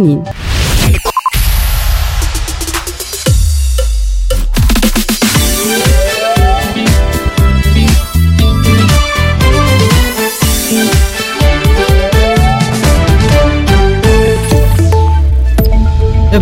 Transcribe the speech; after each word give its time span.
你。 0.00 0.49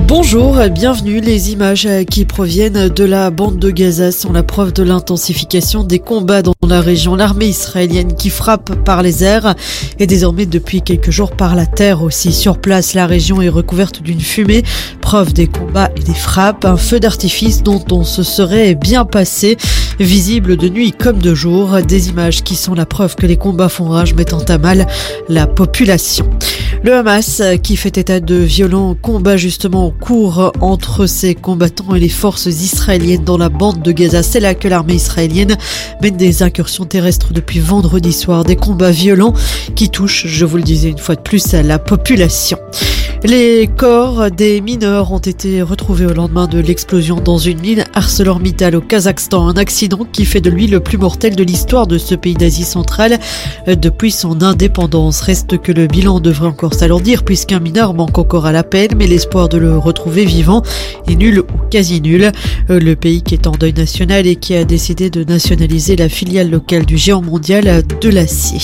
Bonjour, 0.08 0.56
bienvenue. 0.70 1.20
Les 1.20 1.52
images 1.52 1.86
qui 2.10 2.24
proviennent 2.24 2.88
de 2.88 3.04
la 3.04 3.28
bande 3.30 3.58
de 3.58 3.70
Gaza 3.70 4.10
sont 4.10 4.32
la 4.32 4.42
preuve 4.42 4.72
de 4.72 4.82
l'intensification 4.82 5.84
des 5.84 5.98
combats 5.98 6.40
dans 6.40 6.54
la 6.66 6.80
région. 6.80 7.14
L'armée 7.14 7.44
israélienne 7.44 8.14
qui 8.14 8.30
frappe 8.30 8.74
par 8.86 9.02
les 9.02 9.22
airs 9.22 9.54
et 9.98 10.06
désormais 10.06 10.46
depuis 10.46 10.80
quelques 10.80 11.10
jours 11.10 11.32
par 11.32 11.54
la 11.54 11.66
terre 11.66 12.02
aussi. 12.02 12.32
Sur 12.32 12.56
place, 12.58 12.94
la 12.94 13.06
région 13.06 13.42
est 13.42 13.50
recouverte 13.50 14.00
d'une 14.00 14.20
fumée, 14.20 14.62
preuve 15.02 15.34
des 15.34 15.46
combats 15.46 15.90
et 15.94 16.02
des 16.02 16.14
frappes. 16.14 16.64
Un 16.64 16.78
feu 16.78 17.00
d'artifice 17.00 17.62
dont 17.62 17.84
on 17.90 18.02
se 18.02 18.22
serait 18.22 18.74
bien 18.74 19.04
passé, 19.04 19.58
visible 20.00 20.56
de 20.56 20.70
nuit 20.70 20.92
comme 20.92 21.18
de 21.18 21.34
jour. 21.34 21.82
Des 21.86 22.08
images 22.08 22.42
qui 22.42 22.56
sont 22.56 22.72
la 22.72 22.86
preuve 22.86 23.14
que 23.14 23.26
les 23.26 23.36
combats 23.36 23.68
font 23.68 23.90
rage 23.90 24.14
mettant 24.14 24.42
à 24.48 24.56
mal 24.56 24.86
la 25.28 25.46
population. 25.46 26.30
Le 26.84 26.94
Hamas 26.94 27.42
qui 27.62 27.76
fait 27.76 27.98
état 27.98 28.20
de 28.20 28.36
violents 28.36 28.94
combats 28.94 29.36
justement 29.36 29.92
cours 29.98 30.52
entre 30.60 31.06
ces 31.06 31.34
combattants 31.34 31.94
et 31.94 32.00
les 32.00 32.08
forces 32.08 32.46
israéliennes 32.46 33.24
dans 33.24 33.38
la 33.38 33.48
bande 33.48 33.82
de 33.82 33.92
Gaza. 33.92 34.22
C'est 34.22 34.40
là 34.40 34.54
que 34.54 34.68
l'armée 34.68 34.94
israélienne 34.94 35.56
mène 36.02 36.16
des 36.16 36.42
incursions 36.42 36.84
terrestres 36.84 37.32
depuis 37.32 37.60
vendredi 37.60 38.12
soir, 38.12 38.44
des 38.44 38.56
combats 38.56 38.90
violents 38.90 39.34
qui 39.74 39.90
touchent, 39.90 40.26
je 40.26 40.44
vous 40.44 40.56
le 40.56 40.62
disais 40.62 40.88
une 40.88 40.98
fois 40.98 41.16
de 41.16 41.20
plus, 41.20 41.54
à 41.54 41.62
la 41.62 41.78
population. 41.78 42.58
Les 43.24 43.68
corps 43.76 44.30
des 44.30 44.60
mineurs 44.60 45.10
ont 45.10 45.18
été 45.18 45.60
retrouvés 45.60 46.06
au 46.06 46.14
lendemain 46.14 46.46
de 46.46 46.60
l'explosion 46.60 47.16
dans 47.16 47.36
une 47.36 47.58
mine 47.60 47.84
ArcelorMittal 47.92 48.76
au 48.76 48.80
Kazakhstan. 48.80 49.48
Un 49.48 49.56
accident 49.56 50.06
qui 50.12 50.24
fait 50.24 50.40
de 50.40 50.50
lui 50.50 50.68
le 50.68 50.78
plus 50.78 50.98
mortel 50.98 51.34
de 51.34 51.42
l'histoire 51.42 51.88
de 51.88 51.98
ce 51.98 52.14
pays 52.14 52.34
d'Asie 52.34 52.62
centrale 52.62 53.18
depuis 53.66 54.12
son 54.12 54.40
indépendance. 54.40 55.20
Reste 55.20 55.58
que 55.58 55.72
le 55.72 55.88
bilan 55.88 56.20
devrait 56.20 56.46
encore 56.46 56.74
s'alourdir 56.74 57.24
puisqu'un 57.24 57.58
mineur 57.58 57.92
manque 57.92 58.18
encore 58.18 58.46
à 58.46 58.52
la 58.52 58.62
peine, 58.62 58.92
mais 58.96 59.08
l'espoir 59.08 59.48
de 59.48 59.58
le 59.58 59.76
retrouver 59.76 60.24
vivant 60.24 60.62
est 61.08 61.16
nul 61.16 61.40
ou 61.40 61.68
quasi 61.72 62.00
nul. 62.00 62.30
Le 62.68 62.94
pays 62.94 63.22
qui 63.22 63.34
est 63.34 63.48
en 63.48 63.52
deuil 63.52 63.74
national 63.74 64.28
et 64.28 64.36
qui 64.36 64.54
a 64.54 64.62
décidé 64.62 65.10
de 65.10 65.24
nationaliser 65.24 65.96
la 65.96 66.08
filiale 66.08 66.50
locale 66.50 66.86
du 66.86 66.96
géant 66.96 67.22
mondial 67.22 67.82
de 68.00 68.08
l'acier. 68.10 68.60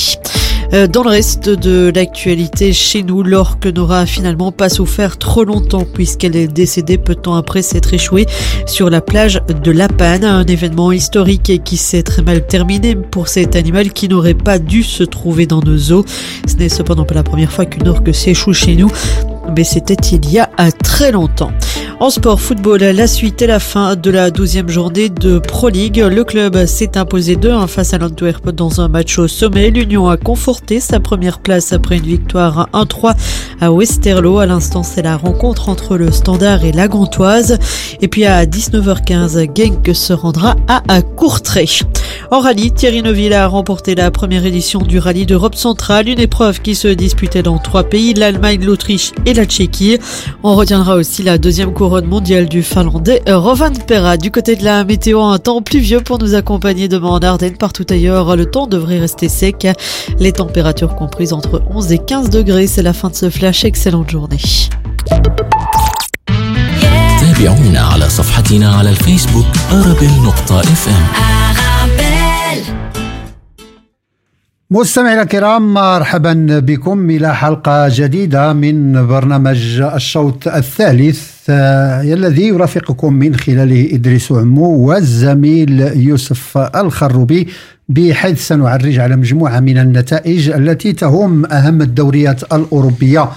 Euh, 0.75 0.89
dans 0.89 1.05
le 1.05 1.11
reste 1.11 1.49
de 1.49 1.93
l'actualité 1.95 2.73
chez 2.73 3.05
nous, 3.05 3.23
l'orque 3.23 3.67
n'aura 3.67 4.07
finalement 4.07 4.51
pas 4.51 4.69
souffert 4.69 5.19
trop 5.19 5.45
longtemps 5.45 5.85
puisqu'elle 5.85 6.35
est 6.35 6.49
décédée 6.49 6.99
peu 6.99 7.15
de 7.15 7.21
temps 7.21 7.37
après 7.37 7.63
s'être 7.63 7.95
échouée 7.95 8.27
sur 8.67 8.91
la 8.91 9.01
plage 9.01 9.41
de 9.63 9.71
La 9.71 9.87
Panne, 9.87 10.25
un 10.25 10.45
événement 10.45 10.91
historique 10.91 11.49
et 11.49 11.61
qui 11.61 11.77
s'est 11.77 12.03
très 12.03 12.23
mal 12.23 12.45
terminé 12.45 12.97
pour 12.97 13.29
cet 13.29 13.55
animal 13.55 13.93
qui 13.93 14.09
n'aurait 14.09 14.35
pas 14.35 14.59
dû 14.59 14.83
se 14.83 15.05
trouver 15.05 15.47
dans 15.47 15.61
nos 15.61 15.93
eaux. 15.93 16.05
Ce 16.49 16.57
n'est 16.57 16.69
cependant 16.69 17.05
pas 17.05 17.15
la 17.15 17.23
première 17.23 17.53
fois 17.53 17.67
qu'une 17.67 17.87
orque 17.87 18.13
s'échoue 18.13 18.53
chez 18.53 18.75
nous 18.75 18.91
mais 19.57 19.65
c'était 19.65 19.95
il 19.95 20.31
y 20.31 20.39
a 20.39 20.49
très 20.83 21.13
longtemps. 21.13 21.53
En 22.01 22.11
sport 22.11 22.41
football, 22.41 22.81
la 22.81 23.07
suite 23.07 23.41
et 23.43 23.47
la 23.47 23.61
fin 23.61 23.97
de 23.97 24.11
la 24.11 24.31
12e 24.31 24.69
journée 24.69 25.09
de 25.09 25.39
Pro 25.39 25.69
League. 25.69 25.97
Le 25.99 26.25
club 26.25 26.67
s'est 26.67 26.99
imposé 26.99 27.37
2-1 27.37 27.69
face 27.69 27.95
à 27.95 27.99
l'Antwerp 27.99 28.51
dans 28.51 28.81
un 28.81 28.89
match 28.89 29.19
au 29.19 29.29
sommet. 29.29 29.71
L'Union 29.71 30.09
a 30.09 30.17
conforté 30.17 30.81
sa 30.81 31.01
première 31.01 31.39
place 31.39 31.73
après 31.73 31.99
une 31.99 32.05
victoire 32.05 32.69
1-3 32.73 33.15
à 33.61 33.73
Westerlo. 33.73 34.39
À 34.39 34.47
l'instant, 34.47 34.83
c'est 34.83 35.03
la 35.03 35.17
rencontre 35.17 35.69
entre 35.69 35.97
le 35.97 36.11
Standard 36.11 36.65
et 36.65 36.73
la 36.73 36.89
Gantoise. 36.89 37.59
Et 38.01 38.09
puis 38.09 38.25
à 38.25 38.45
19h15, 38.45 39.49
Genk 39.57 39.95
se 39.95 40.13
rendra 40.13 40.57
à 40.69 41.03
Courtrai. 41.03 41.67
En 42.31 42.41
rallye, 42.41 42.73
Thierry 42.73 43.03
Neuville 43.03 43.33
a 43.33 43.47
remporté 43.47 43.95
la 43.95 44.11
première 44.11 44.45
édition 44.45 44.81
du 44.81 44.99
rallye 44.99 45.27
d'Europe 45.27 45.55
centrale, 45.55 46.09
une 46.09 46.21
épreuve 46.21 46.61
qui 46.61 46.75
se 46.75 46.89
disputait 46.89 47.43
dans 47.43 47.59
trois 47.59 47.85
pays, 47.85 48.15
l'Allemagne, 48.15 48.65
l'Autriche 48.65 49.13
et 49.27 49.35
la 49.35 49.45
Tchéquie. 49.45 49.99
On 50.43 50.55
retiendra 50.55 50.97
aussi 50.97 51.23
la 51.23 51.39
deuxième 51.39 51.73
couronne 51.73 52.07
mondiale 52.07 52.49
du 52.49 52.63
Finlandais 52.63 53.23
Rovan 53.29 53.73
Pera. 53.87 54.17
Du 54.17 54.31
côté 54.31 54.57
de 54.57 54.65
la 54.65 54.85
météo, 54.85 55.23
un 55.23 55.39
temps 55.39 55.63
pluvieux 55.63 56.01
pour 56.01 56.19
nous 56.19 56.35
accompagner 56.35 56.89
demain 56.89 57.09
en 57.09 57.21
Ardennes. 57.21 57.57
Partout 57.57 57.87
ailleurs, 57.91 58.37
le 58.37 58.47
temps 58.47 58.67
devrait 58.67 58.99
rester 58.99 59.29
sec. 59.29 59.67
Les 60.19 60.33
températures 60.33 60.95
comprises 60.95 61.33
entre 61.33 61.63
11 61.71 61.93
et 61.93 61.99
15 61.99 62.31
degrés. 62.31 62.67
C'est 62.67 62.83
la 62.83 62.93
fin 62.93 63.11
de 63.11 63.15
ce 63.15 63.31
flash. 63.31 63.65
Excellente 63.65 64.11
journée. 64.11 64.39
مستمعينا 74.71 75.23
الكرام 75.23 75.75
مرحبا 75.75 76.59
بكم 76.59 77.11
إلى 77.11 77.35
حلقة 77.35 77.89
جديدة 77.89 78.53
من 78.53 79.07
برنامج 79.07 79.81
الشوط 79.81 80.49
الثالث 80.49 81.31
آه، 81.51 82.03
الذي 82.03 82.49
يرافقكم 82.49 83.13
من 83.13 83.37
خلاله 83.37 83.89
إدريس 83.93 84.33
عمو 84.33 84.89
والزميل 84.89 85.81
يوسف 85.81 86.59
الخروبي 86.59 87.49
بحيث 87.89 88.49
سنعرج 88.49 88.99
على 88.99 89.17
مجموعة 89.17 89.61
من 89.61 89.79
النتائج 89.79 90.51
التي 90.51 90.93
تهم 90.93 91.47
أهم 91.47 91.83
الدوريات 91.83 92.43
الأوروبية. 92.43 93.29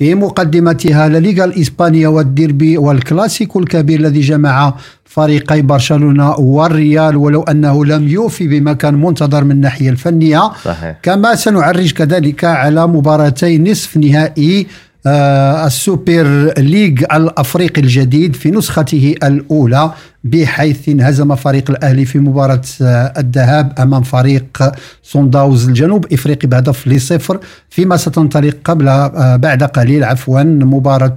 في 0.00 0.14
مقدمتها 0.14 1.08
الليغا 1.08 1.44
الإسبانية 1.44 2.08
والديربي 2.08 2.78
والكلاسيكو 2.78 3.58
الكبير 3.58 4.00
الذي 4.00 4.20
جمع 4.20 4.74
فريقي 5.04 5.62
برشلونة 5.62 6.30
والريال 6.30 7.16
ولو 7.16 7.42
أنه 7.42 7.84
لم 7.84 8.08
يوفي 8.08 8.48
بما 8.48 8.72
كان 8.72 8.94
منتظر 8.94 9.44
من 9.44 9.50
الناحية 9.50 9.90
الفنية 9.90 10.52
صحيح. 10.64 10.96
كما 11.02 11.34
سنعرج 11.34 11.92
كذلك 11.92 12.44
على 12.44 12.86
مباراتي 12.86 13.58
نصف 13.58 13.96
نهائي 13.96 14.66
السوبر 15.06 16.52
ليج 16.58 17.04
الأفريقي 17.12 17.80
الجديد 17.80 18.36
في 18.36 18.50
نسخته 18.50 19.14
الأولى 19.22 19.92
بحيث 20.24 20.88
انهزم 20.88 21.34
فريق 21.34 21.70
الأهلي 21.70 22.04
في 22.04 22.18
مباراة 22.18 22.60
آه، 22.82 23.12
الذهاب 23.18 23.72
أمام 23.78 24.02
فريق 24.02 24.72
صنداوز 25.02 25.68
الجنوب 25.68 26.12
إفريقي 26.12 26.48
بهدف 26.48 26.88
لصفر 26.88 27.38
فيما 27.70 27.96
ستنطلق 27.96 28.56
قبل 28.64 28.88
آه، 28.88 29.36
بعد 29.36 29.62
قليل 29.62 30.04
عفوا 30.04 30.42
مباراة 30.42 31.14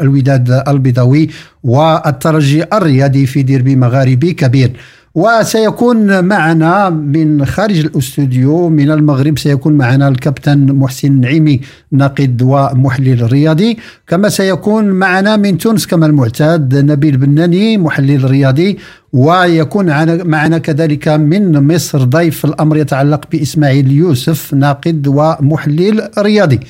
الوداد 0.00 0.62
البيضاوي 0.68 1.28
والترجي 1.64 2.64
الرياضي 2.72 3.26
في 3.26 3.42
ديربي 3.42 3.76
مغاربي 3.76 4.32
كبير. 4.32 4.72
وسيكون 5.14 6.24
معنا 6.24 6.90
من 6.90 7.46
خارج 7.46 7.78
الاستوديو 7.78 8.68
من 8.68 8.90
المغرب 8.90 9.38
سيكون 9.38 9.72
معنا 9.72 10.08
الكابتن 10.08 10.72
محسن 10.72 11.20
نعيمي 11.20 11.60
ناقد 11.92 12.42
ومحلل 12.42 13.32
رياضي. 13.32 13.78
كما 14.06 14.28
سيكون 14.28 14.84
معنا 14.84 15.36
من 15.36 15.58
تونس 15.58 15.86
كما 15.86 16.06
المعتاد 16.06 16.74
نبيل 16.74 17.16
بناني 17.16 17.78
محلل 17.78 18.30
رياضي. 18.30 18.78
ويكون 19.12 19.86
معنا 20.26 20.58
كذلك 20.58 21.08
من 21.08 21.74
مصر 21.74 22.04
ضيف 22.04 22.44
الأمر 22.44 22.76
يتعلق 22.76 23.24
بإسماعيل 23.32 23.92
يوسف 23.92 24.54
ناقد 24.54 25.06
ومحلل 25.06 26.10
رياضي. 26.18 26.60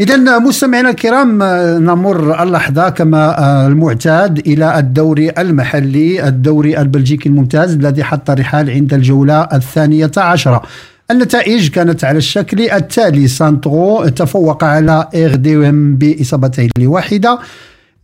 إذا 0.00 0.38
مستمعينا 0.38 0.90
الكرام 0.90 1.42
نمر 1.84 2.42
اللحظة 2.42 2.88
كما 2.88 3.38
آه، 3.38 3.66
المعتاد 3.66 4.38
إلى 4.38 4.78
الدوري 4.78 5.30
المحلي 5.38 6.28
الدوري 6.28 6.78
البلجيكي 6.78 7.28
الممتاز 7.28 7.72
الذي 7.72 8.04
حط 8.04 8.30
الرحال 8.30 8.70
عند 8.70 8.94
الجولة 8.94 9.42
الثانية 9.52 10.10
عشرة. 10.16 10.62
النتائج 11.10 11.70
كانت 11.70 12.04
على 12.04 12.18
الشكل 12.18 12.60
التالي 12.60 13.28
سان 13.28 13.55
ترون 13.55 14.08
تفوق 14.08 14.64
على 14.64 15.08
RWDM 15.14 15.96
بإصابتين 15.96 16.70
لواحدة 16.78 17.38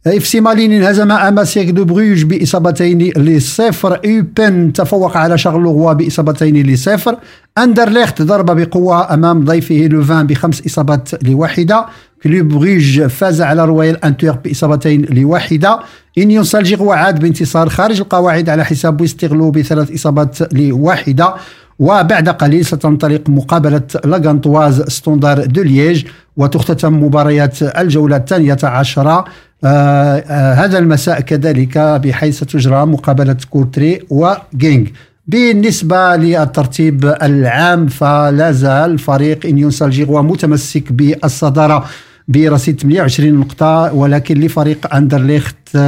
اف 0.06 0.26
سي 0.26 0.41
مالين 0.41 0.73
انهزم 0.73 1.12
امام 1.12 1.44
سيركل 1.44 1.71
دو 1.70 1.85
بروج 1.85 2.25
بإصابتين 2.25 2.99
لصفر. 3.17 4.00
يوبن 4.05 4.73
تفوق 4.73 5.17
على 5.17 5.38
شارلروا 5.38 5.93
بإصابتين 5.93 6.67
لصفر. 6.67 7.17
أندرليخت 7.58 8.23
ضرب 8.23 8.47
بقوة 8.61 9.14
أمام 9.14 9.44
ضيفه 9.44 9.75
لوفان 9.75 10.26
بخمس 10.26 10.67
إصابات 10.67 11.25
لواحده 11.25 11.87
كلوب 12.23 12.49
بروج 12.49 13.02
فاز 13.02 13.41
على 13.43 13.64
رويال 13.64 14.05
انتورب 14.05 14.43
بإصابتين 14.43 15.05
لواحده 15.11 15.81
إنيون 16.19 16.44
سان 16.44 16.55
جيلواز 16.55 16.82
عاد 16.82 17.21
بانتصار 17.20 17.69
خارج 17.69 18.00
القواعد 18.00 18.49
على 18.49 18.64
حساب 18.64 18.96
فيسترلو 18.97 19.50
بثلاث 19.50 19.94
إصابات 19.94 20.55
لواحده 20.55 21.35
وبعد 21.79 22.29
قليل 22.29 22.64
ستنطلق 22.64 23.29
مقابلة 23.29 23.82
لاغانتواز 24.05 24.82
ستوندار 24.82 25.46
دو 25.46 25.62
ليج 25.62 26.05
وتختتم 26.41 27.05
مباريات 27.05 27.63
الجولة 27.63 28.17
الثانية 28.17 28.59
عشرة 28.63 29.25
آه 29.65 29.65
آه 29.65 30.55
هذا 30.55 30.79
المساء 30.79 31.21
كذلك 31.21 31.79
بحيث 31.79 32.45
تجرى 32.45 32.87
مقابلة 32.87 33.37
كورتري 33.51 34.01
وجينك 34.11 34.87
بالنسبة 35.27 36.17
للترتيب 36.17 37.05
العام 37.23 37.87
فلا 37.87 38.53
زال 38.53 38.99
فريق 38.99 39.47
إنيون 39.47 39.71
سان 39.71 39.85
جيلواز 39.85 40.23
متمسك 40.23 40.93
بالصدارة 40.93 41.85
برصيد 42.29 42.81
28 42.81 43.35
نقطة 43.35 43.95
ولكن 43.95 44.41
لفريق 44.41 44.95
أندرليخت 44.95 45.79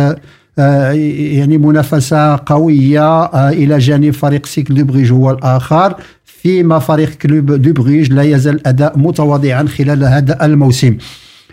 يعني 0.58 1.58
منافسة 1.58 2.40
قوية 2.46 3.24
إلى 3.48 3.78
جانب 3.78 4.10
فريق 4.10 4.46
سيركل 4.46 4.74
دو 4.74 4.84
بروج 4.84 5.12
هو 5.12 5.30
الآخر. 5.30 5.94
فيما 6.42 6.78
فريق 6.78 7.10
كلوب 7.10 7.52
دو 7.52 7.72
بروج 7.72 8.12
لا 8.12 8.22
يزال 8.22 8.66
أداء 8.66 8.98
متواضعا 8.98 9.66
خلال 9.66 10.04
هذا 10.04 10.44
الموسم. 10.44 10.96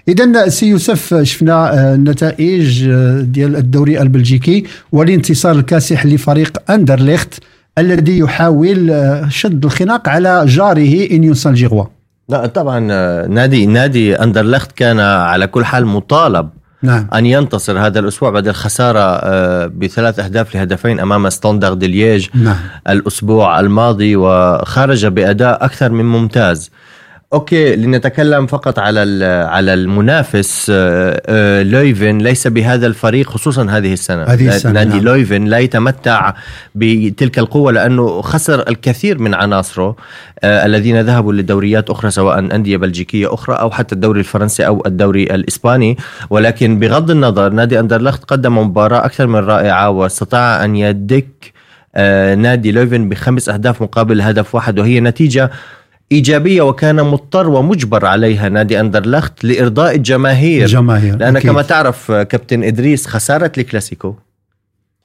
اذا 0.07 0.49
سي 0.49 0.65
يوسف 0.69 1.21
شفنا 1.23 1.93
النتائج 1.93 2.91
ديال 3.21 3.55
الدوري 3.55 4.01
البلجيكي 4.01 4.63
والانتصار 4.91 5.51
الكاسح 5.51 6.05
لفريق 6.05 6.71
أندرليخت 6.71 7.33
الذي 7.77 8.19
يحاول 8.19 8.95
شد 9.29 9.65
الخناق 9.65 10.09
على 10.09 10.43
جاره 10.45 11.11
انيون 11.11 11.33
سان 11.33 11.55
لا 12.29 12.45
طبعا 12.45 12.79
نادي 13.27 13.65
نادي 13.65 14.15
اندرلخت 14.15 14.71
كان 14.71 14.99
على 14.99 15.47
كل 15.47 15.65
حال 15.65 15.85
مطالب 15.85 16.49
نعم. 16.81 17.07
أن 17.13 17.25
ينتصر 17.25 17.79
هذا 17.79 17.99
الأسبوع 17.99 18.29
بعد 18.29 18.47
الخسارة 18.47 19.17
بثلاث 19.67 20.19
أهداف 20.19 20.55
لهدفين 20.55 20.99
أمام 20.99 21.29
ستاندر 21.29 21.75
لييج 21.75 22.27
نعم. 22.33 22.55
الأسبوع 22.89 23.59
الماضي 23.59 24.15
وخرج 24.15 25.05
بأداء 25.05 25.65
أكثر 25.65 25.91
من 25.91 26.05
ممتاز 26.05 26.71
okay 27.33 27.75
لنتكلم 27.75 28.47
فقط 28.47 28.79
على 28.79 29.25
على 29.49 29.73
المنافس 29.73 30.71
آه، 30.75 31.21
آه، 31.25 31.63
لويفن 31.63 32.17
ليس 32.17 32.47
بهذا 32.47 32.87
الفريق 32.87 33.29
خصوصا 33.29 33.65
هذه 33.69 33.93
السنة 33.93 34.23
هذه 34.23 34.47
السنة 34.47 34.71
نادي 34.71 34.89
نعم. 34.89 35.05
لويفن 35.05 35.45
لا 35.45 35.57
يتمتع 35.57 36.33
بتلك 36.75 37.39
القوة 37.39 37.71
لأنه 37.71 38.21
خسر 38.21 38.69
الكثير 38.69 39.19
من 39.19 39.33
عناصره 39.33 39.95
آه، 40.43 40.65
الذين 40.65 41.01
ذهبوا 41.01 41.33
لدوريات 41.33 41.89
أخرى 41.89 42.11
سواء 42.11 42.39
انديه 42.39 42.77
بلجيكيه 42.77 43.33
أخرى 43.33 43.55
أو 43.55 43.71
حتى 43.71 43.95
الدوري 43.95 44.19
الفرنسي 44.19 44.67
أو 44.67 44.83
الدوري 44.85 45.23
الإسباني 45.23 45.97
ولكن 46.29 46.79
بغض 46.79 47.11
النظر 47.11 47.49
نادي 47.49 47.79
أندرلخت 47.79 48.23
قدم 48.23 48.57
مباراة 48.57 49.05
أكثر 49.05 49.27
من 49.27 49.39
رائعة 49.39 49.89
واستطاع 49.89 50.65
أن 50.65 50.75
يدك 50.75 51.53
نادي 52.37 52.71
لويفن 52.71 53.09
بخمس 53.09 53.49
أهداف 53.49 53.81
مقابل 53.81 54.21
هدف 54.21 54.55
واحد 54.55 54.79
وهي 54.79 54.99
نتيجة 54.99 55.51
إيجابية 56.11 56.61
وكان 56.61 56.95
مضطر 56.95 57.49
ومجبر 57.49 58.05
عليها 58.05 58.49
نادي 58.49 58.79
أندرلخت 58.79 59.43
لإرضاء 59.43 59.95
الجماهير 59.95 60.67
جماهير 60.67 61.15
لأن 61.15 61.35
أكيد. 61.35 61.51
كما 61.51 61.61
تعرف 61.61 62.11
كابتن 62.11 62.63
إدريس 62.63 63.07
خسارة 63.07 63.51
الكلاسيكو 63.57 64.15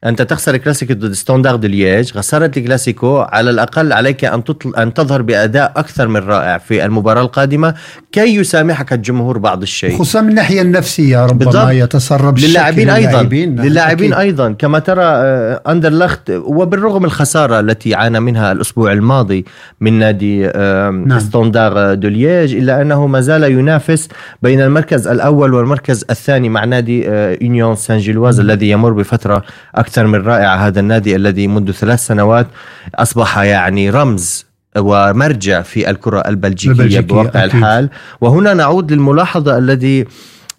أنت 0.05 0.23
تخسر 0.23 0.57
كلاسيكو 0.57 0.95
ضد 0.95 1.13
ستاندرد 1.13 1.67
لييج 1.67 2.11
خسرت 2.11 2.57
الكلاسيكو 2.57 3.19
على 3.19 3.51
الأقل 3.51 3.93
عليك 3.93 4.25
أن 4.25 4.45
تطل... 4.45 4.77
أن 4.77 4.95
تظهر 4.95 5.23
بأداء 5.23 5.73
أكثر 5.77 6.09
من 6.09 6.21
رائع 6.21 6.59
في 6.59 6.85
المباراة 6.85 7.23
القادمة. 7.23 7.75
كي 8.13 8.35
يسامحك 8.37 8.93
الجمهور 8.93 9.39
بعض 9.39 9.63
الشيء. 9.63 9.95
خصوصا 9.95 10.21
من 10.21 10.29
الناحية 10.29 10.63
النفسية 10.63 11.27
ربما 11.27 11.39
بالضبط. 11.39 11.69
يتسرب 11.71 12.39
للاعبين 12.39 12.91
أيضا. 12.91 13.23
للاعبين 13.63 14.13
أيضا. 14.13 14.53
كما 14.53 14.79
ترى 14.79 15.05
آه، 15.05 15.63
أندرلخت 15.69 16.31
وبالرغم 16.31 17.05
الخسارة 17.05 17.61
التي 17.61 17.95
عانى 17.95 18.21
منها 18.21 18.53
الأسبوع 18.53 18.93
الماضي 18.93 19.45
من 19.81 19.93
نادي 19.93 20.47
نعم. 20.47 21.19
ستاندار 21.19 21.95
دو 21.95 22.09
لييج 22.09 22.55
إلا 22.57 22.83
أنه 22.83 23.07
ما 23.07 23.21
زال 23.21 23.43
ينافس 23.43 24.09
بين 24.43 24.61
المركز 24.61 25.09
الأول 25.09 25.55
والمركز 25.55 26.05
الثاني 26.11 26.49
مع 26.49 26.65
نادي 26.65 27.05
يونيون 27.41 27.77
سان 27.77 27.99
جيلواز 27.99 28.41
الذي 28.41 28.71
يمر 28.71 28.93
بفترة 28.93 29.45
أكثر 29.75 29.94
أكثر 29.95 30.07
من 30.07 30.27
رائعة 30.27 30.57
هذا 30.57 30.81
النادي 30.81 31.17
الذي 31.17 31.47
منذ 31.47 31.73
ثلاث 31.73 32.07
سنوات 32.07 32.47
أصبح 32.95 33.39
يعني 33.39 33.91
رمز 33.91 34.47
ومرجع 34.79 35.63
في 35.63 35.91
الكرة 35.91 36.21
البلجيكية, 36.21 36.73
البلجيكية 36.73 37.07
بواقع 37.07 37.45
أكيد. 37.45 37.57
الحال 37.57 37.89
وهنا 38.21 38.55
نعود 38.55 38.93
للملاحظة 38.93 39.59
الذي 39.59 40.05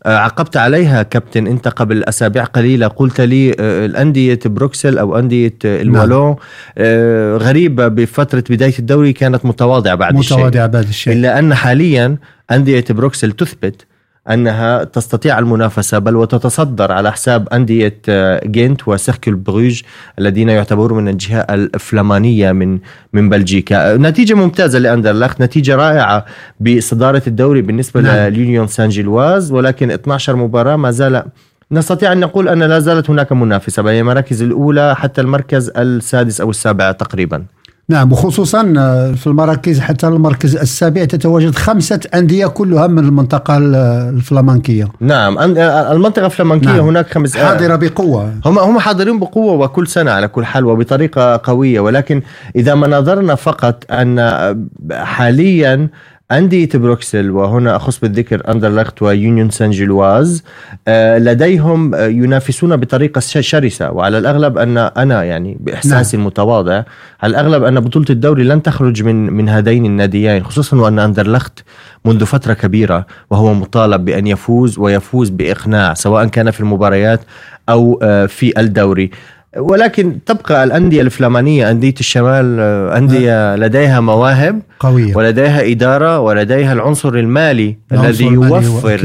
آه، 0.05 0.17
عقبت 0.17 0.57
عليها 0.57 1.03
كابتن 1.03 1.47
أنت 1.47 1.67
قبل 1.67 2.03
أسابيع 2.03 2.43
قليلة 2.43 2.87
قلت 2.87 3.21
لي 3.21 3.51
آه، 3.59 3.85
الأندية 3.85 4.39
بروكسل 4.45 4.97
أو 4.97 5.19
أندية 5.19 5.55
آه، 5.65 5.81
الوالون 5.81 6.27
نعم. 6.27 7.37
غريبة 7.37 7.87
بفترة 7.87 8.43
بداية 8.49 8.79
الدوري 8.79 9.13
كانت 9.13 9.45
متواضعة 9.45 9.95
بعد 9.95 10.13
متواضعة 10.13 10.19
الشيء 10.19 10.37
متواضعة 10.37 10.67
بعد 10.67 10.87
الشيء 10.87 11.13
إلا 11.13 11.39
أن 11.39 11.53
حاليا 11.53 12.17
أندية 12.51 12.85
بروكسل 12.89 13.31
تثبت 13.31 13.85
أنها 14.29 14.83
تستطيع 14.83 15.39
المنافسة 15.39 15.99
بل 15.99 16.15
وتتصدر 16.15 16.91
على 16.91 17.11
حساب 17.11 17.49
أندية 17.49 17.97
آه، 18.09 18.41
جينت 18.45 18.87
وسيركل 18.87 19.35
بروج 19.35 19.81
الذين 20.19 20.49
يعتبرون 20.49 21.03
من 21.03 21.09
الجهة 21.09 21.39
الفلمانية 21.39 22.51
من 22.51 22.79
من 23.13 23.29
بلجيكا، 23.29 23.97
نتيجة 23.97 24.33
ممتازة 24.33 24.79
لاندرلخت، 24.79 25.41
نتيجة 25.41 25.75
رائعة 25.75 26.25
بصدارة 26.59 27.21
الدوري 27.27 27.61
بالنسبة 27.61 28.01
نعم. 28.01 28.15
لليونيون 28.15 28.67
سان 28.67 28.89
جيلواز 28.89 29.51
ولكن 29.51 29.91
12 29.91 30.35
مباراة 30.35 30.75
ما 30.75 30.91
زال 30.91 31.23
نستطيع 31.71 32.11
أن 32.11 32.19
نقول 32.19 32.49
أن 32.49 32.63
لا 32.63 32.79
زالت 32.79 33.09
هناك 33.09 33.31
منافسة 33.31 33.81
بين 33.81 33.99
المراكز 33.99 34.41
الأولى 34.41 34.95
حتى 34.95 35.21
المركز 35.21 35.71
السادس 35.77 36.41
أو 36.41 36.49
السابع 36.49 36.91
تقريبا. 36.91 37.45
نعم 37.89 38.11
وخصوصا 38.11 38.73
آه، 38.77 39.11
في 39.11 39.27
المراكز 39.27 39.79
حتى 39.79 40.07
المركز 40.07 40.55
السابع 40.55 41.05
تتواجد 41.05 41.55
خمسة 41.55 41.99
أندية 42.13 42.47
كلها 42.47 42.87
من 42.87 42.99
المنطقة 42.99 43.57
الفلامنكية 43.57 44.87
نعم 44.99 45.37
آه، 45.37 45.91
المنطقة 45.91 46.25
الفلامنكية 46.25 46.67
نعم. 46.67 46.79
هناك 46.79 47.13
خمس 47.13 47.37
آه، 47.37 47.45
حاضرة 47.45 47.75
بقوة 47.75 48.33
هم 48.45 48.59
هم 48.59 48.79
حاضرين 48.79 49.19
بقوة 49.19 49.53
وكل 49.53 49.87
سنة 49.87 50.11
على 50.11 50.27
كل 50.27 50.45
حال 50.45 50.65
وبطريقة 50.65 51.41
قوية 51.43 51.79
ولكن 51.79 52.21
إذا 52.55 52.75
ما 52.75 52.87
نظرنا 52.87 53.35
فقط 53.35 53.83
أن 53.91 54.65
حاليا 54.91 55.89
أندية 56.31 56.69
بروكسل 56.73 57.31
وهنا 57.31 57.75
أخص 57.75 57.99
بالذكر 57.99 58.51
أندرلخت 58.51 59.01
ويونيون 59.01 59.49
سان 59.49 59.71
جيلواز. 59.71 60.43
آه، 60.87 61.17
لديهم 61.17 61.95
آه، 61.95 62.07
ينافسون 62.07 62.75
بطريقة 62.75 63.19
شرسة 63.19 63.91
وعلى 63.91 64.17
الأغلب 64.17 64.57
أن 64.57 64.77
أنا 64.77 65.23
يعني 65.23 65.57
بإحساسي 65.59 66.17
نعم. 66.17 66.25
المتواضع 66.25 66.83
على 67.23 67.31
الأغلب 67.31 67.63
أن 67.63 67.79
بطولة 67.79 68.05
الدوري 68.09 68.43
لن 68.43 68.63
تخرج 68.63 69.03
من 69.03 69.33
من 69.33 69.49
هذين 69.49 69.85
الناديين 69.85 70.43
خصوصا 70.43 70.77
وأن 70.77 70.99
أندرلخت 70.99 71.63
منذ 72.05 72.25
فترة 72.25 72.53
كبيرة 72.53 73.05
وهو 73.29 73.53
مطالب 73.53 74.05
بأن 74.05 74.27
يفوز 74.27 74.79
ويفوز 74.79 75.29
بإقناع 75.29 75.93
سواء 75.93 76.25
كان 76.25 76.51
في 76.51 76.59
المباريات 76.59 77.21
أو 77.69 77.99
آه، 78.01 78.25
في 78.25 78.59
الدوري. 78.59 79.11
ولكن 79.57 80.19
تبقى 80.25 80.63
الأندية 80.63 81.01
الفلامانية 81.01 81.71
أندية 81.71 81.93
الشمال 81.99 82.57
آه، 82.59 82.97
أندية 82.97 83.55
لديها 83.55 83.99
مواهب 83.99 84.61
قوية. 84.79 85.15
ولديها 85.15 85.71
إدارة 85.71 86.19
ولديها 86.19 86.73
العنصر 86.73 87.13
المالي 87.13 87.77
الذي 87.91 88.25
يوفر 88.25 89.01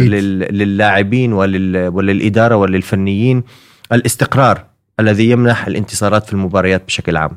للاعبين 0.50 1.32
ولل... 1.32 1.88
وللإدارة 1.88 2.56
وللفنيين 2.56 3.42
الاستقرار 3.92 4.64
الذي 5.00 5.30
يمنح 5.30 5.66
الانتصارات 5.66 6.26
في 6.26 6.32
المباريات 6.32 6.82
بشكل 6.86 7.16
عام. 7.16 7.30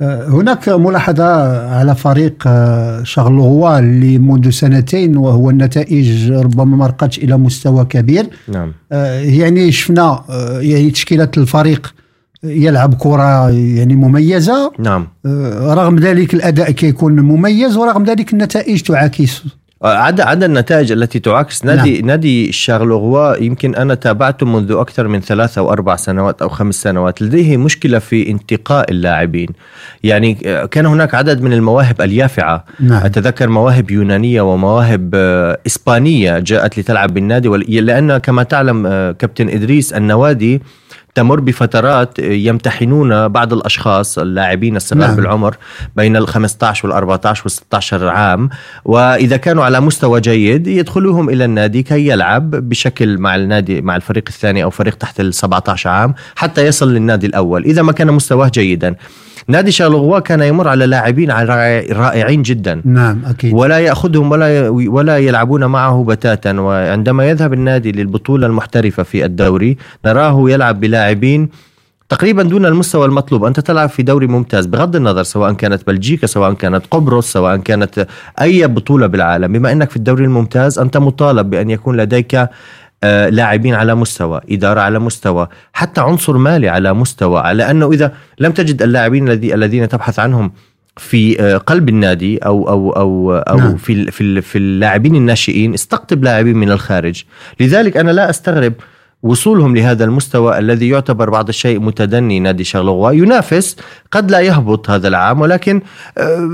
آه، 0.00 0.28
هناك 0.28 0.68
ملاحظة 0.68 1.58
على 1.68 1.94
فريق 1.94 2.34
آه، 2.46 3.02
شارلغوا 3.02 3.78
اللي 3.78 4.18
منذ 4.18 4.50
سنتين 4.50 5.16
وهو 5.16 5.50
النتائج 5.50 6.32
ربما 6.32 6.76
ما 6.76 6.86
رقتش 6.86 7.18
إلى 7.18 7.36
مستوى 7.36 7.84
كبير. 7.84 8.26
نعم. 8.48 8.72
يعني 8.90 9.72
شفنا 9.72 10.24
يعني 10.60 10.90
تشكيلة 10.90 11.28
الفريق 11.36 11.94
يلعب 12.44 12.94
كرة 12.94 13.50
يعني 13.50 13.94
مميزة. 13.94 14.72
نعم. 14.78 15.08
آه، 15.26 15.74
رغم 15.74 15.96
ذلك 15.96 16.34
الأداء 16.34 16.70
كيكون 16.70 17.20
مميز 17.20 17.76
ورغم 17.76 18.04
ذلك 18.04 18.32
النتائج 18.32 18.82
تعاكس. 18.82 19.42
آه، 19.84 19.96
عدا 19.96 20.24
عدا 20.24 20.46
النتائج 20.46 20.92
التي 20.92 21.18
تعاكس. 21.18 21.64
نادي 21.64 21.98
نعم. 21.98 22.06
نادي 22.06 22.52
شارلغوا 22.52 23.36
يمكن 23.36 23.74
أنا 23.74 23.94
تابعته 23.94 24.46
منذ 24.46 24.72
أكثر 24.72 25.08
من 25.08 25.20
ثلاث 25.20 25.58
أو 25.58 25.72
أربع 25.72 25.96
سنوات 25.96 26.42
أو 26.42 26.48
خمس 26.48 26.74
سنوات. 26.74 27.22
لديه 27.22 27.56
مشكلة 27.56 27.98
في 27.98 28.30
انتقاء 28.30 28.90
اللاعبين. 28.90 29.48
يعني 30.02 30.38
آه، 30.46 30.64
كان 30.64 30.86
هناك 30.86 31.14
عدد 31.14 31.42
من 31.42 31.52
المواهب 31.52 32.00
اليافعة. 32.00 32.64
نعم. 32.80 33.04
أتذكر 33.04 33.48
مواهب 33.48 33.90
يونانية 33.90 34.40
ومواهب 34.40 35.14
إسبانية 35.66 36.38
جاءت 36.38 36.78
لتلعب 36.78 37.14
بالنادي. 37.14 37.48
لأن 37.80 38.18
كما 38.18 38.42
تعلم 38.42 38.82
كابتن 39.18 39.48
إدريس 39.48 39.92
النوادي 39.92 40.62
تمر 41.14 41.40
بفترات 41.40 42.18
يمتحنون 42.18 43.28
بعض 43.28 43.52
الأشخاص 43.52 44.18
اللاعبين 44.18 44.76
الصغار 44.76 45.06
نعم. 45.06 45.16
بالعمر 45.16 45.56
بين 45.96 46.16
ال 46.16 46.28
15 46.28 46.88
وال 46.88 46.96
14 46.96 47.42
وال 47.42 47.50
16 47.50 48.08
عام 48.08 48.48
وإذا 48.84 49.36
كانوا 49.36 49.64
على 49.64 49.80
مستوى 49.80 50.20
جيد 50.20 50.66
يدخلوهم 50.66 51.30
إلى 51.30 51.44
النادي 51.44 51.82
كي 51.82 52.08
يلعب 52.08 52.50
بشكل 52.50 53.18
مع 53.18 53.36
النادي 53.36 53.82
مع 53.82 53.96
الفريق 53.96 54.24
الثاني 54.28 54.64
أو 54.64 54.70
فريق 54.70 54.94
تحت 54.94 55.20
ال 55.20 55.34
17 55.34 55.90
عام 55.90 56.14
حتى 56.36 56.66
يصل 56.66 56.94
للنادي 56.94 57.26
الأول 57.26 57.64
إذا 57.64 57.82
ما 57.82 57.92
كان 57.92 58.12
مستواه 58.12 58.48
جيدا 58.48 58.94
نادي 59.48 59.70
شارلغوا 59.72 60.18
كان 60.18 60.42
يمر 60.42 60.68
على 60.68 60.86
لاعبين 60.86 61.30
رائعين 61.92 62.42
جدا. 62.42 62.82
نعم 62.84 63.22
أكيد. 63.26 63.54
ولا 63.54 63.78
يأخذهم 63.78 64.30
ولا 64.30 64.68
ولا 64.68 65.18
يلعبون 65.18 65.64
معه 65.64 66.04
بتاتا. 66.08 66.60
وعندما 66.60 67.28
يذهب 67.28 67.52
النادي 67.52 67.92
للبطولة 67.92 68.46
المحترفة 68.46 69.02
في 69.02 69.24
الدوري 69.24 69.76
نراه 70.06 70.50
يلعب 70.50 70.80
بلاعبين 70.80 71.48
تقريبا 72.08 72.42
دون 72.42 72.66
المستوى 72.66 73.06
المطلوب. 73.06 73.44
أنت 73.44 73.60
تلعب 73.60 73.88
في 73.88 74.02
دوري 74.02 74.26
ممتاز 74.26 74.66
بغض 74.66 74.96
النظر 74.96 75.22
سواء 75.22 75.52
كانت 75.52 75.86
بلجيكا 75.86 76.26
سواء 76.26 76.52
كانت 76.52 76.86
قبرص 76.90 77.32
سواء 77.32 77.56
كانت 77.56 78.06
أي 78.40 78.66
بطولة 78.66 79.06
بالعالم. 79.06 79.52
بما 79.52 79.72
أنك 79.72 79.90
في 79.90 79.96
الدوري 79.96 80.24
الممتاز 80.24 80.78
أنت 80.78 80.96
مطالب 80.96 81.50
بأن 81.50 81.70
يكون 81.70 81.96
لديك 81.96 82.48
لاعبين 83.28 83.74
على 83.74 83.94
مستوى 83.94 84.40
إدارة 84.50 84.80
على 84.80 84.98
مستوى 84.98 85.48
حتى 85.72 86.00
عنصر 86.00 86.36
مالي 86.36 86.68
على 86.68 86.94
مستوى 86.94 87.40
على 87.40 87.70
أنه 87.70 87.92
إذا 87.92 88.14
لم 88.38 88.52
تجد 88.52 88.82
اللاعبين 88.82 89.28
الذين 89.28 89.88
تبحث 89.88 90.18
عنهم 90.18 90.52
في 90.96 91.40
آه، 91.40 91.56
قلب 91.56 91.88
النادي 91.88 92.38
أو 92.38 92.68
أو 92.68 92.90
أو 92.90 93.32
أو 93.36 93.56
نعم. 93.56 93.76
في 93.76 94.10
في 94.10 94.40
في 94.40 94.58
اللاعبين 94.58 95.14
الناشئين 95.14 95.74
استقطب 95.74 96.24
لاعبين 96.24 96.56
من 96.56 96.70
الخارج 96.70 97.22
لذلك 97.60 97.96
أنا 97.96 98.10
لا 98.10 98.30
أستغرب 98.30 98.72
وصولهم 99.24 99.76
لهذا 99.76 100.04
المستوى 100.04 100.58
الذي 100.58 100.88
يعتبر 100.88 101.30
بعض 101.30 101.48
الشيء 101.48 101.80
متدني 101.80 102.40
نادي 102.40 102.64
شارلروا 102.64 103.12
ينافس 103.12 103.76
قد 104.10 104.30
لا 104.30 104.40
يهبط 104.40 104.90
هذا 104.90 105.08
العام 105.08 105.40
ولكن 105.40 105.80
آه، 106.18 106.48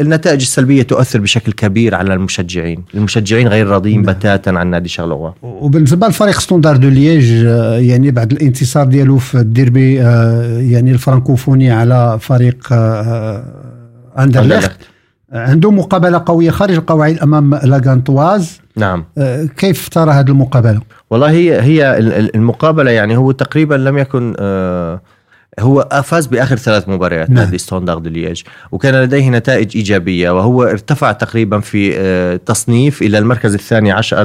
النتائج 0.00 0.40
السلبية 0.40 0.82
تؤثر 0.82 1.20
بشكل 1.20 1.52
كبير 1.52 1.94
على 1.94 2.14
المشجعين. 2.14 2.84
المشجعين 2.94 3.48
غير 3.48 3.66
راضيين 3.66 4.02
نعم. 4.02 4.14
بتاتا 4.14 4.50
عن 4.50 4.66
نادي 4.66 4.88
شارلغوا 4.88 5.30
وبالنسبة 5.42 6.08
لفريق 6.08 6.40
ستوندار 6.40 6.76
دو 6.76 6.88
ليج 6.88 7.44
آه، 7.46 7.78
يعني 7.78 8.10
بعد 8.10 8.32
الانتصار 8.32 8.86
ديالو 8.86 9.18
في 9.18 9.34
الديربي 9.34 10.02
آه، 10.02 10.58
يعني 10.58 10.90
الفرنكوفوني 10.90 11.70
على 11.70 12.18
فريق 12.20 12.68
اندرلخت 14.18 14.89
عنده 15.32 15.70
مقابلة 15.70 16.22
قوية 16.26 16.50
خارج 16.50 16.74
القواعد 16.74 17.18
أمام 17.18 17.54
لا 17.54 17.72
غانتواز 17.72 18.60
نعم 18.76 19.04
كيف 19.56 19.88
ترى 19.88 20.10
هذه 20.10 20.28
المقابلة؟ 20.28 20.80
والله 21.10 21.30
هي 21.30 21.60
هي 21.60 21.98
المقابلة 22.34 22.90
يعني 22.90 23.16
هو 23.16 23.32
تقريبا 23.32 23.74
لم 23.74 23.98
يكن 23.98 24.34
آه، 24.38 25.00
هو 25.60 26.02
فاز 26.04 26.26
بآخر 26.26 26.56
ثلاث 26.56 26.88
مباريات 26.88 27.30
نعم. 27.30 27.44
نادي 27.44 27.58
ستاندارد 27.58 28.08
لييج 28.08 28.42
وكان 28.72 28.94
لديه 28.94 29.30
نتائج 29.30 29.76
إيجابية 29.76 30.30
وهو 30.30 30.62
ارتفع 30.62 31.12
تقريبا 31.12 31.60
في 31.60 31.92
آه، 31.96 32.36
تصنيف 32.36 33.02
إلى 33.02 33.18
المركز 33.18 33.54
الثاني 33.54 33.92
عشر 33.92 34.22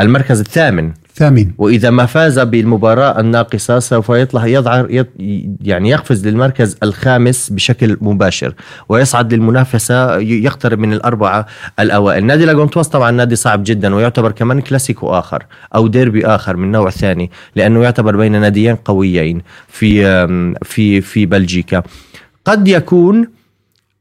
المركز 0.00 0.40
الثامن. 0.40 0.92
ثامن. 1.14 1.50
وإذا 1.58 1.90
ما 1.90 2.06
فاز 2.06 2.38
بالمباراة 2.38 3.20
الناقصة 3.20 3.78
سوف 3.78 4.08
يطلع 4.08 4.46
يظهر 4.46 5.04
يعني 5.60 5.90
يقفز 5.90 6.28
للمركز 6.28 6.76
الخامس 6.82 7.50
بشكل 7.50 7.96
مباشر 8.00 8.54
ويصعد 8.88 9.34
للمنافسة 9.34 10.18
يقترب 10.18 10.78
من 10.78 10.92
الأربعة 10.92 11.46
الأوائل. 11.80 12.24
نادي 12.24 12.44
لا 12.44 12.51
غانتواز 12.51 12.88
طبعا 12.88 13.10
نادي 13.10 13.36
صعب 13.36 13.62
جدا 13.64 13.94
ويعتبر 13.94 14.32
كمان 14.32 14.60
كلاسيكو 14.60 15.08
آخر 15.10 15.46
أو 15.74 15.86
ديربي 15.86 16.26
آخر 16.26 16.56
من 16.56 16.72
نوع 16.72 16.90
ثاني 16.90 17.30
لأنه 17.56 17.82
يعتبر 17.82 18.16
بين 18.16 18.40
ناديين 18.40 18.76
قويين 18.76 19.42
في 19.68 20.26
في 20.62 21.00
في 21.00 21.26
بلجيكا. 21.26 21.82
قد 22.44 22.68
يكون 22.68 23.28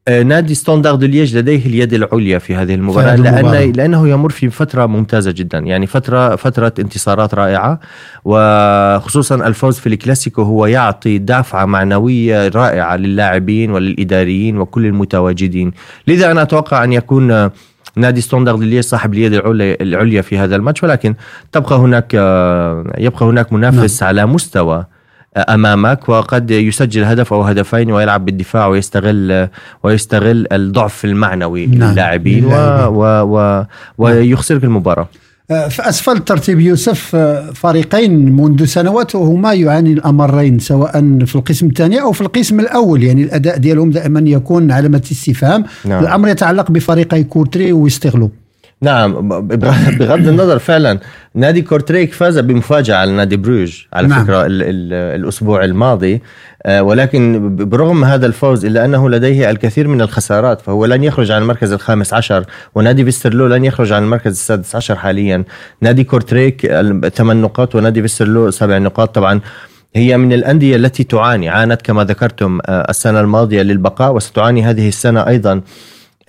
نادي 0.10 0.56
ستاندارد 0.56 1.04
لييج 1.04 1.38
لديه 1.38 1.66
اليد 1.66 1.94
العليا 1.94 2.40
في 2.40 2.56
هذه 2.56 2.76
المباراة؟ 2.76 3.16
لأن 3.16 3.72
لأنه 3.72 4.10
يمر 4.10 4.30
في 4.30 4.50
فترة 4.50 4.86
ممتازة 4.86 5.32
جدا 5.32 5.58
يعني 5.58 5.88
فترة 5.88 6.36
فترة 6.36 6.74
انتصارات 6.80 7.34
رائعة 7.34 7.80
وخصوصا 8.26 9.36
الفوز 9.36 9.80
في 9.80 9.88
الكلاسيكو 9.88 10.42
هو 10.42 10.66
يعطي 10.66 11.18
دفعة 11.18 11.66
معنوية 11.66 12.48
رائعة 12.48 12.96
للاعبين 12.96 13.72
وللإداريين 13.72 14.58
وكل 14.58 14.86
المتواجدين. 14.86 15.72
لذا 16.08 16.32
أنا 16.32 16.42
أتوقع 16.42 16.84
أن 16.84 16.94
يكون 16.94 17.50
نادي 17.96 18.22
ستاندارد 18.22 18.63
لييج 18.63 18.84
صاحب 18.84 19.14
اليد 19.14 19.34
العليا 19.82 20.22
في 20.22 20.38
هذا 20.38 20.56
الماتش 20.56 20.84
ولكن 20.84 21.16
تبقى 21.52 21.76
هناك 21.76 22.14
يبقى 22.98 23.26
هناك 23.26 23.54
منافس 23.54 24.04
نعم. 24.04 24.08
على 24.08 24.26
مستوى 24.26 24.86
أمامك 25.38 26.10
وقد 26.10 26.52
يسجل 26.52 27.04
هدف 27.04 27.34
أو 27.34 27.42
هدفين 27.42 27.92
ويلعب 27.92 28.25
بالدفاع 28.25 28.68
ويستغل 28.68 29.48
ويستغل 29.84 30.48
الضعف 30.52 31.06
المعنوي 31.06 31.66
نعم. 31.66 31.92
للاعبين 31.92 32.46
و 32.46 32.52
و 32.88 33.24
و 33.24 33.63
ويخسرك 33.98 34.63
المباراة 34.63 35.08
آه، 35.52 35.68
في 35.68 35.90
اسفل 35.90 36.12
الترتيب 36.12 36.60
يوسف 36.60 37.16
آه، 37.16 37.52
فريقين 37.52 38.36
منذ 38.36 38.66
سنوات 38.66 39.16
وهما 39.16 39.54
يعاني 39.54 39.94
الأمرين 39.94 40.60
سواء 40.60 40.92
في 41.25 41.36
القسم 41.36 41.68
الثاني 41.68 42.02
أو 42.02 42.12
في 42.12 42.22
القسم 42.22 42.60
الأول 42.60 43.04
يعني 43.04 43.24
الأداء 43.24 43.58
ديالهم 43.58 43.92
دائما 43.92 44.20
يكون 44.20 44.72
علامة 44.72 45.02
استفهام 45.12 45.63
نعم. 45.86 46.04
الأمر 46.04 46.28
يتعلق 46.28 46.72
بفريقي 46.72 47.24
كورتريك 47.24 47.74
وفيسترلو 47.74 48.32
نعم 48.84 49.30
بغض 49.98 50.28
النظر 50.28 50.60
فعلا 50.60 51.00
نادي 51.36 51.62
كورتريك 51.62 52.13
فاز 52.13 52.40
بمفاجأة 52.40 52.96
على 52.96 53.12
نادي 53.12 53.38
بروج 53.38 53.84
على 53.94 54.08
نعم. 54.08 54.24
فكرة 54.24 54.46
ال 54.46 54.63
ال 54.63 54.94
الأسبوع 54.94 55.63
الماضي. 55.63 56.22
آه، 56.66 56.84
ولكن 56.84 57.56
برغم 57.56 58.04
هذا 58.04 58.25
الفوز 58.25 58.66
إلا 58.66 58.86
أنه 58.86 59.10
لديه 59.10 59.50
الكثير 59.50 59.88
من 59.88 60.02
الخسارات 60.02 60.62
فهو 60.62 60.86
لن 60.86 61.04
يخرج 61.04 61.32
عن 61.32 61.42
المركز 61.42 61.72
الخامس 61.72 62.13
عشر 62.13 62.46
ونادي 62.75 63.06
فيسترلو 63.06 63.48
لن 63.48 63.66
يخرج 63.66 63.92
عن 63.92 64.04
المركز 64.04 64.32
السادس 64.32 64.75
عشر 64.75 64.96
حاليا. 64.96 65.44
نادي 65.82 66.04
كورتريك 66.04 66.68
ثمان 67.16 67.42
نقاط 67.42 67.75
ونادي 67.75 68.02
فيسترلو 68.02 68.52
سبع 68.52 68.78
نقاط. 68.78 69.16
طبعا 69.16 69.40
هي 69.96 70.18
من 70.18 70.34
الأندية 70.34 70.75
التي 70.75 71.04
تعاني 71.04 71.50
عانت 71.50 71.82
كما 71.82 72.04
ذكرتم 72.04 72.60
آه، 72.66 72.90
السنة 72.90 73.20
الماضية 73.20 73.62
للبقاء 73.62 74.13
وستعاني 74.16 74.63
هذه 74.63 74.88
السنة 74.88 75.28
أيضا. 75.28 75.62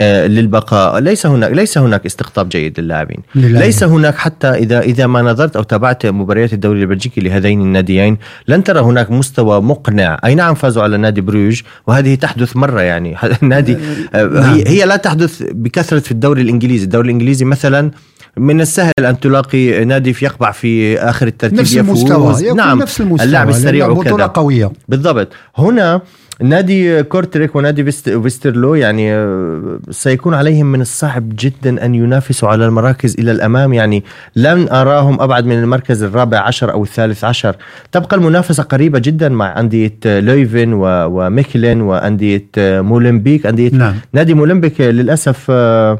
للبقاء. 0.00 0.98
ليس 0.98 1.26
هناك 1.26 1.52
ليس 1.52 1.78
هناك 1.78 2.06
استقطاب 2.06 2.48
جيد 2.48 2.80
للاعبين. 2.80 3.18
ليس 3.34 3.84
هناك 3.84 4.14
حتى 4.14 4.48
اذا 4.48 4.80
إذا 4.80 5.06
ما 5.06 5.22
نظرت 5.22 5.56
أو 5.56 5.62
تابعت 5.62 6.06
مباريات 6.06 6.52
الدوري 6.52 6.80
البلجيكي 6.80 7.20
لهذين 7.20 7.60
الناديين 7.60 8.18
لن 8.48 8.64
ترى 8.64 8.80
هناك 8.80 9.10
مستوى 9.10 9.60
مقنع. 9.60 10.20
أي 10.24 10.34
نعم 10.34 10.54
فازوا 10.54 10.82
على 10.82 10.96
نادي 10.96 11.20
بروج 11.20 11.62
وهذه 11.86 12.14
تحدث 12.14 12.56
مرة 12.56 12.80
يعني. 12.80 13.16
نادي 13.42 13.76
آه، 14.14 14.24
نعم. 14.24 14.54
هي, 14.54 14.68
هي 14.68 14.84
لا 14.86 14.96
تحدث 14.96 15.42
بكثرة 15.52 15.98
في 15.98 16.10
الدوري 16.10 16.42
الإنجليزي. 16.42 16.84
الدوري 16.84 17.06
الإنجليزي 17.06 17.44
مثلا 17.44 17.90
من 18.36 18.60
السهل 18.60 18.92
أن 19.00 19.20
تلاقي 19.20 19.84
نادي 19.84 20.16
يقبع 20.22 20.50
في 20.50 20.98
آخر 20.98 21.26
الترتيب 21.26 21.58
نفس 21.60 21.76
المستوى 21.76 22.52
نعم. 22.52 22.78
نفس 22.78 23.00
المستوى 23.00 23.26
اللاعب 23.26 23.48
السريع 23.48 23.88
وكذا. 23.88 24.26
قوية. 24.26 24.72
بالضبط. 24.88 25.28
هنا 25.56 26.00
نادي 26.40 27.02
كورتريك 27.02 27.56
ونادي 27.56 27.92
فيسترلو 27.92 28.74
يعني 28.74 29.14
آه، 29.14 29.78
سيكون 29.90 30.34
عليهم 30.34 30.72
من 30.72 30.80
الصعب 30.80 31.32
جدا 31.38 31.84
أن 31.84 31.94
ينافسوا 31.94 32.48
على 32.48 32.66
المراكز 32.66 33.16
إلى 33.18 33.30
الأمام. 33.30 33.72
يعني 33.72 34.04
لن 34.36 34.68
أراهم 34.68 35.20
أبعد 35.20 35.46
من 35.46 35.58
المركز 35.58 36.02
الرابع 36.02 36.38
عشر 36.38 36.72
أو 36.72 36.82
الثالث 36.82 37.24
عشر. 37.24 37.56
تبقى 37.92 38.16
المنافسة 38.16 38.62
قريبة 38.62 38.98
جدا 38.98 39.28
مع 39.28 39.60
أندية 39.60 39.98
لويفن 40.04 40.72
وميكلين 40.72 41.80
وأندية 41.80 42.46
مولمبيك. 42.58 43.46
أندية 43.46 43.70
نعم. 43.70 43.94
نادي 44.12 44.34
مولمبيك 44.34 44.80
للأسف 44.80 45.46
آه، 45.50 45.98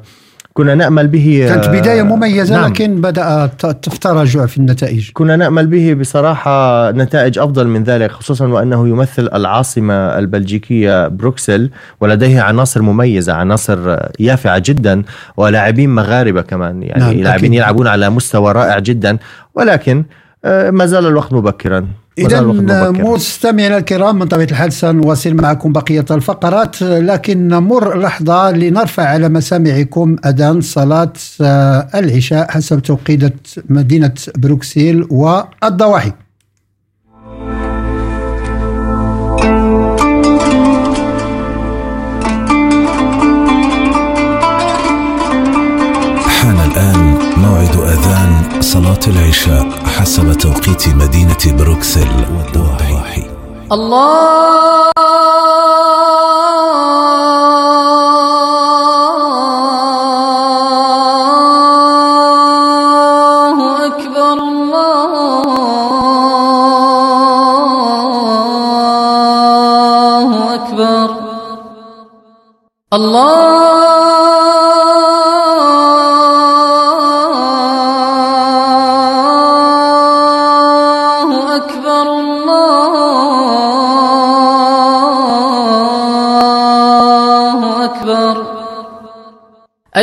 كنا 0.55 0.75
نأمل 0.75 1.07
به 1.07 1.47
كانت 1.49 1.69
بداية 1.69 2.03
مميزة 2.03 2.57
نعم. 2.57 2.71
لكن 2.71 3.01
بدأ 3.01 3.47
تراجع 4.01 4.47
في 4.47 4.59
النتائج 4.59 5.11
كنا 5.13 5.37
نأمل 5.37 5.67
به 5.67 5.95
بصراحة 5.95 6.91
نتائج 6.91 7.39
أفضل 7.39 7.69
من 7.69 7.85
ذلك 7.85 8.13
خصوصا 8.13 8.47
وأنه 8.47 8.89
يمثل 8.89 9.29
العاصمة 9.35 9.95
البلجيكية 9.95 11.09
بروكسل 11.09 11.71
ولديه 12.01 12.41
عناصر 12.41 12.83
مميزة 12.83 13.33
عناصر 13.33 13.97
يافعة 14.21 14.63
جدا 14.67 15.03
ولاعبين 15.37 15.91
مغاربة 15.95 16.43
كمان 16.43 16.83
يعني 16.83 17.05
نعم. 17.05 17.23
لاعبين 17.23 17.55
يلعبون 17.55 17.87
على 17.87 18.11
مستوى 18.11 18.53
رائع 18.53 18.79
جدا 18.79 19.19
ولكن 19.55 20.05
آه، 20.45 20.71
ما 20.71 20.87
زال 20.87 21.07
الوقت 21.07 21.33
مبكرا 21.33 21.87
إذا 22.19 22.41
مستمعينا 22.41 23.79
الكرام 23.79 24.19
من 24.19 24.27
طبيعة 24.27 24.47
الحال 24.51 24.73
سنواصل 24.73 25.35
معكم 25.35 25.73
بقية 25.73 26.05
الفقرات 26.11 26.83
لكن 26.83 27.49
نمر 27.49 27.99
لحظة 27.99 28.51
لنرفع 28.51 29.03
على 29.03 29.29
مسامعكم 29.29 30.17
أذان 30.27 30.61
صلاة 30.61 31.13
العشاء 31.95 32.51
حسب 32.51 32.83
توقيت 32.83 33.35
مدينة 33.69 34.15
بروكسيل 34.37 35.07
والضواحي. 35.11 36.13
صلاة 48.61 49.01
العشاء. 49.07 49.84
حسب 49.99 50.33
توقيت 50.33 50.89
مدينة 50.89 51.37
بروكسل 51.59 52.09
والضواحي 52.37 53.23
الله 53.73 54.91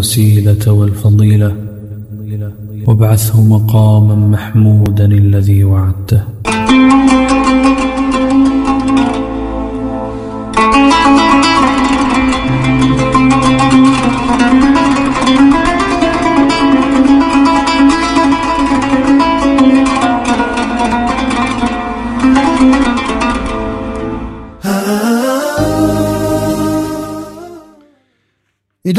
الوسيلة 0.00 0.72
والفضيلة 0.72 1.56
وابعثه 2.86 3.42
مقاما 3.42 4.14
محمودا 4.14 5.04
الذي 5.04 5.64
وعدته. 5.64 6.22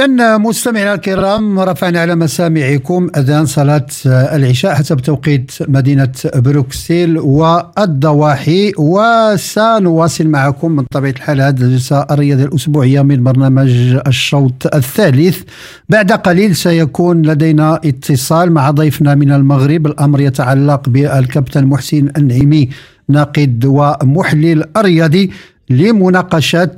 إذا 0.02 0.38
مستمعينا 0.38 0.94
الكرام 0.94 1.60
رفعنا 1.60 2.00
على 2.02 2.16
مسامعكم 2.16 3.10
أذان 3.18 3.46
صلاة 3.46 3.86
العشاء 4.06 4.74
حسب 4.74 4.98
توقيت 4.98 5.52
مدينة 5.68 6.12
بروكسل 6.36 7.18
والضواحي. 7.18 8.72
وسنواصل 8.78 10.28
معكم 10.28 10.72
من 10.72 10.84
طبيعة 10.84 11.12
الحال 11.12 11.42
هذه 11.42 11.62
الجلسة 11.62 12.06
الرياضية 12.12 12.46
الأسبوعية 12.46 13.02
من 13.02 13.24
برنامج 13.24 13.70
الشوط 14.08 14.76
الثالث. 14.76 15.42
بعد 15.90 16.12
قليل 16.12 16.56
سيكون 16.56 17.22
لدينا 17.22 17.76
اتصال 17.86 18.52
مع 18.52 18.72
ضيفنا 18.72 19.16
من 19.16 19.32
المغرب. 19.32 19.88
الأمر 19.88 20.22
يتعلق 20.22 20.90
بالكابتن 20.90 21.66
محسن 21.66 22.10
النعيمي 22.18 22.70
ناقد 23.10 23.66
ومحلل 23.66 24.66
رياضي 24.78 25.32
لمناقشة 25.72 26.76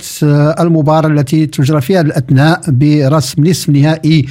المباراة 0.60 1.08
التي 1.08 1.46
تجرى 1.46 1.80
في 1.80 1.96
هذا 1.96 2.06
الأثناء 2.06 2.60
برسم 2.68 3.46
نصف 3.46 3.68
نهائي 3.68 4.26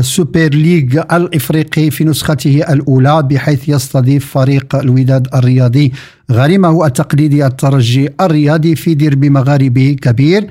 سوبر 0.00 0.48
ليج 0.48 0.96
الإفريقي 1.12 1.90
في 1.90 2.04
نسخته 2.04 2.72
الأولى 2.72 3.22
بحيث 3.22 3.68
يستضيف 3.68 4.26
فريق 4.26 4.76
الوداد 4.76 5.28
الرياضي 5.34 5.92
غريمه 6.30 6.86
التقليدي 6.86 7.46
الترجي 7.46 8.08
الرياضي 8.20 8.76
في 8.76 8.94
ديربي 8.94 9.30
مغاربي 9.30 9.94
كبير. 9.94 10.46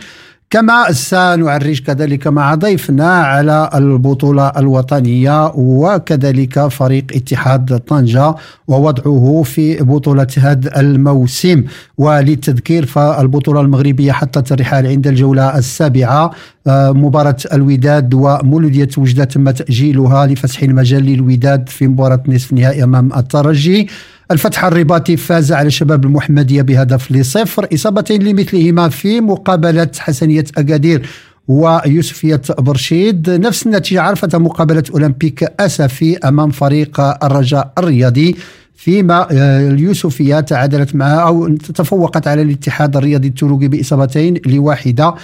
كما 0.51 0.91
سنعرج 0.91 1.79
كذلك 1.79 2.27
مع 2.27 2.55
ضيفنا 2.55 3.13
على 3.13 3.69
البطولة 3.75 4.47
الوطنية 4.57 5.51
وكذلك 5.55 6.67
فريق 6.67 7.05
اتحاد 7.15 7.79
طنجة 7.79 8.35
ووضعه 8.67 9.43
في 9.45 9.75
بطولة 9.75 10.27
هذا 10.37 10.79
الموسم. 10.79 11.63
وللتذكير 11.97 12.85
فالبطولة 12.85 13.61
المغربية 13.61 14.11
حطت 14.11 14.51
الرحال 14.51 14.87
عند 14.87 15.07
الجولة 15.07 15.57
السابعة 15.57 16.31
مباراة 16.67 17.37
الوداد 17.53 18.13
ومولودية 18.13 18.89
وجدة 18.97 19.23
تم 19.23 19.49
تأجيلها 19.49 20.27
لفتح 20.27 20.63
المجال 20.63 21.03
للوداد 21.05 21.69
في 21.69 21.87
مباراة 21.87 22.23
نصف 22.27 22.53
نهائي 22.53 22.83
أمام 22.83 23.13
الترجي. 23.13 23.87
الفتح 24.31 24.65
الرباطي 24.65 25.17
فاز 25.17 25.51
على 25.51 25.71
شباب 25.71 26.05
المحمدية 26.05 26.61
بهدف 26.61 27.11
لصفر 27.11 27.67
إصابتين 27.73 28.23
لمثلهما 28.23 28.89
في 28.89 29.21
مقابلة 29.21 29.89
حسنية 29.99 30.45
أكادير 30.57 31.09
ويوسفية 31.47 32.41
برشيد. 32.59 33.29
نفس 33.29 33.65
النتيجة 33.65 34.01
عرفت 34.01 34.35
مقابلة 34.35 34.83
أولمبيك 34.93 35.43
أسفي 35.59 36.17
أمام 36.17 36.49
فريق 36.49 37.01
الرجاء 37.23 37.73
الرياضي 37.77 38.35
فيما 38.75 39.27
اليوسفية 39.31 40.39
تعادلت 40.39 40.95
معها 40.95 41.19
أو 41.19 41.47
تفوقت 41.55 42.27
على 42.27 42.41
الاتحاد 42.41 42.97
الرياضي 42.97 43.27
التروقي 43.27 43.67
بإصابتين 43.67 44.37
لواحدة. 44.45 45.15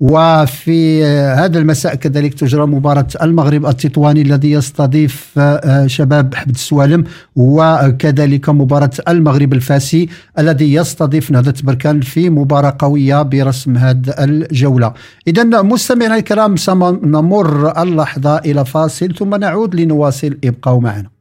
وفي 0.00 1.04
هذا 1.04 1.58
المساء 1.58 1.94
كذلك 1.94 2.34
تجرى 2.34 2.66
مباراة 2.66 3.06
المغرب 3.22 3.66
التطواني 3.66 4.22
الذي 4.22 4.50
يستضيف 4.50 5.30
آه، 5.38 5.86
شباب 5.86 6.34
حبد 6.34 6.54
السوالم 6.54 7.04
وكذلك 7.36 8.48
مباراة 8.48 8.90
المغرب 9.08 9.52
الفاسي 9.52 10.08
الذي 10.38 10.74
يستضيف 10.74 11.30
نهضة 11.30 11.54
بركان 11.62 12.00
في 12.00 12.30
مباراة 12.30 12.76
قوية 12.78 13.22
برسم 13.22 13.76
هذه 13.76 14.14
الجولة. 14.18 14.92
إذا 15.28 15.62
مستمعينا 15.62 16.16
الكرام 16.16 16.56
سنمر 16.56 17.82
اللحظة 17.82 18.38
إلى 18.38 18.64
فاصل 18.64 19.14
ثم 19.14 19.34
نعود 19.34 19.74
لنواصل. 19.74 20.38
ابقوا 20.44 20.80
معنا. 20.80 21.14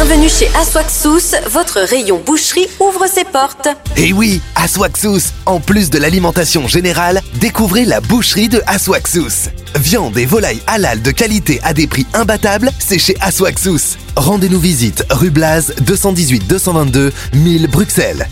Bienvenue 0.00 0.28
chez 0.28 0.48
Aswaxous, 0.54 1.34
votre 1.50 1.80
rayon 1.80 2.22
boucherie 2.24 2.68
ouvre 2.78 3.08
ses 3.08 3.24
portes. 3.24 3.66
Et 3.96 4.10
eh 4.10 4.12
oui, 4.12 4.40
Aswaxous, 4.54 5.32
en 5.44 5.58
plus 5.58 5.90
de 5.90 5.98
l'alimentation 5.98 6.68
générale, 6.68 7.20
découvrez 7.40 7.84
la 7.84 8.00
boucherie 8.00 8.48
de 8.48 8.62
Aswaxous. 8.68 9.50
Viande 9.74 10.16
et 10.16 10.24
volaille 10.24 10.62
halal 10.68 11.02
de 11.02 11.10
qualité 11.10 11.58
à 11.64 11.74
des 11.74 11.88
prix 11.88 12.06
imbattables, 12.14 12.70
c'est 12.78 13.00
chez 13.00 13.16
Aswaxous. 13.20 13.96
Rendez-nous 14.14 14.60
visite 14.60 15.04
rue 15.10 15.30
Blaz 15.30 15.74
218 15.80 16.46
222 16.46 17.12
1000 17.32 17.66
Bruxelles. 17.66 18.28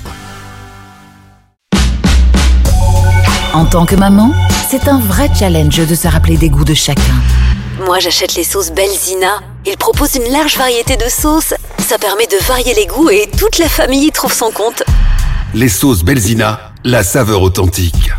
En 3.54 3.64
tant 3.64 3.86
que 3.86 3.96
maman, 3.96 4.30
c'est 4.70 4.86
un 4.86 5.00
vrai 5.00 5.28
challenge 5.36 5.84
de 5.84 5.96
se 5.96 6.06
rappeler 6.06 6.36
des 6.36 6.48
goûts 6.48 6.64
de 6.64 6.74
chacun. 6.74 7.02
Moi, 7.84 7.98
j'achète 7.98 8.36
les 8.36 8.44
sauces 8.44 8.70
Belzina. 8.70 9.40
Ils 9.68 9.76
proposent 9.76 10.14
une 10.14 10.30
large 10.30 10.56
variété 10.56 10.96
de 10.96 11.08
sauces. 11.08 11.52
Ça 11.78 11.98
permet 11.98 12.28
de 12.28 12.36
varier 12.46 12.72
les 12.74 12.86
goûts 12.86 13.10
et 13.10 13.28
toute 13.36 13.58
la 13.58 13.68
famille 13.68 14.06
y 14.06 14.12
trouve 14.12 14.32
son 14.32 14.52
compte. 14.52 14.84
Les 15.54 15.68
sauces 15.68 16.04
Belzina, 16.04 16.72
la 16.84 17.02
saveur 17.02 17.42
authentique. 17.42 18.12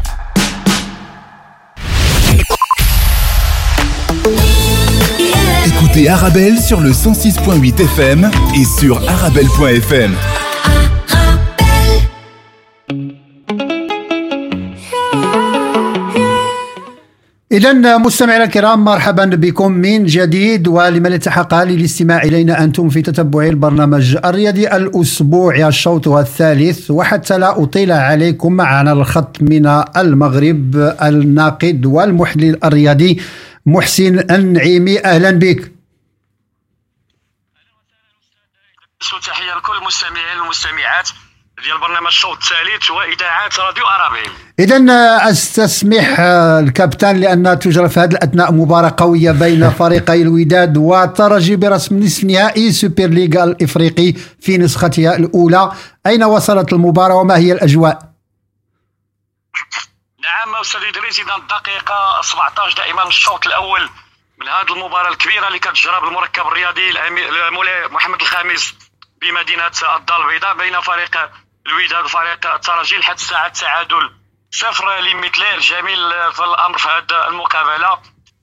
Écoutez 5.66 6.10
Arabelle 6.10 6.60
sur 6.60 6.82
le 6.82 6.92
106.8 6.92 7.82
FM 7.82 8.30
et 8.54 8.66
sur 8.66 9.02
arabelle.fm. 9.10 10.18
إذا 17.58 17.98
مستمعينا 17.98 18.43
الكرام 18.43 18.84
مرحبا 18.84 19.26
بكم 19.26 19.72
من 19.72 20.06
جديد 20.06 20.67
ولمن 20.67 21.12
يتحق 21.12 21.63
للاستماع 21.63 22.24
إلينا 22.24 22.63
أنتم 22.63 22.89
في 22.89 23.02
تتبع 23.02 23.43
البرنامج 23.43 24.17
الرياضي 24.26 24.67
الأسبوعي 24.67 25.67
الشوط 25.67 26.08
الثالث. 26.08 26.91
وحتى 26.91 27.38
لا 27.38 27.63
أطيل 27.63 27.91
عليكم 27.91 28.54
معنا 28.54 28.91
الخط 28.91 29.41
من 29.41 29.67
المغرب 29.98 30.76
الناقد 31.02 31.86
والمحلل 31.86 32.65
الرياضي 32.65 33.22
محسن 33.65 34.20
النعيمي. 34.20 35.06
أهلا 35.06 35.32
بك. 35.32 35.72
تحية 39.28 39.58
لكل 39.58 39.78
المستمعين 39.82 40.39
والمستمعات. 40.39 41.10
ديال 41.63 41.78
برنامج 41.78 42.08
الشوط 42.08 42.38
الثالث 42.38 42.91
واذاعات 42.91 43.60
راديو 43.60 43.86
ارابيل 43.86 44.32
اذا 44.60 44.80
أستسمح 45.30 46.20
الكابتن 46.63 47.15
لأن 47.15 47.60
تجرى 47.60 47.89
في 47.89 48.00
هذه 48.00 48.12
الأثناء 48.12 48.52
مباراه 48.52 48.96
قوية 48.98 49.32
بين 49.32 49.70
فريقي 49.80 50.22
الوداد 50.22 50.78
والترجي 50.78 51.56
برسم 51.56 52.00
نصف 52.00 52.24
نهائي 52.24 52.72
سوبر 52.72 53.06
ليغا 53.06 53.43
الإفريقي 53.43 54.13
في 54.41 54.58
نسختها 54.58 55.15
الأولى. 55.15 55.72
أين 56.06 56.24
وصلت 56.24 56.74
المباراة 56.74 57.15
وما 57.15 57.38
هي 57.38 57.52
الأجواء؟ 57.52 58.00
نعم 60.24 60.56
أستاذ 60.62 60.82
إدريس 60.84 61.20
اذا 61.20 61.36
الدقيقه 61.36 62.22
17 62.22 62.78
دائما 62.78 63.08
الشوط 63.08 63.48
الأول 63.48 63.89
من 64.41 64.48
هذه 64.48 64.74
المباراة 64.76 65.10
الكبيرة 65.10 65.48
اللي 65.48 65.60
كتجرى 65.60 66.02
بالمركب 66.02 66.48
الرياضي 66.48 66.93
مولاي 67.52 67.88
محمد 67.88 68.22
الخامس 68.22 68.74
بمدينة 69.22 69.72
الدار 69.98 70.22
البيضاء 70.22 70.58
بين 70.58 70.82
فريق 70.82 71.30
الوداد 71.68 72.06
وفريق 72.06 72.54
الترجي 72.54 72.98
لحد 72.98 73.16
الساعة 73.16 73.46
التعادل 73.48 74.12
صفر 74.52 75.00
لمثله 75.00 75.54
الجميل 75.54 76.34
في 76.34 76.44
الأمر 76.44 76.78
في 76.78 76.90
هذه 76.90 77.28
المقابلة. 77.28 78.02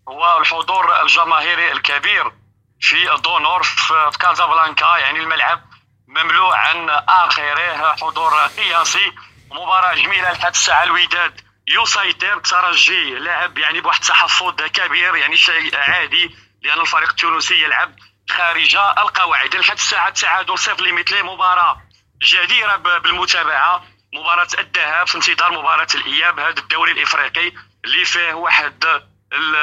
هو 0.08 0.38
الحضور 0.38 1.02
الجماهيري 1.02 1.72
الكبير 1.72 2.32
في 2.80 3.16
دونور 3.24 3.62
في 3.62 4.10
كازابلانكا 4.20 4.96
يعني 4.96 5.18
الملعب 5.18 5.64
مملوء 6.08 6.54
عن 6.54 6.90
آخره. 7.08 7.96
حضور 7.96 8.34
قياسي. 8.34 9.12
مباراة 9.50 9.94
جميلة 9.94 10.32
لحد 10.32 10.50
الساعة 10.54 10.84
الوداد. 10.84 11.40
يسيطر 11.68 12.36
الترجي 12.36 13.14
لعب 13.14 13.58
يعني 13.58 13.80
بواحد 13.80 14.00
التحفظ 14.00 14.62
كبير 14.62 15.16
يعني 15.16 15.36
شيء 15.36 15.76
عادي 15.76 16.36
لأن 16.62 16.80
الفريق 16.80 17.08
التونسي 17.08 17.64
يلعب 17.64 17.94
خارج 18.30 18.76
القواعد. 18.76 19.56
لحد 19.56 19.76
الساعة 19.76 20.08
التعادل 20.08 20.58
صفر 20.58 20.82
لمثله 20.82 21.22
مباراة 21.22 21.83
جديرة 22.24 22.76
بالمتابعة. 22.76 23.84
مباراة 24.14 24.48
الذهاب 24.58 25.06
في 25.06 25.14
انتظار 25.14 25.52
مباراة 25.52 25.86
الإياب 25.94 26.40
هذا 26.40 26.60
الدوري 26.60 26.92
الإفريقي 26.92 27.52
اللي 27.84 28.04
فيه 28.04 28.32
واحد 28.34 29.02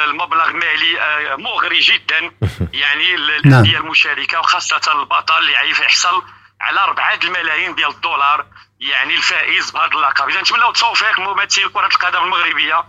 المبلغ 0.04 0.52
مالي 0.52 1.00
آه، 1.00 1.36
مغري 1.36 1.78
جدا. 1.78 2.30
يعني 2.82 3.14
الانديه 3.14 3.72
نعم. 3.72 3.84
المشاركة 3.84 4.40
وخاصة 4.40 4.92
البطل 5.00 5.38
اللي 5.38 5.70
يحصل 5.70 6.22
على 6.60 6.80
4 6.80 7.18
الملايين 7.24 7.74
ديال 7.74 7.90
الدولار. 7.90 8.46
يعني 8.80 9.14
الفائز 9.14 9.70
بهذا 9.70 9.86
اللقب. 9.94 10.28
اذا 10.28 10.40
نتمنى 10.40 10.68
التوفيق 10.68 11.20
ممثل 11.20 11.72
كرة 11.72 11.86
القدم 11.86 12.24
المغربية. 12.24 12.84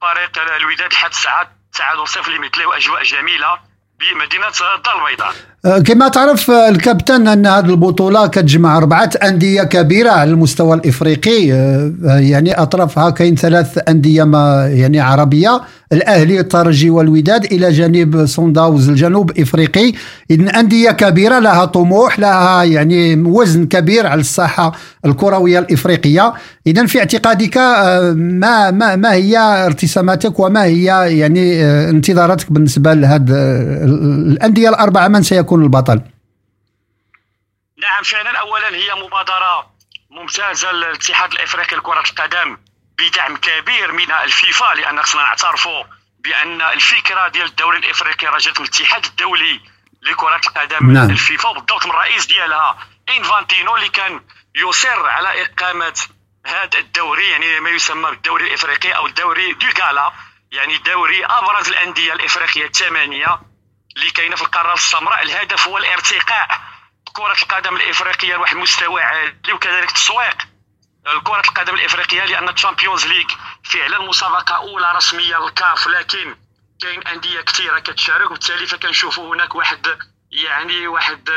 فريق 0.00 0.38
الوداد 0.38 0.92
لحد 0.92 1.10
الساعة 1.10 1.50
تعادل 1.72 2.08
صفر 2.08 2.32
لمثله 2.32 2.66
وأجواء 2.66 3.02
جميلة. 3.02 3.73
بمدينه 4.14 4.46
الدار 4.76 4.94
البيضاء. 5.06 5.32
أه، 5.64 5.78
كما 5.78 6.08
تعرف 6.08 6.50
أه، 6.50 6.68
الكابتن 6.68 7.28
أن 7.28 7.46
هذه 7.46 7.64
البطولة 7.64 8.26
كتجمع 8.26 8.76
أربعة 8.76 9.10
أندية 9.22 9.62
كبيرة 9.62 10.10
على 10.10 10.30
المستوى 10.30 10.76
الإفريقي. 10.76 11.52
أه، 11.52 11.92
يعني 12.04 12.62
أطرافها 12.62 13.10
كاين 13.10 13.36
ثلاث 13.36 13.78
أندية 13.88 14.24
ما 14.24 14.68
يعني 14.68 15.00
عربية. 15.00 15.60
الأهلي 15.94 16.40
الترجي 16.40 16.90
والوداد 16.90 17.44
إلى 17.44 17.70
جانب 17.70 18.26
صنداوز 18.26 18.88
الجنوب 18.88 19.38
إفريقي. 19.38 19.92
اذا 20.30 20.60
أندية 20.60 20.90
كبيرة 20.90 21.38
لها 21.38 21.64
طموح 21.64 22.18
لها 22.18 22.64
يعني 22.64 23.14
وزن 23.14 23.66
كبير 23.66 24.06
على 24.06 24.20
الساحة 24.20 24.72
الكروية 25.06 25.58
الإفريقية. 25.58 26.34
إذا 26.66 26.86
في 26.86 26.98
اعتقادك 26.98 27.56
ما 28.14 28.70
ما 28.70 28.96
ما 28.96 29.12
هي 29.12 29.38
ارتساماتك 29.38 30.40
وما 30.40 30.64
هي 30.64 31.18
يعني 31.18 31.64
انتظاراتك 31.64 32.52
بالنسبة 32.52 32.94
لهذه 32.94 33.32
الأندية 34.32 34.68
الأربعة؟ 34.68 35.08
من 35.08 35.22
سيكون 35.22 35.44
يكون 35.44 35.62
البطل؟ 35.62 36.00
نعم 37.82 38.02
فعلا. 38.04 38.30
اولا 38.38 38.68
هي 38.68 39.06
مبادرة 39.06 39.74
ممتازة 40.10 40.72
للاتحاد 40.72 41.32
الإفريقي 41.32 41.76
لكرة 41.76 42.00
القدم. 42.00 42.56
بدعم 42.98 43.36
كبير 43.36 43.92
من 43.92 44.12
الفيفا 44.12 44.74
لأن 44.74 45.02
خصنا 45.02 45.22
نعترفوا 45.22 45.84
بأن 46.18 46.62
الفكرة 46.62 47.28
ديال 47.28 47.46
الدوري 47.46 47.78
الإفريقي 47.78 48.26
راه 48.26 48.38
جات 48.38 48.60
من 48.60 48.66
الاتحاد 48.66 49.04
الدولي 49.04 49.60
لكرة 50.02 50.36
القدم 50.36 50.92
نعم. 50.92 51.10
الفيفا 51.10 51.48
وبالضبط 51.48 51.84
من 51.86 51.90
الرئيس 51.90 52.26
ديالها 52.26 52.78
إنفانتينو 53.16 53.76
اللي 53.76 53.88
كان 53.88 54.20
يصر 54.54 55.08
على 55.08 55.42
إقامة 55.42 56.00
هذا 56.46 56.78
الدوري 56.78 57.30
يعني 57.30 57.60
ما 57.60 57.70
يسمى 57.70 58.10
بالدوري 58.10 58.46
الإفريقي 58.46 58.96
أو 58.96 59.06
الدوري 59.06 59.52
de 59.52 59.66
gala 59.82 60.12
يعني 60.52 60.78
دوري 60.78 61.24
أبرز 61.24 61.68
الأندية 61.68 62.12
الإفريقية 62.12 62.64
الثمانية 62.64 63.40
اللي 63.96 64.10
كاينة 64.10 64.36
في 64.36 64.42
القارة 64.42 64.74
السمراء 64.74 65.22
الهدف 65.22 65.68
هو 65.68 65.78
الارتقاء 65.78 66.60
كره 67.12 67.36
القدم 67.42 67.76
الإفريقية 67.76 68.34
لواحد 68.34 68.56
المستوى 68.56 69.02
عالي 69.02 69.52
وكذلك 69.52 69.88
التسويق 69.88 70.53
كره 71.04 71.40
القدم 71.40 71.74
الإفريقية 71.74 72.24
لأن 72.24 72.48
ال 72.48 72.54
Champions 72.54 73.06
League 73.06 73.26
فعلا 73.64 73.98
مسابقة 73.98 74.54
أولى 74.56 74.92
رسمية 74.96 75.38
للكاف 75.38 75.86
لكن 75.86 76.36
كاين 76.80 77.06
أندية 77.08 77.40
كثيرة 77.40 77.78
كتشارك 77.78 78.30
وبالتالي 78.30 78.66
فكنشوفوا 78.66 79.34
هناك 79.34 79.54
واحد 79.54 79.98
يعني 80.30 80.88
واحد 80.88 81.30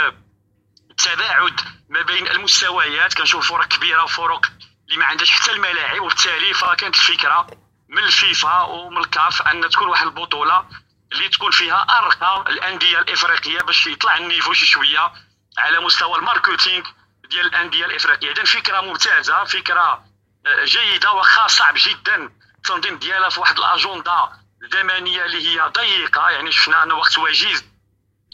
التباعد 0.91 1.60
ما 1.89 2.01
بين 2.01 2.27
المستويات. 2.27 3.13
كنشوف 3.13 3.49
فرق 3.49 3.67
كبيرة 3.67 4.03
وفرق 4.03 4.45
اللي 4.88 4.97
ما 4.99 5.06
عندهاش 5.06 5.32
حتى 5.32 5.51
الملاعب 5.51 6.01
وبالتالي 6.01 6.53
فكانت 6.53 6.95
الفكرة 6.95 7.47
من 7.89 8.03
الفيفا 8.03 8.62
ومن 8.62 8.97
الكاف 8.97 9.41
أن 9.41 9.69
تكون 9.69 9.88
واحد 9.88 10.06
البطولة 10.06 10.65
اللي 11.12 11.30
تكون 11.30 11.51
فيها 11.51 11.86
ارقى 11.89 12.51
الأندية 12.51 12.99
الإفريقية 12.99 13.62
باش 13.62 13.88
يطلع 13.88 14.17
ال 14.17 14.23
niveau 14.23 14.54
شي 14.53 14.65
شوية 14.65 15.13
على 15.58 15.80
مستوى 15.80 16.17
ال 16.17 16.24
marketing 16.24 16.84
ديال 17.30 17.46
الأندية 17.46 17.86
الإفريقية. 17.86 18.32
اذا 18.32 18.44
فكرة 18.44 18.82
ممتازة 18.82 19.44
فكرة 19.44 20.04
آه، 20.46 20.66
جيدة 20.66 21.12
واخا 21.12 21.48
صعب 21.48 21.74
جدا 21.78 22.32
التنظيم 22.56 22.98
ديالها 22.98 23.30
في 23.30 23.40
واحد 23.40 23.58
الأجندة 23.58 24.30
زمنيه 24.74 25.26
اللي 25.26 25.48
هي 25.48 25.62
ضيقة. 25.62 26.30
يعني 26.30 26.52
شفنا 26.52 26.84
ان 26.84 26.92
وقت 26.92 27.18
وجيز 27.18 27.66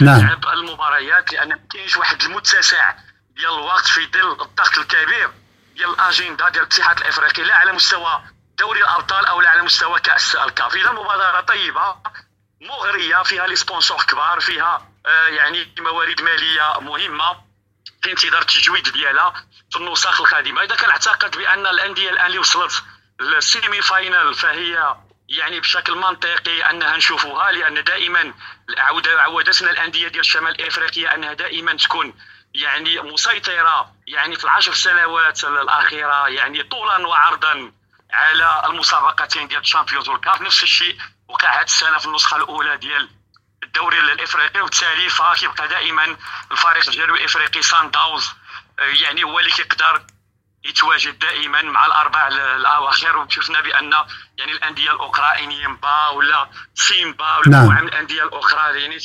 نعم. 0.01 0.39
المباريات 0.53 1.33
لأن 1.33 1.49
ما 1.49 1.59
كاينش 1.73 1.97
واحد 1.97 2.21
المتسع 2.21 2.95
ديال 3.35 3.53
الوقت 3.53 3.85
في 3.85 4.07
ظل 4.07 4.31
الضغط 4.31 4.77
الكبير 4.77 5.31
ديال 5.75 5.89
الأجندة 5.89 6.49
ديال 6.49 6.63
الاتحاد 6.63 6.97
الإفريقي 6.97 7.43
لا 7.43 7.55
على 7.55 7.71
مستوى 7.71 8.23
دوري 8.59 8.81
الأبطال 8.81 9.25
أو 9.25 9.41
لا 9.41 9.49
على 9.49 9.61
مستوى 9.61 9.99
كأس 9.99 10.35
الكاف. 10.35 10.75
إذا 10.75 10.91
مبادرة 10.91 11.41
طيبة 11.41 11.95
مغرية 12.61 13.23
فيها 13.23 13.47
لي 13.47 13.55
سبونسور 13.55 14.03
كبار 14.03 14.39
فيها 14.39 14.87
آه 15.05 15.27
يعني 15.27 15.73
موارد 15.79 16.21
مالية 16.21 16.79
مهمة. 16.79 17.52
في 18.03 18.11
انتظار 18.11 18.41
التجويد 18.41 18.89
ديالها 18.89 19.33
في 19.71 19.77
النسخ 19.77 20.21
القادمه 20.21 20.63
إذا 20.63 20.75
كنعتقد 20.75 21.37
بأن 21.37 21.67
الأندية 21.67 22.09
الآن 22.09 22.25
اللي 22.25 22.39
وصلت 22.39 22.83
لل 23.19 23.81
semi-final 23.81 24.33
فهي 24.33 24.95
يعني 25.29 25.59
بشكل 25.59 25.95
منطقي 25.95 26.69
أنها 26.69 26.97
نشوفوها 26.97 27.51
لأن 27.51 27.83
دائما 27.83 28.33
عودتنا 29.07 29.71
الأندية 29.71 30.07
ديال 30.07 30.19
الشمال 30.19 30.61
الافريقيه 30.61 31.13
أنها 31.13 31.33
دائما 31.33 31.73
تكون 31.73 32.13
يعني 32.53 33.01
مسيطرة 33.01 33.91
يعني 34.07 34.35
في 34.35 34.43
العشر 34.43 34.73
سنوات 34.73 35.43
الأخيرة 35.43 36.27
يعني 36.27 36.63
طولا 36.63 37.07
وعرضا 37.07 37.71
على 38.11 38.61
المسابقتين 38.65 39.47
ديال 39.47 39.61
ال 39.61 39.66
Champions 39.66 40.09
والكاف. 40.09 40.41
نفس 40.41 40.63
الشيء 40.63 40.97
وقع 41.27 41.59
هذه 41.59 41.63
السنة 41.63 41.97
في 41.97 42.05
النسخة 42.05 42.37
الأولى 42.37 42.77
ديال 42.77 43.09
الدوري 43.63 43.99
الإفريقي 43.99 44.61
وبالتالي 44.61 45.09
فكيبقى 45.09 45.67
دائما 45.67 46.17
الفريق 46.51 46.87
الجنوب 46.87 47.15
الإفريقي 47.15 47.61
صن 47.61 47.91
داونز 47.91 48.31
يعني 48.77 49.23
هو 49.23 49.39
اللي 49.39 49.51
كيقدر 49.51 50.01
يتواجد 50.65 51.19
دائما 51.19 51.61
مع 51.61 51.85
الأربع 51.85 52.27
الأواخر. 52.27 53.17
وشفنا 53.17 53.61
بأن 53.61 53.93
يعني 54.37 54.51
الأندية 54.51 54.91
الأخرى 54.91 55.43
إنيمبا 55.43 56.07
ولا 56.07 56.49
سيمبا 56.75 57.37
ولا 57.37 57.49
نعم. 57.49 57.67
من 57.67 57.87
الأندية 57.87 58.23
الأخرى 58.23 58.81
يعني 58.81 58.97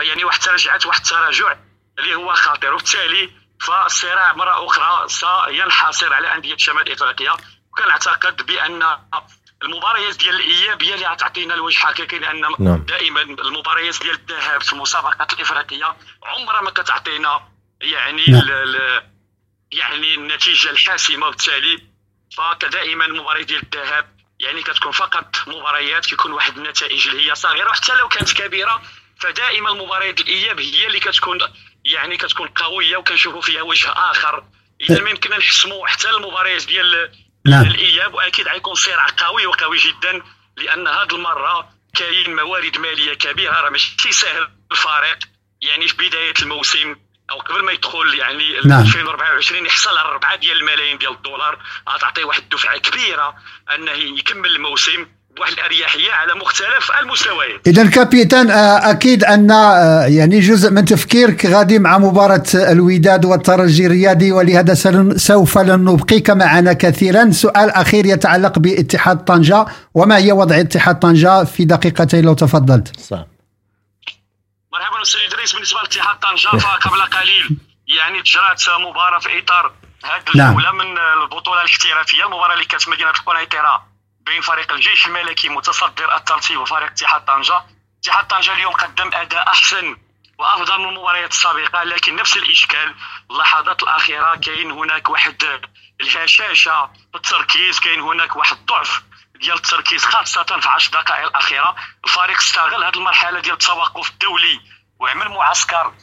يعني 0.00 0.24
واحد 0.24 0.48
رجعت 0.48 0.86
واحد 0.86 1.00
التراجع 1.00 1.56
اللي 1.98 2.14
هو 2.14 2.34
خطير. 2.34 2.74
وبالتالي 2.74 3.32
فالصراع 3.60 4.32
مرة 4.32 4.66
أخرى 4.66 5.08
سينحصر 5.08 6.14
على 6.14 6.34
أندية 6.34 6.56
شمال 6.56 6.92
إفريقيا. 6.92 7.36
وكنعتقد 7.72 8.46
بأن 8.46 8.82
المباريات 9.62 10.16
ديال 10.16 10.34
الاياب 10.34 10.82
هي 10.82 10.94
اللي 10.94 11.06
غتعطينا 11.06 11.54
الوجه 11.54 11.78
حقيقي 11.78 12.18
لأن 12.18 12.40
نعم. 12.58 12.84
دائما 12.84 13.22
المباريات 13.22 14.02
ديال 14.02 14.14
الذهاب 14.14 14.62
في 14.62 14.72
المسابقات 14.72 15.32
الإفريقية 15.32 15.96
عمرها 16.22 16.60
ما 16.60 16.70
كتعطينا 16.70 17.48
يعني 17.80 18.24
نعم. 18.26 18.44
يعني 19.72 20.14
النتيجة 20.14 20.70
الحاسمة 20.70 21.26
وبالتالي 21.26 21.82
فكدائما 22.36 23.04
المباريات 23.04 23.46
ديال 23.46 23.62
الذهاب 23.62 24.16
يعني 24.40 24.62
كتكون 24.62 24.92
فقط 24.92 25.36
مباريات 25.46 26.06
كيكون 26.06 26.32
واحد 26.32 26.58
النتائج 26.58 27.08
اللي 27.08 27.30
هي 27.30 27.34
صغيرة 27.34 27.70
وحتى 27.70 27.94
لو 27.94 28.08
كانت 28.08 28.32
كبيرة 28.32 28.82
فدائما 29.20 29.72
مباريات 29.72 30.20
الإياب 30.20 30.60
هي 30.60 30.86
اللي 30.86 31.00
كتكون 31.00 31.38
يعني 31.84 32.16
كتكون 32.16 32.48
قوية 32.48 32.96
وكنشوفوا 32.96 33.40
فيها 33.40 33.62
وجه 33.62 33.92
آخر 33.92 34.44
إذا 34.80 35.02
ما 35.02 35.10
يمكننا 35.10 35.38
نحسموا 35.38 35.86
حتى 35.86 36.10
المباريات 36.10 36.66
ديال 36.66 37.12
نعم. 37.46 37.66
الإياب 37.66 38.14
واكيد 38.14 38.48
غيكون 38.48 38.74
صراع 38.74 39.06
قوي 39.16 39.46
وقوي 39.46 39.78
جدا 39.78 40.22
لأن 40.56 40.88
هذه 40.88 41.12
المرة 41.14 41.68
كاين 41.94 42.36
موارد 42.36 42.78
مالية 42.78 43.14
كبيرة 43.14 43.60
راه 43.60 43.70
ماشي 43.70 44.12
سهل 44.12 44.48
الفريق 44.72 45.18
يعني 45.60 45.88
في 45.88 45.96
بداية 45.96 46.34
الموسم 46.42 46.96
أو 47.30 47.38
قبل 47.38 47.64
ما 47.64 47.72
يدخل 47.72 48.14
يعني 48.14 48.60
نعم. 48.64 48.80
2024 48.80 49.66
يحصل 49.66 49.98
على 49.98 50.08
4 50.08 50.36
ديال 50.36 50.56
الملايين 50.56 50.98
ديال 50.98 51.12
الدولار 51.12 51.58
غتعطيه 51.88 52.24
واحد 52.24 52.42
الدفعة 52.42 52.78
كبيرة 52.78 53.36
أنه 53.74 53.92
يكمل 53.92 54.56
الموسم 54.56 55.06
بواحد 55.36 55.52
الاريحيه 55.52 56.12
على 56.12 56.34
مختلف 56.34 56.90
المستويات. 57.00 57.60
إذا 57.66 57.90
كابيتان 57.90 58.50
آه، 58.50 58.90
أكيد 58.90 59.24
أن 59.24 59.50
آه، 59.50 60.06
يعني 60.06 60.40
جزء 60.40 60.70
من 60.70 60.84
تفكيرك 60.84 61.46
غادي 61.46 61.78
مع 61.78 61.98
مباراة 61.98 62.44
الوداد 62.54 63.24
والترجي 63.24 63.86
الرياضي 63.86 64.32
ولهذا 64.32 64.74
سوف 65.16 65.58
لن 65.58 65.84
نبقيك 65.84 66.30
معنا 66.30 66.72
كثيرا. 66.72 67.30
سؤال 67.30 67.70
أخير 67.70 68.06
يتعلق 68.06 68.58
باتحاد 68.58 69.24
طنجة 69.24 69.66
وما 69.94 70.16
هي 70.16 70.32
وضع 70.32 70.60
اتحاد 70.60 70.98
طنجة 70.98 71.44
في 71.44 71.64
دقيقتين 71.64 72.24
لو 72.24 72.34
تفضلت؟ 72.34 73.00
صح. 73.00 73.24
مرحبا 74.72 75.02
أستاذ 75.02 75.20
إدريس 75.32 75.52
بالنسبة 75.52 75.80
لاتحاد 75.80 76.16
طنجة 76.18 76.58
فقبل 76.58 77.00
قليل 77.02 77.58
يعني 77.98 78.22
تجرات 78.22 78.62
مباراة 78.88 79.18
في 79.18 79.38
إطار 79.38 79.72
هذه 80.04 80.36
نعم. 80.36 80.48
الجوله 80.50 80.72
من 80.72 80.98
البطولة 81.22 81.60
الاحترافية 81.60 82.24
المباراة 82.24 82.54
اللي 82.54 82.64
كانت 82.64 82.88
مدينة 82.88 83.10
قنيطرة. 83.10 83.95
بين 84.26 84.40
فريق 84.40 84.72
الجيش 84.72 85.06
الملكي 85.06 85.48
متصدر 85.48 86.16
الترتيب 86.16 86.60
وفريق 86.60 86.90
اتحاد 86.90 87.24
طنجة. 87.24 87.62
اتحاد 88.00 88.26
طنجة 88.26 88.52
اليوم 88.52 88.72
قدم 88.72 89.10
أداء 89.14 89.48
أحسن 89.48 89.96
وأفضل 90.38 90.78
من 90.78 90.88
المباريات 90.88 91.30
السابقة 91.30 91.82
لكن 91.82 92.16
نفس 92.16 92.36
الإشكال 92.36 92.94
اللحظات 93.30 93.82
الأخيرة 93.82 94.36
كاين 94.36 94.70
هناك 94.70 95.08
واحد 95.08 95.60
الهشاشة 96.00 96.86
في 96.86 97.14
التركيز 97.14 97.80
كاين 97.80 98.00
هناك 98.00 98.36
واحد 98.36 98.56
الضعف 98.56 99.02
ديال 99.40 99.56
التركيز 99.56 100.04
خاصة 100.04 100.42
في 100.60 100.68
10 100.68 101.00
دقائق 101.00 101.26
الأخيرة. 101.26 101.76
الفريق 102.04 102.36
استغل 102.36 102.84
هذه 102.84 102.96
المرحلة 102.96 103.40
ديال 103.40 103.54
التوقف 103.54 104.10
الدولي 104.10 104.60
وعمل 105.00 105.28
معسكر 105.28 105.94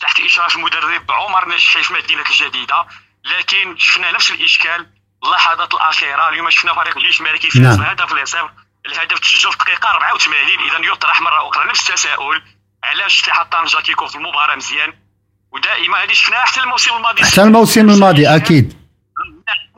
تحت 0.00 0.20
إشراف 0.20 0.56
المدرب 0.56 1.10
عمر 1.10 1.48
نجحي 1.48 1.82
في 1.82 1.92
مدينة 1.92 2.22
الجديدة 2.22 2.86
لكن 3.24 3.78
شفنا 3.78 4.10
نفس 4.10 4.30
الإشكال 4.30 4.99
اللحظات 5.24 5.74
الأخيرة 5.74 6.28
اليوم 6.28 6.50
شفنا 6.50 6.74
فريق 6.74 6.96
الجيش 6.96 7.20
الملكي 7.20 7.46
يفوز 7.46 7.62
نعم. 7.62 7.76
بهدف 7.76 8.12
اليسار 8.12 8.52
الهدف 8.86 9.18
تسجل 9.18 9.52
في 9.52 9.56
الدقيقه 9.60 9.90
84 9.90 10.36
اذا 10.68 10.92
يطرح 10.92 11.20
مرة 11.20 11.48
أخرى 11.48 11.68
نفس 11.70 11.90
التساؤل. 11.90 12.42
علاش 12.84 13.22
اتحاد 13.22 13.46
طنجه 13.48 13.78
كيكون 13.78 14.08
في 14.08 14.16
المباراة 14.16 14.56
مزيان؟ 14.56 14.92
ودائما 15.52 16.04
هذه 16.04 16.12
شفناها 16.12 16.40
حتى 16.40 16.60
الموسم 16.60 16.96
الماضي. 16.96 17.24
حتى 17.24 17.42
الموسم 17.42 17.90
الماضي 17.90 18.36
أكيد. 18.36 18.80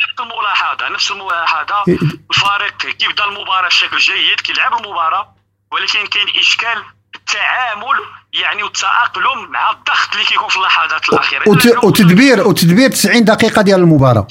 نفس 0.03 0.21
الملاحظة 0.21 0.89
نفس 0.89 1.11
الملاحظة. 1.11 1.85
الفريق 2.31 2.97
كيبدا 2.99 3.25
المباراة 3.25 3.69
بشكل 3.69 3.99
جيد 3.99 4.41
كيلعب 4.41 4.73
المباراة 4.73 5.35
ولكن 5.73 6.07
كاين 6.07 6.27
إشكال 6.39 6.83
التعامل 7.15 7.99
يعني 8.33 8.63
والتأقلم 8.63 9.51
مع 9.51 9.71
الضغط 9.71 10.13
اللي 10.13 10.25
كيكون 10.25 10.49
في 10.49 10.57
اللحظات 10.57 11.09
الأخيرة. 11.09 11.45
وتدبير 11.85 12.49
وتدبير 12.49 12.91
90 12.91 13.25
دقيقة 13.25 13.63
ديال 13.63 13.81
المباراة. 13.81 14.27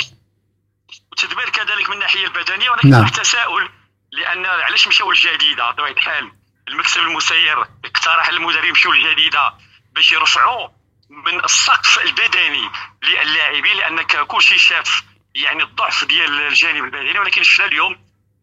والتدبير 1.24 1.50
كذلك 1.50 1.90
من 1.90 1.96
الناحية 1.96 2.26
البدنية 2.28 2.70
ولكن 2.70 2.90
نعم. 2.90 3.08
تساؤل 3.08 3.70
لأن 4.12 4.46
علاش 4.46 4.88
مشاو 4.88 5.12
الجديده 5.12 5.70
بطبيعه 5.70 5.92
الحال 5.92 6.32
المكتب 6.68 7.02
المسير 7.02 7.62
اقترح 7.62 8.28
المدرب 8.30 8.66
يمشيو 8.66 8.92
الجديده 8.92 9.54
باش 9.92 10.12
يرفعوا 10.12 10.70
من 11.10 11.46
السقف 11.46 12.00
البدني 12.00 12.70
للاعبين 13.04 13.78
لأن 13.78 14.02
كلشي 14.04 14.58
شاف 14.58 15.04
يعني 15.36 15.64
الضعف 15.64 16.04
ديال 16.04 16.42
الجانب 16.42 16.84
البدني 16.84 17.20
ولكن 17.20 17.44
شفنا 17.44 17.66
اليوم 17.66 17.98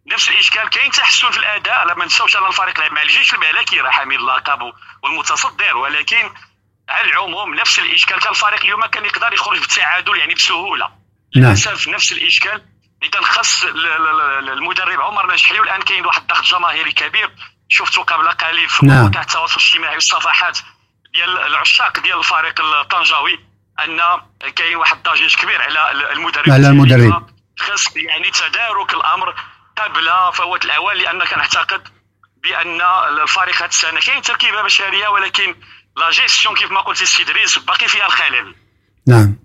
نفس 0.06 0.28
الإشكال 0.28 0.70
كاين 0.70 0.90
تحسن 0.90 1.30
في 1.30 1.38
الأداء 1.38 1.86
لا 1.86 1.94
ما 1.94 2.04
نساوش 2.04 2.36
أن 2.36 2.46
الفريق 2.46 2.80
لعب 2.80 2.92
مع 2.92 3.02
الجيش 3.02 3.34
الملكي 3.34 3.80
راه 3.80 3.90
حامل 3.90 4.16
اللقب 4.16 4.72
والمتصدر 5.02 5.76
ولكن 5.76 6.34
على 6.88 7.08
العموم 7.08 7.54
نفس 7.54 7.78
الإشكال 7.78 8.18
كان 8.18 8.30
الفريق 8.30 8.62
اليوم 8.62 8.86
كان 8.86 9.04
يقدر 9.04 9.32
يخرج 9.32 9.60
بالتعادل 9.60 10.18
يعني 10.18 10.34
بسهولة. 10.34 10.97
للاسف 11.36 11.88
نفس 11.88 12.12
الإشكال 12.12 12.62
إذا 13.02 13.20
خاص 13.20 13.64
المدرب 13.64 15.00
عمر 15.00 15.32
نجحي 15.32 15.60
والان 15.60 15.82
كاين 15.82 16.06
واحد 16.06 16.20
الضغط 16.20 16.44
جماهيري 16.44 16.92
كبير. 16.92 17.30
شفته 17.68 18.02
قبل 18.02 18.28
قليل 18.28 18.68
في 18.68 18.86
نعم. 18.86 19.02
مواقع 19.02 19.20
التواصل 19.20 19.60
الاجتماعي 19.60 19.94
والصفحات 19.94 20.58
ديال 21.14 21.38
العشاق 21.38 22.00
ديال 22.00 22.18
الفريق 22.18 22.60
الطنجاوي 22.60 23.38
أن 23.80 24.00
كاين 24.50 24.76
واحد 24.76 24.96
الضجيج 24.96 25.36
كبير 25.36 25.62
على 25.62 26.12
المدرب 26.12 26.50
على 26.50 26.68
المدرب. 26.68 27.30
خاص 27.58 27.96
يعني 27.96 28.30
تدارك 28.30 28.94
الأمر 28.94 29.34
قبل 29.76 30.10
فوات 30.32 30.64
الأوان 30.64 30.96
لأن 30.96 31.24
كنعتقد 31.24 31.88
بأن 32.42 32.80
الفريق 33.22 33.62
هذه 33.62 33.68
السنة 33.68 34.00
كاين 34.00 34.22
تركيبة 34.22 34.62
بشرية 34.62 35.08
ولكن 35.08 35.54
لا 35.96 36.10
جيستيون 36.10 36.54
كيف 36.54 36.70
ما 36.70 36.80
قلت 36.80 37.02
السي 37.02 37.22
ادريس 37.22 37.58
باقي 37.58 37.88
فيها 37.88 38.06
الخلل. 38.06 38.54
نعم. 39.06 39.36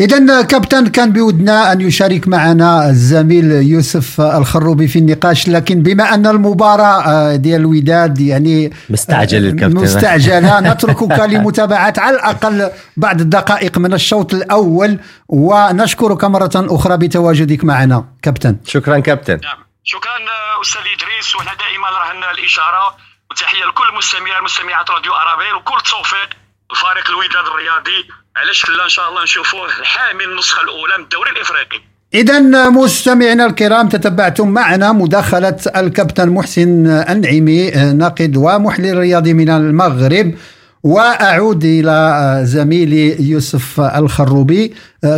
إذا 0.00 0.42
كابتن 0.42 0.86
كان 0.86 1.12
بودنا 1.12 1.72
أن 1.72 1.80
يشارك 1.80 2.28
معنا 2.28 2.90
الزميل 2.90 3.50
يوسف 3.52 4.20
الخروبي 4.20 4.88
في 4.88 4.98
النقاش 4.98 5.48
لكن 5.48 5.82
بما 5.82 6.14
أن 6.14 6.26
المباراة 6.26 7.02
آه، 7.02 7.36
ديال 7.36 7.60
الوداد 7.60 8.20
يعني 8.20 8.72
مستعجل 8.90 9.46
آه، 9.46 9.50
الكابتن. 9.50 9.76
مستعجلة 9.76 10.60
نتركك 10.72 11.20
لمتابعة 11.20 11.94
على 11.98 12.16
الأقل 12.16 12.70
بعض 12.96 13.20
الدقائق 13.20 13.78
من 13.78 13.94
الشوط 13.94 14.34
الأول 14.34 14.98
ونشكرك 15.28 16.24
مرة 16.24 16.50
أخرى 16.54 16.96
بتواجدك 16.96 17.64
معنا 17.64 18.04
كابتن. 18.22 18.56
شكرا 18.66 18.98
كابتن. 18.98 19.40
نعم. 19.42 19.58
شكرا 19.84 20.12
آه، 20.12 20.60
أستاذ 20.62 20.80
إدريس. 20.80 21.36
وهنا 21.36 21.50
دائما 21.54 21.88
رهنا 21.88 22.30
الإشارة 22.30 22.96
وتحية 23.30 23.64
لكل 23.64 23.88
المستمعين 23.92 24.36
المستمعات 24.38 24.90
راديو 24.90 25.12
أرابيل. 25.12 25.54
وكل 25.54 25.76
التوفيق 25.76 26.30
الفريق 26.72 27.08
الوداد 27.10 27.46
الرياضي 27.46 28.08
علاش 28.36 28.68
لا 28.68 28.84
إن 28.84 28.88
شاء 28.88 29.08
الله 29.08 29.22
نشوفوه 29.22 29.60
حامل 29.82 30.32
النسخة 30.32 30.62
الأولى 30.62 30.98
من 30.98 31.04
الدوري 31.04 31.30
الإفريقي. 31.30 31.80
إذا 32.14 32.68
مستمعينا 32.68 33.46
الكرام 33.46 33.88
تتبعتم 33.88 34.48
معنا 34.48 34.92
مداخلة 34.92 35.56
الكابتن 35.76 36.28
محسن 36.28 36.86
النعيمي 36.86 37.70
ناقد 37.70 38.36
ومحلل 38.36 38.98
رياضي 38.98 39.34
من 39.34 39.50
المغرب 39.50 40.34
وأعود 40.82 41.64
إلى 41.64 42.40
زميلي 42.44 43.30
يوسف 43.30 43.80
الخروبي. 43.80 44.74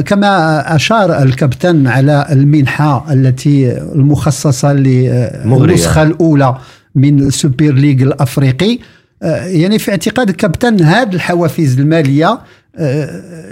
كما 0.06 0.62
أشار 0.76 1.22
الكابتن 1.22 1.86
على 1.86 2.26
المنحة 2.30 3.12
التي 3.12 3.72
المخصصة 3.72 4.72
للنسخة 4.72 6.02
الأولى 6.02 6.58
من 6.94 7.30
سوبر 7.30 7.72
ليج 7.72 8.02
الأفريقي. 8.02 8.78
يعني 9.22 9.78
في 9.78 9.90
اعتقاد 9.90 10.28
الكابتن 10.28 10.82
هذه 10.82 11.14
الحوافز 11.14 11.78
المالية 11.78 12.40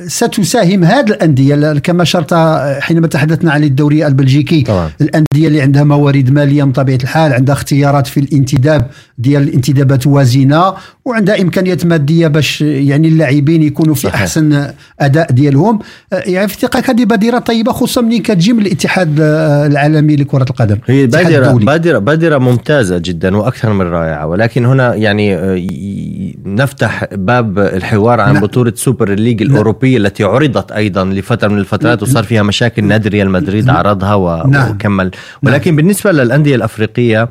ستساهم 0.07 0.85
هذه 0.85 1.07
الأندية 1.11 1.79
كما 1.79 2.05
شرط 2.05 2.35
حينما 2.81 3.07
تحدثنا 3.07 3.53
عن 3.53 3.65
الدوري 3.65 4.07
البلجيكي 4.07 4.63
طبعا. 4.63 4.91
الأندية 5.01 5.49
اللي 5.49 5.61
عندها 5.61 5.85
موارد 5.85 6.31
مالية 6.31 6.65
من 6.65 6.73
طبيعه 6.73 6.99
الحال 7.03 7.33
عندها 7.33 7.55
اختيارات 7.55 8.07
في 8.07 8.21
الانتداب 8.21 8.91
ديال 9.19 9.43
الانتدابات 9.43 10.07
وازنة 10.07 10.75
وعندها 11.07 11.43
إمكانيات 11.43 11.87
مادية 11.87 12.27
باش 12.27 12.61
يعني 12.61 13.09
اللاعبين 13.09 13.63
يكونوا 13.63 13.95
في 13.95 14.01
صحيح. 14.01 14.15
أحسن 14.15 14.71
أداء 15.01 15.33
ديالهم 15.33 15.79
آه، 16.13 16.23
يعني 16.27 16.49
في 16.49 16.55
اعتقادك 16.65 16.91
هذه 16.91 17.05
بادرة 17.05 17.39
طيبة 17.39 17.73
خصوصا 17.73 18.01
ملي 18.01 18.19
كتجي 18.19 18.53
من 18.53 18.67
الاتحاد 18.67 19.21
آه، 19.21 19.67
العالمي 19.67 20.17
لكرة 20.17 20.47
القدم 20.51 20.79
هي 20.87 21.07
بادره 21.07 21.53
بادره 21.53 21.99
بادرة 21.99 22.39
ممتازة 22.39 22.99
جدا 22.99 23.37
وأكثر 23.37 23.73
من 23.73 23.87
رائعة 23.87 24.27
ولكن 24.27 24.65
هنا 24.65 24.95
يعني 24.95 25.37
نفتح 26.47 27.05
باب 27.13 27.59
الحوار 27.59 28.21
عن 28.21 28.33
نعم. 28.33 28.43
بطولة 28.43 28.73
سوبر 28.77 29.13
الليج 29.13 29.43
نعم. 29.43 29.53
الأوروبية 29.53 29.97
التي 29.97 30.25
عرضت 30.25 30.73
أيضا 30.73 31.05
لفترة 31.05 31.49
من 31.49 31.59
الفترات 31.59 32.03
وصار 32.03 32.25
فيها 32.25 32.43
مشاكل 32.43 32.85
نادي 32.85 33.09
ريال 33.09 33.31
مدريد 33.31 33.67
نعم. 33.67 33.77
عرضها 33.77 34.47
نعم. 34.47 34.71
وكمل 34.71 35.11
ولكن 35.43 35.71
نعم. 35.71 35.77
بالنسبة 35.77 36.13
للأندية 36.13 36.55
الأفريقية 36.55 37.29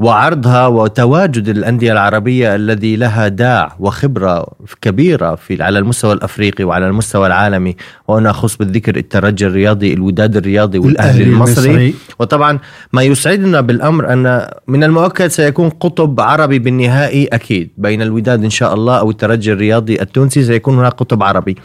وعرضها 0.00 0.66
وتواجد 0.66 1.48
الأندية 1.48 1.92
العربية 1.92 2.54
الذي 2.54 2.96
لها 2.96 3.28
داع 3.28 3.76
وخبرة 3.80 4.46
كبيرة 4.80 5.34
في 5.34 5.62
على 5.62 5.78
المستوى 5.78 6.12
الأفريقي 6.12 6.64
وعلى 6.64 6.86
المستوى 6.86 7.26
العالمي. 7.26 7.76
وأنا 8.08 8.30
أخص 8.30 8.56
بالذكر 8.56 8.96
الترجي 8.96 9.46
الرياضي 9.46 9.92
الوداد 9.92 10.36
الرياضي 10.36 10.78
والأهلي 10.78 11.24
المصري, 11.24 11.70
المصري. 11.70 11.94
وطبعا 12.18 12.58
ما 12.92 13.02
يسعدنا 13.02 13.60
بالأمر 13.60 14.12
أن 14.12 14.48
من 14.68 14.84
المؤكد 14.84 15.26
سيكون 15.26 15.68
قطب 15.68 16.20
عربي 16.20 16.58
بالنهائي 16.58 17.26
أكيد. 17.26 17.70
بين 17.78 18.02
الوداد 18.02 18.44
إن 18.44 18.50
شاء 18.50 18.74
الله 18.74 18.98
أو 18.98 19.10
الترجي 19.10 19.52
الرياضي 19.52 20.02
التونسي 20.02 20.44
سيكون 20.44 20.78
هناك 20.78 20.92
قطب 20.92 21.22
عربي. 21.22 21.56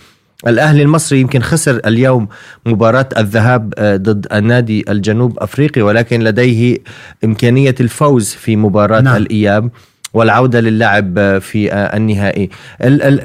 الأهلي 0.47 0.81
المصري 0.81 1.19
يمكن 1.19 1.41
خسر 1.41 1.81
اليوم 1.85 2.27
مباراة 2.65 3.09
الذهاب 3.17 3.73
آه، 3.77 3.95
ضد 3.95 4.27
النادي 4.33 4.85
الجنوب 4.89 5.39
أفريقي 5.39 5.81
ولكن 5.81 6.23
لديه 6.23 6.77
إمكانية 7.23 7.75
الفوز 7.79 8.29
في 8.29 8.55
مباراة 8.55 9.01
نعم. 9.01 9.15
الإياب 9.15 9.69
والعودة 10.13 10.59
للعب 10.59 11.17
آه، 11.17 11.39
في 11.39 11.73
آه، 11.73 11.97
النهائي 11.97 12.49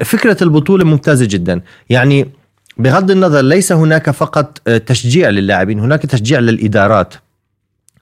فكرة 0.03 0.43
البطولة 0.43 0.85
ممتازة 0.85 1.27
جدا 1.29 1.61
يعني 1.89 2.27
بغض 2.77 3.11
النظر 3.11 3.41
ليس 3.41 3.71
هناك 3.71 4.09
فقط 4.09 4.57
تشجيع 4.85 5.29
للاعبين 5.29 5.79
هناك 5.79 6.01
تشجيع 6.01 6.39
للإدارات 6.39 7.13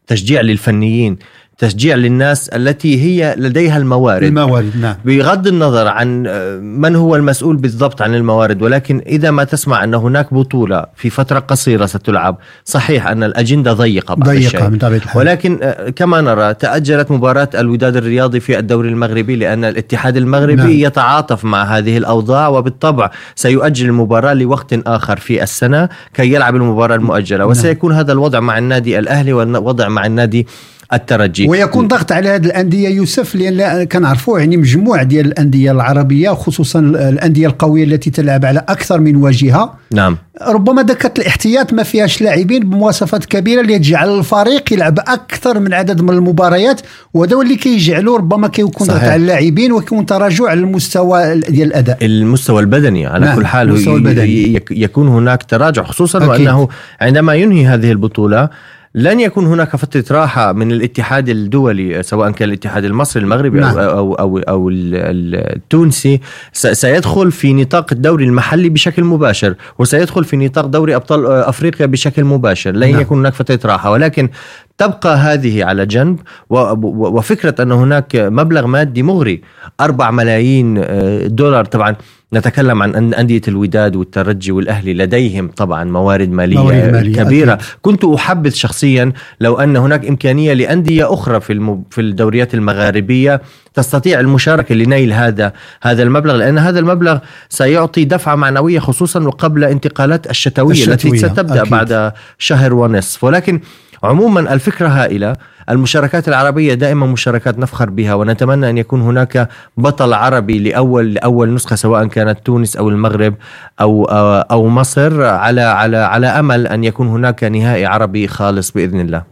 تشجيع 0.07 0.41
للفنيين 0.41 1.17
تشجيع 1.59 1.95
للناس 1.95 2.49
التي 2.49 3.01
هي 3.01 3.35
لديها 3.37 3.77
الموارد 3.77 4.23
الموارد 4.23 4.71
نعم 4.81 4.95
بغض 5.05 5.47
النظر 5.47 5.87
عن 5.87 6.27
آه، 6.27 6.57
من 6.59 6.95
هو 6.95 7.15
المسؤول 7.15 7.57
بالضبط 7.57 8.01
عن 8.01 8.15
الموارد 8.15 8.61
ولكن 8.61 9.01
إذا 9.07 9.31
ما 9.31 9.43
تسمع 9.43 9.83
أن 9.83 9.93
هناك 9.93 10.33
بطولة 10.33 10.85
في 10.95 11.09
فترة 11.09 11.39
قصيرة 11.39 11.85
ستلعب 11.85 12.37
صحيح 12.65 13.07
أن 13.07 13.23
الأجندة 13.23 13.73
ضيقة 13.73 14.15
بعض 14.15 14.29
ضيقة 14.29 14.45
الشيء 14.45 14.69
من 14.69 14.77
طبيعة 14.77 14.97
الحال. 14.97 15.17
ولكن 15.17 15.59
آه، 15.61 15.89
كما 15.89 16.21
نرى 16.21 16.53
تأجلت 16.53 17.11
مباراة 17.11 17.49
الوداد 17.55 17.95
الرياضي 17.95 18.39
في 18.39 18.59
الدوري 18.59 18.89
المغربي 18.89 19.35
لأن 19.35 19.65
الاتحاد 19.65 20.17
المغربي 20.17 20.55
نعم. 20.55 20.69
يتعاطف 20.69 21.45
مع 21.45 21.63
هذه 21.63 21.97
الأوضاع 21.97 22.47
وبالطبع 22.47 23.11
سيؤجل 23.35 23.85
المباراة 23.85 24.33
لوقت 24.33 24.87
آخر 24.87 25.17
في 25.17 25.43
السنة 25.43 25.89
كي 26.13 26.33
يلعب 26.33 26.55
المباراة 26.55 26.95
المؤجلة 26.95 27.39
نعم. 27.39 27.49
وسيكون 27.49 27.93
هذا 27.93 28.11
الوضع 28.11 28.39
مع 28.39 28.57
النادي 28.57 28.99
الأهلي 28.99 29.33
والوضع 29.33 29.87
مع 29.87 30.05
النادي 30.05 30.47
الترجي 30.93 31.47
ويكون 31.47 31.87
ضغط 31.87 32.11
على 32.11 32.29
هذه 32.29 32.45
الأندية 32.45 32.89
يوسف 32.89 33.35
لأن 33.35 33.83
كنعرفوا 33.83 34.39
يعني 34.39 34.57
مجموع 34.57 35.03
ديال 35.03 35.25
الأندية 35.25 35.71
العربية 35.71 36.29
خصوصا 36.29 36.79
الأندية 36.79 37.47
القوية 37.47 37.83
التي 37.83 38.09
تلعب 38.09 38.45
على 38.45 38.59
أكثر 38.69 38.99
من 38.99 39.15
واجهه 39.15 39.73
نعم 39.91 40.17
ربما 40.47 40.81
دكه 40.81 41.21
الاحتياط 41.21 41.73
ما 41.73 41.83
فيهاش 41.83 42.21
لاعبين 42.21 42.69
بمواصفات 42.69 43.25
كبيرة 43.25 43.61
اللي 43.61 43.79
تجعل 43.79 44.19
الفريق 44.19 44.73
يلعب 44.73 44.99
أكثر 44.99 45.59
من 45.59 45.73
عدد 45.73 46.01
من 46.01 46.09
المباريات 46.09 46.81
وهذا 47.13 47.41
اللي 47.41 47.55
كيجعلوا 47.55 48.17
ربما 48.17 48.47
كيكون 48.47 48.87
ضغط 48.87 49.03
على 49.03 49.15
اللاعبين 49.15 49.71
ويكون 49.71 50.05
تراجع 50.05 50.45
على 50.45 50.59
المستوى 50.59 51.39
ديال 51.39 51.67
الأداء 51.67 51.97
المستوى 52.01 52.61
البدني 52.61 53.05
على 53.05 53.25
نعم. 53.25 53.35
كل 53.35 53.45
حال 53.45 53.69
المستوى 53.69 53.95
البدني. 53.95 54.61
يكون 54.71 55.07
هناك 55.07 55.43
تراجع 55.43 55.83
خصوصا 55.83 56.17
أكيد. 56.17 56.29
وأنه 56.29 56.67
عندما 57.01 57.33
ينهي 57.33 57.65
هذه 57.65 57.91
البطولة 57.91 58.49
لن 58.95 59.19
يكون 59.19 59.45
هناك 59.45 59.75
فترة 59.75 60.03
راحة 60.19 60.53
من 60.53 60.71
الاتحاد 60.71 61.29
الدولي 61.29 62.03
سواء 62.03 62.31
كان 62.31 62.49
الاتحاد 62.49 62.85
المصري 62.85 63.23
المغربي 63.23 63.59
نعم. 63.59 63.77
أو, 63.77 64.13
أو, 64.13 64.15
أو, 64.15 64.37
أو 64.39 64.69
التونسي 64.69 66.19
سيدخل 66.53 67.31
في 67.31 67.53
نطاق 67.53 67.87
الدوري 67.91 68.25
المحلي 68.25 68.69
بشكل 68.69 69.03
مباشر 69.03 69.55
وسيدخل 69.79 70.23
في 70.23 70.37
نطاق 70.37 70.65
دوري 70.65 70.95
أبطال 70.95 71.25
أفريقيا 71.25 71.85
بشكل 71.85 72.23
مباشر 72.23 72.71
لن 72.71 72.91
نعم. 72.91 73.01
يكون 73.01 73.19
هناك 73.19 73.33
فترة 73.33 73.71
راحة 73.71 73.91
ولكن 73.91 74.29
تبقى 74.77 75.17
هذه 75.17 75.63
على 75.65 75.85
جنب 75.85 76.19
وفكرة 76.49 77.63
أن 77.63 77.71
هناك 77.71 78.15
مبلغ 78.15 78.67
مادي 78.67 79.03
مغري 79.03 79.41
4 79.81 80.11
ملايين 80.11 80.77
آه، 80.77 81.27
دولار 81.27 81.65
طبعا 81.65 81.95
نتكلم 82.33 82.83
عن 82.83 83.13
أندية 83.13 83.41
الوداد 83.47 83.95
والترجي 83.95 84.51
والأهلي 84.51 84.93
لديهم 84.93 85.47
طبعا 85.47 85.83
موارد 85.83 86.31
مالية, 86.31 86.57
موارد 86.57 86.93
مالية 86.93 87.23
كبيرة 87.23 87.53
أكيد. 87.53 87.65
كنت 87.81 88.05
أحبذ 88.05 88.51
شخصيا 88.51 89.11
لو 89.41 89.55
أن 89.55 89.77
هناك 89.77 90.05
إمكانية 90.05 90.53
لأندية 90.53 91.13
أخرى 91.13 91.39
في, 91.39 91.77
في 91.89 92.01
الدوريات 92.01 92.53
المغاربية 92.53 93.41
تستطيع 93.73 94.19
المشاركة 94.19 94.75
لنيل 94.75 95.13
هذا 95.13 95.53
هذا 95.81 96.03
المبلغ 96.03 96.35
لأن 96.35 96.57
هذا 96.57 96.79
المبلغ 96.79 97.19
سيعطي 97.49 98.05
دفعة 98.05 98.35
معنوية 98.35 98.79
خصوصا 98.79 99.19
وقبل 99.19 99.63
انتقالات 99.63 100.29
الشتوية, 100.29 100.71
الشتوية. 100.71 100.93
التي 100.93 101.17
ستبدأ 101.17 101.61
أكيد. 101.61 101.71
بعد 101.71 102.11
شهر 102.39 102.73
ونصف 102.73 103.23
ولكن 103.23 103.61
عموما 104.03 104.53
الفكرة 104.53 104.87
هائلة 104.87 105.35
المشاركات 105.69 106.27
العربية 106.27 106.73
دائما 106.73 107.05
مشاركات 107.05 107.59
نفخر 107.59 107.89
بها 107.89 108.13
ونتمنى 108.13 108.69
أن 108.69 108.77
يكون 108.77 109.01
هناك 109.01 109.49
بطل 109.77 110.13
عربي 110.13 110.59
لأول 110.59 111.13
لأول 111.13 111.53
نسخة 111.53 111.75
سواء 111.75 112.07
كانت 112.07 112.39
تونس 112.45 112.75
أو 112.77 112.89
المغرب 112.89 113.33
أو 113.81 114.05
أو 114.51 114.67
مصر 114.67 115.23
على 115.23 115.61
على 115.61 115.97
على 115.97 116.27
أمل 116.27 116.67
أن 116.67 116.83
يكون 116.83 117.07
هناك 117.07 117.43
نهائي 117.43 117.85
عربي 117.85 118.27
خالص 118.27 118.71
بإذن 118.71 118.99
الله. 118.99 119.23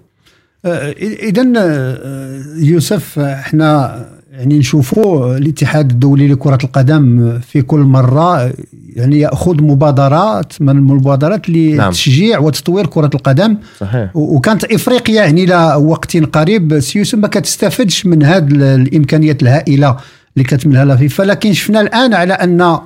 أه، 0.65 0.91
إذا 1.01 1.53
أه، 1.57 2.43
يوسف 2.57 3.19
إحنا 3.19 4.05
يعني 4.31 4.59
نشوفوا 4.59 5.37
الاتحاد 5.37 5.91
الدولي 5.91 6.27
لكرة 6.27 6.57
القدم 6.63 7.39
في 7.39 7.61
كل 7.61 7.79
مرة 7.79 8.53
يعني 8.95 9.19
يأخذ 9.19 9.63
مبادرات 9.63 10.61
من 10.61 10.69
المبادرات 10.69 11.49
لتشجيع 11.49 12.35
نعم. 12.35 12.45
وتطوير 12.45 12.85
كرة 12.85 13.09
القدم 13.15 13.57
صحيح. 13.79 14.09
وكانت 14.13 14.63
إفريقيا 14.63 15.15
يعني 15.15 15.43
إلى 15.43 15.75
وقت 15.75 16.17
قريب 16.17 16.79
سيوسف 16.79 17.17
ما 17.17 17.27
كتستفدش 17.27 18.05
من 18.05 18.23
هذه 18.23 18.75
الإمكانيات 18.75 19.43
الهائلة 19.43 19.97
اللي 20.37 20.47
كتملها 20.47 20.85
لا 20.85 20.95
فيفا 20.95 21.23
لكن 21.23 21.53
شفنا 21.53 21.81
الآن 21.81 22.13
على 22.13 22.33
أن 22.33 22.77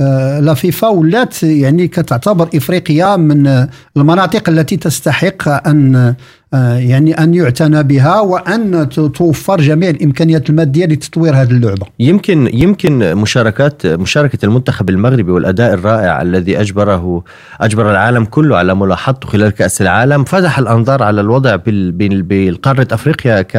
آه، 0.00 0.40
لا 0.40 0.54
فيفا 0.54 0.88
ولات 0.88 1.42
يعني 1.42 1.88
كتعتبر 1.88 2.48
إفريقيا 2.54 3.16
من 3.16 3.66
المناطق 3.96 4.48
التي 4.48 4.76
تستحق 4.76 5.68
أن 5.68 5.96
آه، 5.96 6.16
يعني 6.52 7.12
أن 7.12 7.34
يعتنى 7.34 7.82
بها 7.82 8.20
وأن 8.20 8.88
توفر 8.88 9.60
جميع 9.60 9.90
الإمكانيات 9.90 10.50
المادية 10.50 10.86
لتطوير 10.86 11.34
هذه 11.34 11.50
اللعبة. 11.50 11.86
يمكن 11.98 12.50
يمكن 12.52 13.14
مشاركات 13.14 13.86
مشاركة 13.86 14.44
المنتخب 14.44 14.90
المغربي 14.90 15.32
والأداء 15.32 15.74
الرائع 15.74 16.22
الذي 16.22 16.60
أجبره 16.60 17.24
أجبر 17.60 17.90
العالم 17.90 18.24
كله 18.24 18.56
على 18.56 18.74
ملاحظته 18.74 19.28
خلال 19.28 19.50
كأس 19.50 19.82
العالم 19.82 20.24
فتح 20.24 20.58
الأنظار 20.58 21.02
على 21.02 21.20
الوضع 21.20 21.56
بالقاره 21.56 22.86
أفريقيا 22.92 23.42
ك 23.42 23.56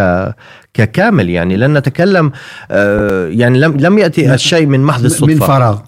ككامل 0.74 1.30
يعني 1.30 1.58
لن 1.58 1.78
نتكلم 1.78 2.32
آه، 2.72 3.28
يعني 3.28 3.60
لم 3.60 3.78
لم 3.78 4.00
يأتي 4.00 4.34
الشيء 4.34 4.66
من 4.66 4.84
محض 4.84 5.06
الصدفه 5.06 5.34
من 5.34 5.40
فراغ 5.40 5.80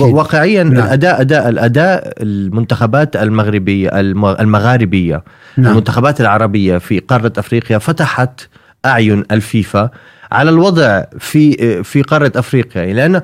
واقعيا 0.00 0.62
نعم. 0.62 0.84
الاداء 0.84 1.20
اداء 1.20 1.48
الأداء 1.48 2.12
المنتخبات 2.22 3.16
المغربيه 3.16 4.00
المغاربية 4.00 5.22
نعم. 5.56 5.70
المنتخبات 5.70 6.20
العربية 6.20 6.78
في 6.78 6.98
قارة 6.98 7.32
أفريقيا 7.38 7.78
فتحت 7.78 8.48
أعين 8.86 9.24
الفيفا 9.30 9.90
على 10.32 10.50
الوضع 10.50 11.04
في 11.18 11.82
في 11.84 12.02
قارة 12.02 12.32
أفريقيا 12.36 12.94
لأن 12.94 13.22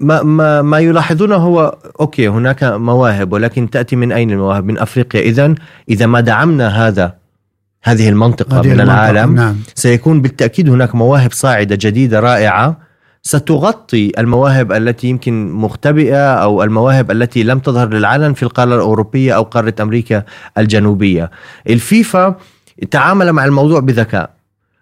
ما 0.00 0.22
ما 0.22 0.62
ما 0.62 0.78
يلاحظونه 0.78 1.36
هو 1.36 1.78
أوكي 2.00 2.28
هناك 2.28 2.64
مواهب 2.64 3.32
ولكن 3.32 3.70
تأتي 3.70 3.96
من 3.96 4.12
أين 4.12 4.30
المواهب؟ 4.30 4.64
من 4.64 4.78
أفريقيا 4.78 5.20
اذا 5.20 5.54
إذا 5.88 6.06
ما 6.06 6.20
دعمنا 6.20 6.88
هذا 6.88 7.19
هذه 7.82 8.08
المنطقة 8.08 8.60
هذه 8.60 8.66
من 8.66 8.72
المنطقة 8.72 9.10
العالم 9.10 9.34
نعم. 9.34 9.56
سيكون 9.74 10.22
بالتأكيد 10.22 10.68
هناك 10.68 10.94
مواهب 10.94 11.32
صاعدة 11.32 11.78
جديدة 11.80 12.20
رائعة 12.20 12.90
ستغطي 13.22 14.12
المواهب 14.18 14.72
التي 14.72 15.06
يمكن 15.06 15.50
مختبئة 15.52 16.34
أو 16.34 16.62
المواهب 16.62 17.10
التي 17.10 17.42
لم 17.42 17.58
تظهر 17.58 17.88
للعلن 17.88 18.32
في 18.32 18.42
القارة 18.42 18.74
الأوروبية 18.74 19.36
أو 19.36 19.42
قارة 19.42 19.74
أمريكا 19.80 20.22
الجنوبية. 20.58 21.30
الفيفا 21.68 22.36
تعامل 22.90 23.32
مع 23.32 23.44
الموضوع 23.44 23.80
بذكاء 23.80 24.30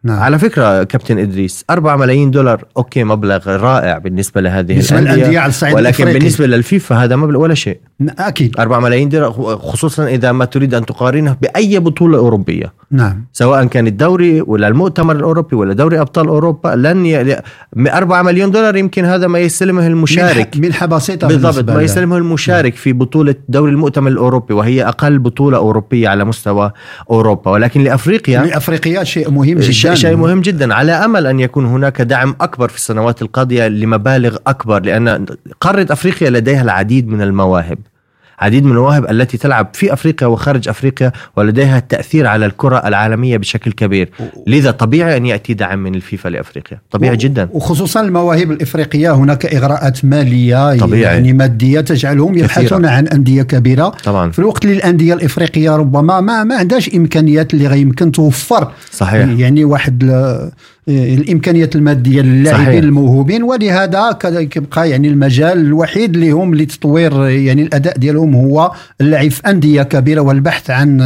نعم. 0.05 0.19
على 0.19 0.39
فكرة 0.39 0.83
كابتن 0.83 1.19
إدريس 1.19 1.65
4 1.71 1.97
ملايين 1.97 2.31
دولار 2.31 2.65
okay 2.77 3.05
مبلغ 3.05 3.57
رائع 3.57 3.99
بالنسبة 3.99 4.41
لهذه 4.41 4.81
الأندية 4.93 5.39
على 5.39 5.49
الصعيد 5.49 5.75
ولكن 5.75 5.89
الإفريقي. 5.89 6.19
بالنسبة 6.19 6.47
للفيفا 6.47 6.97
هذا 6.97 7.17
مبلغ 7.17 7.41
ولا 7.41 7.55
شيء 7.55 7.81
أكيد 8.19 8.61
4 8.61 8.81
ملايين 8.81 9.09
دولار 9.09 9.33
خصوصا 9.59 10.07
إذا 10.07 10.33
ما 10.33 10.45
تريد 10.45 10.75
أن 10.75 10.87
تقارنه 10.87 11.37
بأي 11.43 11.79
بطولة 11.79 12.19
أوروبية 12.19 12.73
نعم. 12.91 13.25
سواء 13.33 13.65
كان 13.65 13.87
الدوري 13.87 14.41
ولا 14.41 14.69
المؤتمر 14.69 15.17
الأوروبي 15.17 15.57
ولا 15.57 15.73
دوري 15.75 16.01
أبطال 16.01 16.29
أوروبا 16.29 16.69
لن 16.69 17.07
ي... 17.07 17.37
4 17.89 18.23
مليون 18.23 18.51
دولار 18.51 18.77
يمكن 18.77 19.05
هذا 19.05 19.27
ما 19.27 19.39
يستلمه 19.39 19.87
المشارك. 19.87 20.57
منحة 20.57 20.87
بسيطة 20.87 21.29
بالضبط 21.29 21.71
ما 21.71 21.83
يستلمه 21.83 22.17
المشارك 22.17 22.73
نعم. 22.73 22.83
في 22.83 22.93
بطولة 22.93 23.35
دوري 23.49 23.73
المؤتمر 23.73 24.11
الأوروبي 24.11 24.55
وهي 24.55 24.85
أقل 24.85 25.19
بطولة 25.19 25.59
أوروبية 25.59 26.09
على 26.09 26.25
مستوى 26.25 26.73
أوروبا. 27.11 27.51
ولكن 27.51 27.85
لأفريقيا 27.85 28.45
لأفريقيا 28.45 29.05
شيء 29.05 29.31
مهم 29.31 29.59
جدا. 29.59 29.95
شيء 29.95 30.17
مهم 30.17 30.41
جدا. 30.41 30.75
على 30.75 30.93
أمل 30.93 31.27
أن 31.27 31.41
يكون 31.41 31.67
هناك 31.67 32.03
دعم 32.03 32.37
أكبر 32.41 32.69
في 32.69 32.77
السنوات 32.77 33.23
القادمه 33.23 33.69
لمبالغ 33.69 34.37
أكبر 34.47 34.83
لأن 34.83 35.27
قارة 35.61 35.87
أفريقيا 35.91 36.31
لديها 36.31 36.63
العديد 36.63 37.09
من 37.09 37.23
المواهب. 37.23 37.79
عديد 38.41 38.65
من 38.65 38.73
المواهب 38.73 39.11
التي 39.11 39.39
تلعب 39.39 39.69
في 39.73 39.93
أفريقيا 39.93 40.29
وخارج 40.29 40.69
أفريقيا 40.69 41.13
ولديها 41.37 41.79
التاثير 41.79 42.27
على 42.27 42.47
الكرة 42.47 42.89
العالمية 42.89 43.37
بشكل 43.37 43.73
كبير. 43.73 44.11
لذا 44.47 44.71
طبيعي 44.71 45.17
أن 45.17 45.27
يأتي 45.27 45.55
دعم 45.55 45.79
من 45.79 45.95
الفيفا 45.95 46.29
لأفريقيا. 46.29 46.79
طبيعي. 46.91 47.17
جدا. 47.17 47.49
وخصوصا 47.53 48.01
المواهب 48.01 48.51
الإفريقية 48.51 49.15
هناك 49.15 49.47
إغراءات 49.47 50.05
مالية 50.05 50.79
طبيعي. 50.79 51.03
يعني 51.03 51.33
مادية 51.33 51.81
تجعلهم 51.81 52.39
يبحثون 52.39 52.87
عن 52.87 53.09
أندية 53.09 53.43
كبيرة. 53.43 53.89
طبعا. 54.05 54.31
في 54.31 54.39
الوقت 54.39 54.65
اللي 54.65 54.77
الأندية 54.77 55.15
الإفريقية 55.15 55.77
ربما 55.77 56.21
ما 56.21 56.45
ما 56.45 56.55
عندهاش 56.57 56.95
إمكانيات 56.95 57.55
اللي 57.55 57.67
غيمكن 57.67 58.13
توفر. 58.13 58.69
صحيح. 58.91 59.29
يعني 59.39 59.65
واحد. 59.65 60.13
الإمكانيات 60.89 61.77
المادية 61.77 62.21
للاعبين 62.21 62.85
الموهوبين. 62.85 63.43
ولهذا 63.43 64.19
كيبقى 64.23 64.91
يعني 64.91 65.09
المجال 65.09 65.59
الوحيد 65.59 66.15
اللي 66.15 66.31
هم 66.31 66.55
لتطوير 66.55 67.29
يعني 67.29 67.63
الأداء 67.63 67.99
ديالهم 67.99 68.28
هو 68.35 68.73
اللعب 69.01 69.31
في 69.31 69.51
أندية 69.51 69.83
كبيرة 69.83 70.21
والبحث 70.21 70.71
عن 70.71 71.01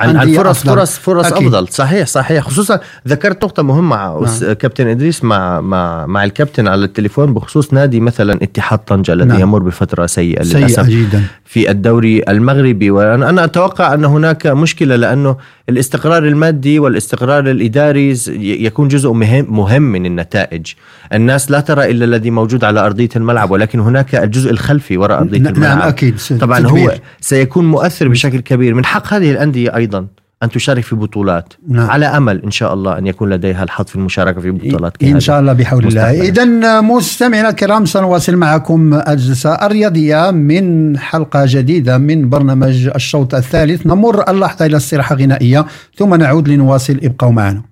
عن, 0.00 0.16
عن 0.16 0.32
فرص 0.32 0.58
أفضل. 0.58 0.74
فرص 0.76 0.98
فرص 0.98 1.26
أكيد. 1.26 1.46
أفضل 1.46 1.68
صحيح 1.68 2.06
صحيح 2.06 2.44
خصوصا 2.44 2.80
ذكرت 3.08 3.44
نقطة 3.44 3.62
مهمة 3.62 3.96
نعم. 3.96 4.52
كابتن 4.52 4.86
إدريس 4.86 5.24
مع 5.24 5.60
مع 5.60 6.06
مع 6.06 6.24
الكابتن 6.24 6.68
على 6.68 6.84
التليفون 6.84 7.34
بخصوص 7.34 7.72
نادي 7.72 8.00
مثلا 8.00 8.32
اتحاد 8.42 8.78
طنجة 8.78 9.12
الذي 9.12 9.28
نعم. 9.28 9.40
يمر 9.40 9.58
بفترة 9.62 10.06
سيئة 10.06 10.42
للأسف 10.42 10.86
سيئة 10.86 11.02
جدا. 11.02 11.22
في 11.44 11.70
الدوري 11.70 12.22
المغربي 12.28 12.90
وأنا 12.90 13.28
أنا 13.28 13.44
أتوقع 13.44 13.94
أن 13.94 14.04
هناك 14.04 14.46
مشكلة 14.46 14.96
لأنه 14.96 15.36
الاستقرار 15.68 16.26
المادي 16.26 16.78
والاستقرار 16.78 17.50
الإداري 17.50 18.16
يكون 18.38 18.88
جزء 18.88 19.12
مهم 19.12 19.46
مهم 19.48 19.82
من 19.82 20.06
النتائج. 20.06 20.66
الناس 21.12 21.50
لا 21.50 21.60
ترى 21.60 21.90
إلا 21.90 22.04
الذي 22.04 22.30
موجود 22.30 22.64
على 22.64 22.86
أرضية 22.86 23.08
الملعب 23.16 23.50
ولكن 23.50 23.80
هناك 23.80 24.14
الجزء 24.14 24.50
الخلفي 24.50 24.96
وراء 24.96 25.18
أرضية 25.18 25.38
نعم 25.38 25.54
الملعب. 25.54 25.78
نعم 25.78 25.88
أكيد 25.88 26.18
طبعا 26.40 26.60
تدبير. 26.60 26.90
هو 26.90 26.94
سيكون 27.20 27.64
مؤثر 27.64 28.08
بشكل 28.08 28.40
كبير. 28.40 28.74
من 28.74 28.84
حق 28.84 29.14
هذه 29.14 29.30
الأندية 29.30 29.76
أيضا 29.76 30.06
أن 30.42 30.50
تشارك 30.50 30.84
في 30.84 30.96
بطولات. 30.96 31.52
نعم. 31.68 31.90
على 31.90 32.06
أمل 32.06 32.42
إن 32.42 32.50
شاء 32.50 32.74
الله 32.74 32.98
أن 32.98 33.06
يكون 33.06 33.30
لديها 33.30 33.62
الحظ 33.62 33.84
في 33.84 33.96
المشاركة 33.96 34.40
في 34.40 34.50
بطولات 34.50 35.02
إن 35.02 35.20
شاء 35.20 35.40
الله 35.40 35.52
بحول 35.52 35.86
الله. 35.86 36.22
إذا 36.22 36.80
مستمعينا 36.80 37.48
الكرام 37.48 37.84
سنواصل 37.84 38.36
معكم 38.36 38.94
الجلسة 38.94 39.54
الرياضية 39.54 40.30
من 40.30 40.98
حلقة 40.98 41.44
جديدة 41.46 41.98
من 41.98 42.28
برنامج 42.28 42.90
الشوط 42.94 43.34
الثالث. 43.34 43.86
نمر 43.86 44.30
اللحظة 44.30 44.66
إلى 44.66 44.76
استراحة 44.76 45.14
غنائية 45.14 45.66
ثم 45.96 46.14
نعود 46.14 46.48
لنواصل. 46.48 47.00
ابقوا 47.02 47.30
معنا. 47.30 47.71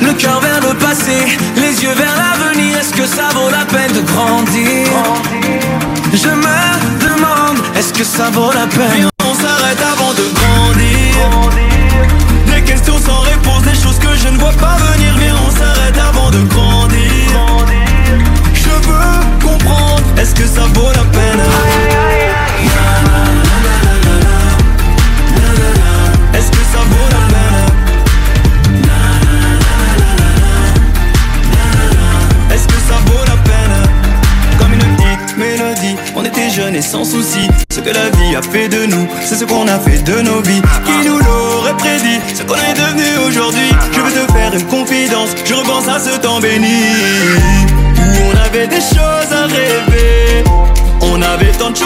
Le 0.00 0.12
cœur 0.12 0.40
vers 0.40 0.60
le 0.60 0.74
passé, 0.78 1.38
les 1.56 1.82
yeux 1.82 1.94
vers 1.94 2.14
l'avenir, 2.16 2.78
est-ce 2.78 2.92
que 2.92 3.06
ça 3.06 3.28
vaut 3.34 3.50
la 3.50 3.64
peine 3.64 3.92
de 3.92 4.00
grandir? 4.00 4.88
Je 6.12 6.28
me 6.28 7.06
demande, 7.06 7.58
est-ce 7.76 7.92
que 7.92 8.04
ça 8.04 8.30
vaut 8.30 8.52
la 8.52 8.66
peine? 8.66 9.08
On 9.24 9.34
s'arrête 9.34 9.80
avant 9.92 10.12
de 10.12 10.24
grandir 10.38 11.50
Des 12.54 12.62
questions 12.62 12.98
sans 12.98 13.20
réponse, 13.20 13.62
des 13.62 13.74
choses 13.74 13.98
que 13.98 14.14
je 14.16 14.28
ne 14.28 14.38
vois 14.38 14.52
pas 14.52 14.76
venir. 14.92 15.14
Viens 15.18 15.34
on 15.46 15.50
s'arrête 15.50 15.98
avant 15.98 16.30
de 16.30 16.42
grandir. 16.44 17.66
Je 18.54 18.68
veux 18.88 19.46
comprendre, 19.48 20.02
est-ce 20.18 20.34
que 20.34 20.46
ça 20.46 20.62
vaut 20.74 20.88
la 20.88 21.00
peine 21.00 21.05
sans 36.86 37.04
soucis. 37.04 37.48
Ce 37.70 37.80
que 37.80 37.90
la 37.90 38.08
vie 38.10 38.36
a 38.36 38.42
fait 38.42 38.68
de 38.68 38.86
nous, 38.86 39.06
c'est 39.24 39.34
ce 39.34 39.44
qu'on 39.44 39.66
a 39.66 39.78
fait 39.78 40.02
de 40.04 40.20
nos 40.20 40.40
vies. 40.40 40.62
Qui 40.84 41.08
nous 41.08 41.18
l'aurait 41.18 41.76
prédit, 41.76 42.20
ce 42.34 42.42
qu'on 42.42 42.54
est 42.54 42.74
devenu 42.74 43.26
aujourd'hui. 43.26 43.70
Je 43.92 44.00
veux 44.00 44.26
te 44.26 44.32
faire 44.32 44.54
une 44.54 44.66
confidence, 44.66 45.30
je 45.44 45.54
repense 45.54 45.88
à 45.88 45.98
ce 45.98 46.16
temps 46.18 46.40
béni. 46.40 46.82
Où 47.98 48.32
on 48.32 48.46
avait 48.46 48.68
des 48.68 48.80
choses 48.80 49.32
à 49.32 49.46
rêver. 49.46 50.44
On 51.02 51.20
avait 51.22 51.52
tant 51.58 51.70
de 51.70 51.76
choses 51.76 51.85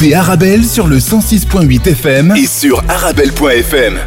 Écoutez 0.00 0.14
Arabelle 0.14 0.64
sur 0.64 0.86
le 0.86 0.96
106.8 0.96 1.90
FM 1.90 2.34
et 2.34 2.46
sur 2.46 2.82
arabelle.fm. 2.88 3.98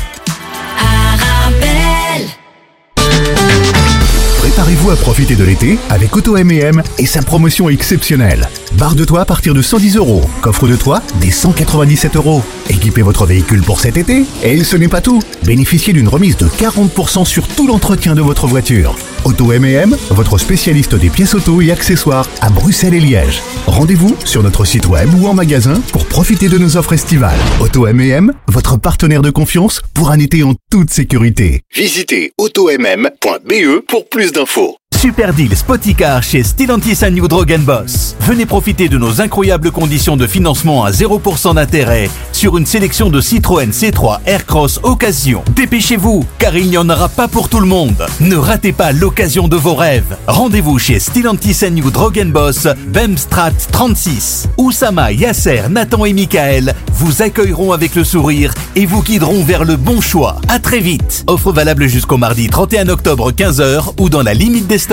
Préparez-vous 4.40 4.90
à 4.90 4.96
profiter 4.96 5.36
de 5.36 5.44
l'été 5.44 5.78
avec 5.92 6.16
Auto 6.16 6.36
M&M 6.36 6.82
et 6.98 7.06
sa 7.06 7.22
promotion 7.22 7.70
exceptionnelle. 7.70 8.50
Barre 8.76 8.96
de 8.96 9.06
toit 9.06 9.22
à 9.22 9.26
partir 9.26 9.54
de 9.54 9.62
110 9.62 9.98
euros. 9.98 10.24
Coffre 10.42 10.68
de 10.68 10.76
toit 10.76 11.04
des 11.22 11.30
197 11.30 12.16
euros. 12.16 12.42
Équipez 12.72 13.04
votre 13.04 13.28
véhicule 13.28 13.62
pour 13.62 13.80
cet 13.80 13.96
été. 13.96 14.26
Et 14.42 14.64
ce 14.64 14.76
n'est 14.78 14.88
pas 14.88 15.02
tout. 15.02 15.22
Bénéficiez 15.46 15.94
d'une 15.94 16.08
remise 16.08 16.38
de 16.38 16.48
40% 16.48 17.24
sur 17.24 17.48
tout 17.48 17.68
l'entretien 17.68 18.16
de 18.16 18.22
votre 18.22 18.48
voiture. 18.48 18.96
Auto 19.26 19.54
M&M, 19.54 19.96
votre 20.10 20.38
spécialiste 20.38 20.96
des 20.96 21.10
pièces 21.10 21.34
auto 21.34 21.62
et 21.62 21.72
accessoires 21.72 22.28
à 22.42 22.50
Bruxelles 22.50 22.94
et 22.94 23.00
Liège. 23.00 23.42
Rendez-vous 23.68 24.16
sur 24.26 24.44
notre 24.44 24.66
site 24.66 24.88
web 24.88 25.10
ou 25.16 25.28
en 25.28 25.34
magasin 25.34 25.82
pour 25.92 26.06
profiter 26.06 26.50
de 26.50 26.58
nos 26.58 26.76
offres 26.76 26.94
estivales. 26.94 27.40
Auto 27.62 27.88
M&M, 27.88 28.34
votre 28.48 28.78
partenaire 28.78 29.22
de 29.22 29.30
confiance 29.30 29.82
pour 29.94 30.12
un 30.12 30.20
été 30.20 30.44
en 30.44 30.56
toute 30.70 30.90
sécurité. 30.90 31.62
Visitez 31.74 32.34
automm.be 32.38 33.80
pour 33.88 34.10
plus 34.10 34.34
d'infos. 34.34 34.78
Super 35.04 35.34
deal 35.34 35.54
Spoticar 35.54 36.24
chez 36.24 36.44
Stellantis 36.44 37.04
and 37.04 37.12
New 37.12 37.28
Boss. 37.28 38.16
Venez 38.22 38.46
profiter 38.46 38.88
de 38.88 38.98
nos 38.98 39.20
incroyables 39.20 39.70
conditions 39.70 40.16
de 40.16 40.26
financement 40.26 40.86
à 40.86 40.92
0% 40.92 41.56
d'intérêt 41.56 42.10
sur 42.32 42.58
une 42.58 42.66
sélection 42.66 43.10
de 43.10 43.20
Citroën 43.20 43.70
C3 43.70 44.20
Aircross 44.26 44.80
Occasion. 44.82 45.44
Dépêchez-vous, 45.58 46.24
car 46.40 46.56
il 46.56 46.70
n'y 46.70 46.78
en 46.78 46.90
aura 46.90 47.10
pas 47.10 47.28
pour 47.28 47.50
tout 47.50 47.60
le 47.60 47.66
monde. 47.66 48.06
Ne 48.22 48.38
ratez 48.38 48.72
pas 48.72 48.94
l'occasion 48.94 49.50
de 49.50 49.58
vos 49.58 49.76
rêves. 49.76 50.16
Rendez-vous 50.26 50.80
chez 50.80 51.00
Stellantis 51.00 51.66
and 51.66 51.72
New 51.72 51.92
Boss, 52.32 52.70
Bemstrat 52.88 53.52
36. 53.74 54.48
Oussama, 54.58 55.12
Yasser, 55.12 55.64
Nathan 55.70 56.06
et 56.06 56.14
Michael 56.14 56.74
vous 56.94 57.22
accueilleront 57.22 57.74
avec 57.74 57.96
le 57.96 58.06
sourire 58.06 58.54
et 58.78 58.86
vous 58.86 59.04
guideront 59.04 59.44
vers 59.44 59.66
le 59.66 59.76
bon 59.76 60.00
choix. 60.00 60.38
À 60.48 60.60
très 60.60 60.80
vite. 60.80 61.26
Offre 61.28 61.52
valable 61.52 61.88
jusqu'au 61.88 62.16
mardi 62.16 62.48
31 62.48 62.88
octobre 62.88 63.34
15h 63.34 63.96
ou 64.00 64.08
dans 64.08 64.24
la 64.24 64.34
limite 64.34 64.68
des 64.68 64.78
stocks 64.78 64.93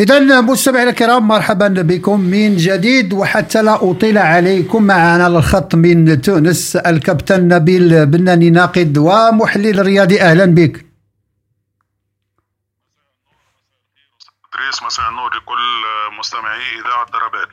إذا 0.00 0.40
مستمعينا 0.40 0.90
الكرام 0.90 1.28
مرحبا 1.28 1.68
بكم 1.68 2.20
من 2.20 2.56
جديد 2.56 3.12
وحتى 3.12 3.62
لا 3.62 3.90
أطيل 3.90 4.18
عليكم 4.18 4.82
معنا 4.82 5.26
الخط 5.26 5.74
من 5.74 6.20
تونس 6.20 6.76
الكابتن 6.76 7.48
نبيل 7.48 8.06
بناني 8.06 8.50
ناقد 8.50 8.98
ومحلل 8.98 9.86
رياضي. 9.86 10.20
أهلا 10.22 10.44
بك. 10.44 10.84
مساء 14.86 15.08
النور 15.08 15.30
لكل 15.36 15.82
مستمعي 16.18 16.80
إذاعة 16.80 17.06
دربات 17.12 17.48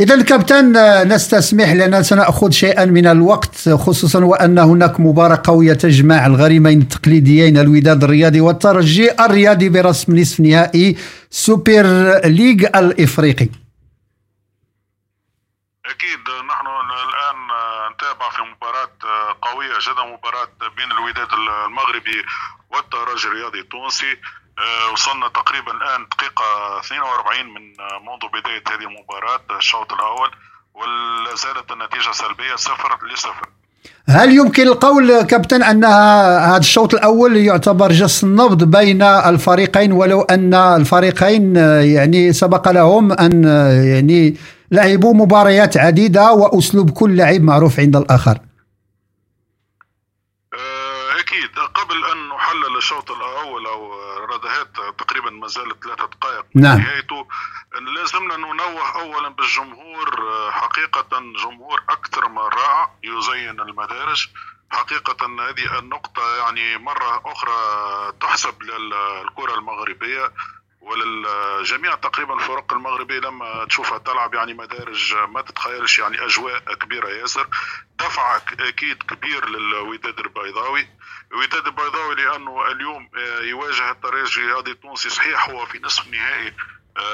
إذا 0.00 0.22
كابتن 0.22 0.72
نستسمح 1.08 1.72
لنا 1.72 2.02
سنأخذ 2.02 2.50
شيئا 2.50 2.84
من 2.84 3.06
الوقت 3.06 3.68
خصوصا 3.68 4.24
وأن 4.24 4.58
هناك 4.58 5.00
مباراة 5.00 5.42
قوية 5.44 5.72
تجمع 5.72 6.26
الغريمين 6.26 6.80
التقليديين 6.80 7.58
الوداد 7.58 8.04
الرياضي 8.04 8.40
والترجي 8.40 9.24
الرياضي 9.24 9.68
برسم 9.68 10.18
نصف 10.18 10.40
نهائي 10.40 10.96
سوبر 11.30 11.86
ليج 12.24 12.64
الإفريقي. 12.64 13.48
أكيد 15.86 16.24
نحن 16.48 16.66
الآن 17.06 17.38
نتابع 17.92 18.30
في 18.30 18.42
مباراة 18.42 18.96
قوية 19.42 19.78
جدا 19.86 20.04
مباراة 20.16 20.48
بين 20.76 20.90
الوداد 20.92 21.28
المغربي 21.32 22.18
والترجي 22.70 23.28
الرياضي 23.28 23.60
التونسي. 23.60 24.16
وصلنا 24.92 25.28
تقريبا 25.28 25.72
الآن 25.72 26.06
دقيقة 26.12 26.44
42 26.80 27.46
من 27.54 27.62
منذ 28.06 28.40
بداية 28.40 28.62
هذه 28.68 28.86
المباراة 28.88 29.58
الشوط 29.58 29.92
الأول 29.92 30.30
ولا 30.74 31.34
زالت 31.34 31.72
النتيجة 31.72 32.12
سلبية 32.12 32.56
صفر 32.56 32.98
لصفر. 33.12 33.48
هل 34.08 34.36
يمكن 34.36 34.62
القول 34.62 35.22
كابتن 35.22 35.62
ان 35.62 35.84
هذا 35.84 36.56
الشوط 36.56 36.94
الأول 36.94 37.36
يعتبر 37.36 37.92
جس 37.92 38.24
النبض 38.24 38.64
بين 38.64 39.02
الفريقين 39.02 39.92
ولو 39.92 40.22
أن 40.22 40.54
الفريقين 40.54 41.56
يعني 41.96 42.32
سبق 42.32 42.68
لهم 42.68 43.12
أن 43.12 43.44
يعني 43.94 44.36
لعبوا 44.70 45.14
مباريات 45.14 45.76
عديدة 45.76 46.32
وأسلوب 46.32 46.90
كل 46.90 47.16
لاعب 47.16 47.40
معروف 47.40 47.80
عند 47.80 47.96
الآخر؟ 47.96 48.38
أكيد. 51.18 51.50
قبل 51.74 51.94
أن 52.12 52.28
نحلل 52.28 52.76
الشوط 52.76 53.10
الأول 53.10 53.66
أو 53.66 53.95
ردهات 54.36 54.98
تقريبا 54.98 55.30
ما 55.30 55.48
زالت 55.48 55.84
ثلاثة 55.84 56.06
دقائق. 56.06 56.44
نعم. 56.54 56.78
نهايته 56.78 57.28
لازمنا 57.96 58.36
ننوه 58.36 59.00
اولا 59.00 59.28
بالجمهور 59.28 60.10
حقيقة 60.50 61.20
جمهور 61.44 61.82
أكثر 61.88 62.28
من 62.28 62.38
رائع 62.38 62.90
يزين 63.02 63.60
المدارج 63.60 64.28
حقيقة 64.70 65.26
هذه 65.26 65.78
النقطة 65.78 66.36
يعني 66.36 66.78
مرة 66.78 67.22
أخرى 67.24 67.58
تحسب 68.20 68.62
للكرة 68.62 69.54
المغربية. 69.54 70.32
وللجميع 70.86 71.94
تقريبا 71.94 72.34
الفرق 72.34 72.72
المغربية 72.72 73.18
لما 73.18 73.64
تشوفها 73.64 73.98
تلعب 73.98 74.34
يعني 74.34 74.54
مدارج 74.54 75.14
ما 75.14 75.40
تتخيلش 75.42 75.98
يعني 75.98 76.24
أجواء 76.24 76.74
كبيرة 76.74 77.08
ياسر 77.08 77.48
دفع 77.98 78.36
أكيد 78.36 79.02
كبير 79.02 79.48
للوداد 79.48 80.18
البيضاوي 80.18 80.88
الوداد 81.32 81.66
البيضاوي 81.66 82.14
لأنه 82.14 82.70
اليوم 82.70 83.10
يواجه 83.40 83.90
الترجي 83.90 84.40
الرياضي 84.40 84.70
التونسي 84.70 85.08
صحيح 85.08 85.48
هو 85.50 85.66
في 85.66 85.78
نصف 85.78 86.08
نهائي 86.08 86.52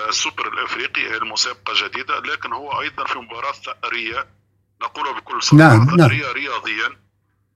السوبر 0.09 0.49
الأفريقي 0.49 1.16
المسابقة 1.16 1.73
جديدة 1.77 2.18
لكن 2.18 2.53
هو 2.53 2.81
أيضا 2.81 3.05
في 3.05 3.18
مباراة 3.18 3.53
ثأرية 3.53 4.27
نقولها 4.83 5.12
بكل 5.12 5.43
صراحة 5.43 5.77
نعم 5.77 5.97
ثأرية 5.97 6.23
نعم. 6.23 6.33
رياضيا 6.33 6.99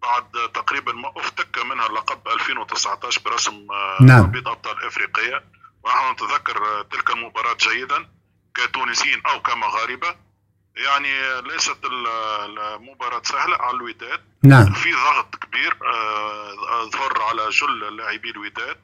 بعد 0.03 0.51
تقريبا 0.55 0.93
ما 0.93 1.13
أفتك 1.17 1.59
منها 1.59 1.89
لقب 1.89 2.29
2019 2.29 3.21
برسم 3.25 3.67
نعم. 4.01 4.23
تربيط 4.23 4.49
أبطال 4.49 4.85
أفريقية 4.87 5.45
ونحن 5.87 6.13
نتذكر 6.13 6.83
تلك 6.83 7.11
المباراة 7.11 7.57
جيدا 7.61 8.09
كتونسيين 8.55 9.23
أو 9.27 9.43
كمغاربة 9.43 10.17
يعني 10.77 11.41
ليست 11.41 11.79
المباراة 11.85 13.23
سهلة 13.25 13.57
على 13.57 13.77
الوداد. 13.77 14.21
نعم. 14.43 14.73
في 14.73 14.93
ضغط 14.93 15.37
كبير 15.37 15.77
ظهر 16.93 17.23
على 17.23 17.49
جل 17.49 17.97
لاعبي 17.97 18.31
الوداد. 18.31 18.77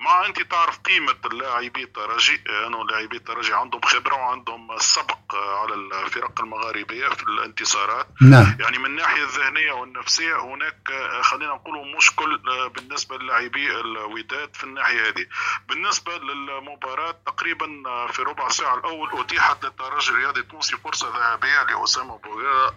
مع 0.00 0.26
انت 0.26 0.42
تعرف 0.42 0.78
قيمة 0.78 1.16
اللاعبي 1.24 1.82
الترجي 1.82 2.42
انه 2.66 2.84
لاعبي 2.84 3.16
الترجي 3.16 3.54
عندهم 3.54 3.80
خبرة 3.80 4.14
وعندهم 4.14 4.78
سبق 4.78 5.34
على 5.34 5.74
الفرق 5.74 6.40
المغاربية 6.40 7.08
في 7.08 7.22
الانتصارات. 7.22 8.06
نعم. 8.20 8.56
يعني 8.60 8.78
من 8.78 8.86
الناحية 8.86 9.22
الذهنية 9.22 9.72
والنفسية 9.72 10.40
هناك 10.40 10.92
خلينا 11.22 11.54
نقول 11.54 11.96
مشكل 11.96 12.38
بالنسبة 12.74 13.16
للاعبي 13.18 13.80
الوداد 13.80 14.56
في 14.56 14.64
الناحية 14.64 15.08
هذه. 15.08 15.26
بالنسبة 15.68 16.18
للمباراة 16.18 17.14
تقريبا 17.26 17.66
في 18.12 18.22
ربع 18.22 18.48
ساعة 18.48 18.78
الأول 18.78 19.20
أتيحت 19.20 19.64
للترجي 19.64 20.10
الرياضي 20.10 20.40
التونسي 20.40 20.76
فرصة 20.76 21.08
ذهبية 21.08 21.62
لأسامة 21.62 22.18
بوغيرا 22.18 22.74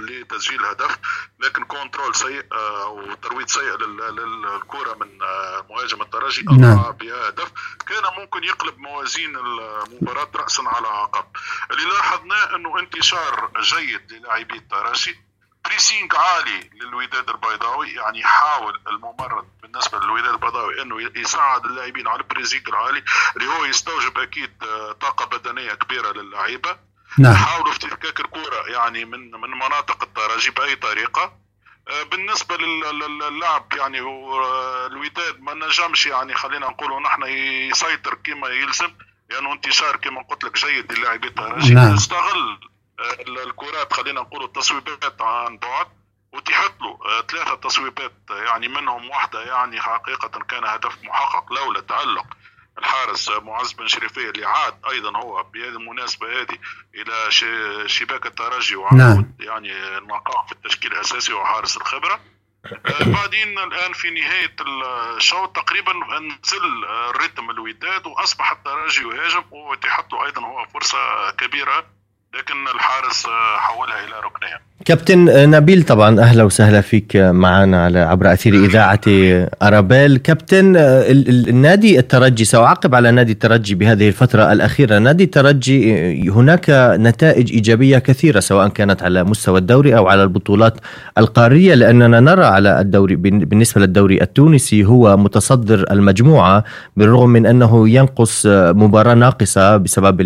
لتسجيل 0.00 0.64
هدف 0.64 0.98
لكن 1.40 1.64
كنترول 1.64 2.14
سيء 2.14 2.44
أو 2.52 3.14
ترويض 3.14 3.48
سيء 3.48 3.76
للكرة 3.76 4.96
من 5.00 5.18
مهاجم 5.70 6.02
الترجي 6.02 6.44
نعم. 6.66 6.76
نعم. 6.76 6.92
بهدف 6.92 7.52
كان 7.86 8.02
ممكن 8.18 8.44
يقلب 8.44 8.78
موازين 8.78 9.36
المباراة 9.36 10.28
رأسا 10.34 10.62
على 10.66 10.88
عقب 10.88 11.24
اللي 11.70 11.84
لاحظناه 11.84 12.56
أنه 12.56 12.78
انتشار 12.78 13.50
جيد 13.60 14.12
للاعبي 14.12 14.54
الترجي 14.54 15.26
pressing 15.66 16.14
عالي 16.14 16.70
للوداد 16.74 17.30
البيضاوي 17.30 17.90
يعني 17.90 18.20
يحاول 18.20 18.80
الممرن 18.86 19.46
بالنسبة 19.62 19.98
للوداد 19.98 20.32
البيضاوي 20.32 20.82
أنه 20.82 21.10
يساعد 21.16 21.64
اللاعبين 21.64 22.08
على 22.08 22.20
ال 22.20 22.25
pressing 22.25 22.68
العالي 22.68 23.04
اللي 23.36 23.48
هو 23.48 23.64
يستوجب 23.64 24.18
أكيد 24.18 24.50
آه، 24.62 24.92
طاقة 24.92 25.38
بدنية 25.38 25.74
كبيرة 25.74 26.12
للعيبة 26.12 26.76
نعم. 27.18 27.32
يحاولوا 27.32 27.72
في 27.72 27.86
افتكاك 27.86 28.20
الكرة 28.20 28.66
يعني 28.66 29.04
من 29.04 29.30
من 29.30 29.50
مناطق 29.50 30.02
الترجي 30.02 30.50
بأي 30.50 30.76
طريقة 30.76 31.22
آه، 31.22 31.45
بالنسبة 32.10 32.56
للعب 32.56 33.72
يعني 33.72 34.00
آه، 34.00 34.86
الوداد 34.86 35.40
ما 35.40 35.54
نجمش 35.54 36.06
يعني 36.06 36.34
خلينا 36.34 36.68
نقولوا 36.68 37.00
نحن 37.00 37.22
يسيطر 37.70 38.14
كما 38.14 38.48
يلزم 38.48 38.94
لأنه 39.30 39.48
يعني 39.48 39.52
انتشار 39.52 39.96
كما 39.96 40.22
قلت 40.22 40.44
لك 40.44 40.56
جيد 40.58 40.92
للاعبين 40.92 41.32
نعم. 41.74 41.94
استغل 41.94 42.60
الكرات 43.46 43.92
خلينا 43.92 44.20
نقول 44.20 44.44
التصويبات 44.44 45.22
عن 45.22 45.58
بعد 45.58 45.86
وتحط 46.32 46.80
له 46.80 46.98
آه، 47.06 47.20
ثلاثة 47.20 47.54
تصويبات 47.54 48.12
يعني 48.30 48.68
منهم 48.68 49.10
واحدة 49.10 49.42
يعني 49.42 49.80
حقيقة 49.80 50.28
كان 50.28 50.64
هدف 50.64 50.98
محقق 51.04 51.52
لولا 51.52 51.80
تألق 51.80 52.26
الحارس 52.78 53.28
معز 53.28 53.72
بن 53.72 53.88
شريفية 53.88 54.30
اللي 54.30 54.46
عاد 54.46 54.74
أيضا 54.90 55.18
هو 55.18 55.42
بهذه 55.42 55.68
المناسبة 55.68 56.40
هذه 56.40 56.58
إلى 56.94 57.30
شباك 57.88 58.26
الترجي 58.26 58.76
وعود 58.76 58.94
نعم. 58.94 59.32
يعني 59.40 59.98
المقام 59.98 60.46
في 60.46 60.52
التشكيل 60.52 60.92
الأساسي 60.92 61.32
وحارس 61.32 61.76
الخبرة 61.76 62.20
آه، 62.66 63.04
بعدين 63.04 63.58
الآن 63.58 63.92
في 63.92 64.10
نهاية 64.10 64.56
الشوط 65.16 65.56
تقريبا 65.56 65.92
نزل 65.92 66.84
الريتم 66.84 67.50
الوداد 67.50 68.06
وأصبح 68.06 68.52
الترجي 68.52 69.02
يهاجم 69.02 69.44
وتحط 69.50 70.12
له 70.12 70.26
أيضا 70.26 70.42
هو 70.42 70.66
فرصة 70.66 71.30
كبيرة 71.30 71.86
لكن 72.34 72.68
الحارس 72.68 73.26
حولها 73.56 74.04
إلى 74.04 74.20
ركنية 74.20 74.62
كابتن 74.84 75.50
نبيل 75.50 75.82
طبعا 75.82 76.20
أهلا 76.20 76.42
وسهلا 76.42 76.80
فيك 76.80 77.16
معنا 77.16 77.84
على 77.84 77.98
عبر 77.98 78.32
أثير 78.32 78.54
إذاعة 78.54 79.00
أرابيل. 79.62 80.16
كابتن 80.16 80.76
النادي 80.76 81.98
الترجي 81.98 82.44
سأعقب 82.44 82.94
على 82.94 83.10
نادي 83.10 83.32
الترجي 83.32 83.74
بهذه 83.74 84.08
الفترة 84.08 84.52
الأخيرة. 84.52 84.98
نادي 84.98 85.24
الترجي 85.24 86.30
هناك 86.30 86.94
نتائج 87.00 87.52
إيجابية 87.52 87.98
كثيرة 87.98 88.40
سواء 88.40 88.68
كانت 88.68 89.02
على 89.02 89.24
مستوى 89.24 89.58
الدوري 89.58 89.96
أو 89.96 90.08
على 90.08 90.22
البطولات 90.22 90.74
القارية 91.18 91.74
لأننا 91.74 92.20
نرى 92.20 92.44
على 92.44 92.80
الدوري 92.80 93.16
بالنسبة 93.16 93.80
للدوري 93.80 94.22
التونسي 94.22 94.84
هو 94.84 95.16
متصدر 95.16 95.84
المجموعة 95.90 96.64
بالرغم 96.96 97.30
من 97.30 97.46
أنه 97.46 97.88
ينقص 97.88 98.46
مباراة 98.46 99.14
ناقصة 99.14 99.76
بسبب 99.76 100.20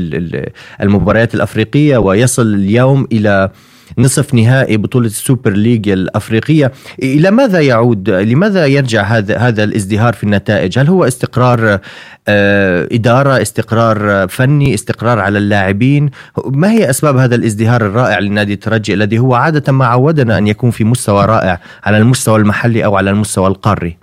المباريات 0.82 1.34
الأفريقية 1.34 1.96
ويصل 1.98 2.54
اليوم 2.54 3.06
إلى 3.12 3.50
نصف 3.98 4.34
نهائي 4.34 4.76
بطولة 4.76 5.06
السوبر 5.06 5.50
ليج 5.50 5.88
الأفريقية. 5.88 6.72
إلى 7.02 7.30
ماذا 7.30 7.60
يعود 7.60 8.10
لماذا 8.10 8.66
يرجع 8.66 9.02
هذا 9.02 9.38
هذا 9.38 9.64
الازدهار 9.64 10.12
في 10.12 10.24
النتائج؟ 10.24 10.78
هل 10.78 10.88
هو 10.88 11.04
استقرار 11.04 11.80
آه، 12.28 12.88
إدارة 12.92 13.42
استقرار 13.42 14.28
فني 14.28 14.74
استقرار 14.74 15.18
على 15.18 15.38
اللاعبين؟ 15.38 16.10
ما 16.46 16.70
هي 16.70 16.90
أسباب 16.90 17.16
هذا 17.16 17.34
الازدهار 17.34 17.86
الرائع 17.86 18.18
لنادي 18.18 18.52
الترجي 18.52 18.94
الذي 18.94 19.18
هو 19.18 19.34
عادة 19.34 19.72
ما 19.72 19.86
عودنا 19.86 20.38
أن 20.38 20.46
يكون 20.46 20.70
في 20.70 20.84
مستوى 20.84 21.24
رائع 21.24 21.60
على 21.84 21.98
المستوى 21.98 22.38
المحلي 22.38 22.84
أو 22.84 22.96
على 22.96 23.10
المستوى 23.10 23.46
القاري؟ 23.46 23.98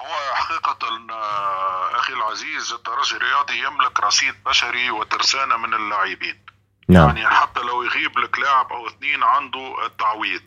هو 0.00 0.34
حقيقة 0.34 0.78
آه، 1.10 1.98
أخي 1.98 2.12
العزيز 2.12 2.72
الترجي 2.72 3.16
الرياضي 3.16 3.58
يملك 3.58 4.00
رصيد 4.00 4.34
بشري 4.46 4.90
وترسانة 4.90 5.56
من 5.56 5.74
اللاعبين. 5.74 6.45
نعم. 6.88 7.16
يعني 7.16 7.26
حتى 7.28 7.60
لو 7.60 7.82
يغيب 7.82 8.18
لك 8.18 8.38
لاعب 8.38 8.72
أو 8.72 8.86
اثنين 8.88 9.22
عنده 9.22 9.86
التعويض. 9.86 10.42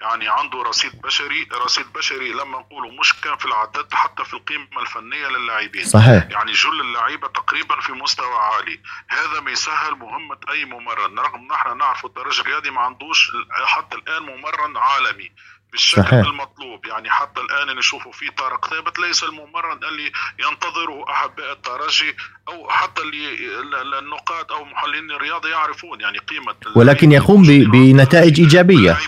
يعني 0.00 0.28
عنده 0.28 0.62
رصيد 0.62 1.02
بشري 1.02 1.48
رصيد 1.52 1.92
بشري 1.92 2.32
لما 2.32 2.58
نقوله 2.58 2.90
مش 2.90 3.20
كان 3.20 3.36
في 3.36 3.44
العدد 3.44 3.94
حتى 3.94 4.24
في 4.24 4.34
القيمة 4.34 4.80
الفنية 4.80 5.28
للاعبين. 5.28 5.84
صحيح. 5.84 6.26
يعني 6.30 6.52
جل 6.52 6.80
اللعيبة 6.80 7.28
تقريبا 7.28 7.80
في 7.80 7.92
مستوى 7.92 8.34
عالي. 8.34 8.80
هذا 9.08 9.40
ما 9.40 9.50
يسهل 9.50 9.94
مهمة 9.94 10.38
أي 10.50 10.64
ممرن. 10.64 11.18
رغم 11.18 11.48
نحن 11.52 11.78
نعرف 11.78 12.06
الدرجة 12.06 12.40
الرياضي 12.40 12.70
ما 12.70 12.80
عندوش 12.80 13.30
حتى 13.64 13.96
الآن 13.96 14.22
ممرن 14.22 14.76
عالمي. 14.76 15.32
بالشكل 15.74 16.02
صحيح. 16.02 16.26
المطلوب 16.26 16.86
يعني 16.86 17.10
حتى 17.10 17.40
الآن 17.40 17.76
نشوفوا 17.76 18.12
في 18.12 18.30
طارق 18.30 18.70
ثابت 18.70 18.98
ليس 18.98 19.24
الممرن 19.24 19.84
اللي 19.84 20.12
ينتظره 20.38 21.10
أحباء 21.10 21.52
الترجي 21.52 22.16
أو 22.48 22.68
حتى 22.70 23.02
اللي 23.02 23.98
النقاد 23.98 24.50
أو 24.50 24.64
محللين 24.64 25.10
الرياضة 25.10 25.48
يعرفون 25.48 26.00
يعني 26.00 26.18
قيمة 26.18 26.54
ولكن 26.76 27.12
يقوم 27.12 27.42
بنتائج 27.46 28.40
إيجابية 28.40 28.98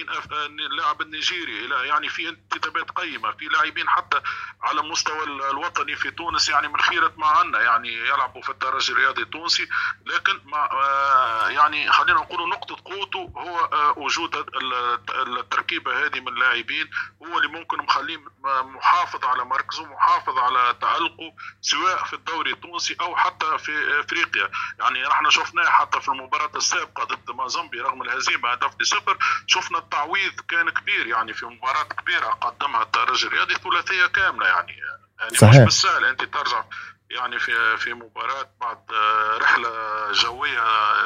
اللاعبين 0.00 0.60
اللاعب 0.60 1.00
النيجيري. 1.00 1.68
يعني 1.88 2.08
في 2.08 2.28
انتدابات 2.28 2.90
قيمة 2.90 3.32
في 3.32 3.44
لاعبين 3.44 3.88
حتى 3.88 4.20
على 4.62 4.80
المستوى 4.80 5.24
الوطني 5.24 5.96
في 5.96 6.10
تونس 6.10 6.48
يعني 6.48 6.68
من 6.68 6.80
خيرة 6.80 7.12
ما 7.16 7.26
عندنا 7.26 7.60
يعني 7.60 7.92
يلعبوا 7.92 8.42
في 8.42 8.50
الترجي 8.50 8.92
الرياضي 8.92 9.22
التونسي. 9.22 9.68
لكن 10.06 10.40
ما 10.44 10.72
آه، 10.72 11.48
يعني 11.48 11.92
خلينا 11.92 12.20
نقول 12.20 12.48
نقطة 12.48 12.76
قوته 12.84 13.32
هو 13.36 13.64
آه، 13.64 13.98
وجود 13.98 14.46
التركيبة 15.26 16.06
هذه 16.06 16.20
من 16.20 16.28
اللاعبين 16.28 16.90
هو 17.22 17.38
اللي 17.38 17.48
ممكن 17.48 17.78
مخليه 17.78 18.24
محافظ 18.64 19.24
على 19.24 19.44
مركزه 19.44 19.84
محافظ 19.84 20.38
على 20.38 20.76
تألقه 20.80 21.34
سواء 21.60 22.04
في 22.04 22.12
الدوري 22.12 22.52
التونسي 22.52 22.96
أو 23.00 23.16
حتى 23.16 23.58
في 23.58 24.00
أفريقيا. 24.00 24.50
يعني 24.78 25.08
إحنا 25.08 25.30
شفناه 25.30 25.70
حتى 25.70 26.00
في 26.00 26.08
المباراة 26.08 26.50
السابقة 26.56 27.04
ضد 27.04 27.30
مازامبي 27.30 27.80
رغم 27.80 28.02
الهزيمة 28.02 28.52
هدف 28.52 28.80
لصفر 28.80 29.18
شفنا 29.46 29.78
التعويض 29.82 30.40
كان 30.48 30.70
كبير 30.70 31.06
يعني 31.06 31.32
في 31.32 31.46
مباراة 31.46 31.82
كبيرة 31.82 32.26
قدمها 32.26 32.82
الترجي 32.82 33.26
الرياضي 33.26 33.54
ثلاثية 33.54 34.06
كاملة 34.06 34.46
يعني. 34.46 34.72
يعني 35.20 35.36
صحيح. 35.36 35.60
مش 35.60 35.64
بالسهل 35.64 36.04
أنت 36.04 36.24
ترجع 36.24 36.64
يعني 37.10 37.38
في 37.38 37.76
في 37.76 37.94
مباراة 37.94 38.50
بعد 38.60 38.92
رحلة 39.40 39.72
جوية 40.12 40.62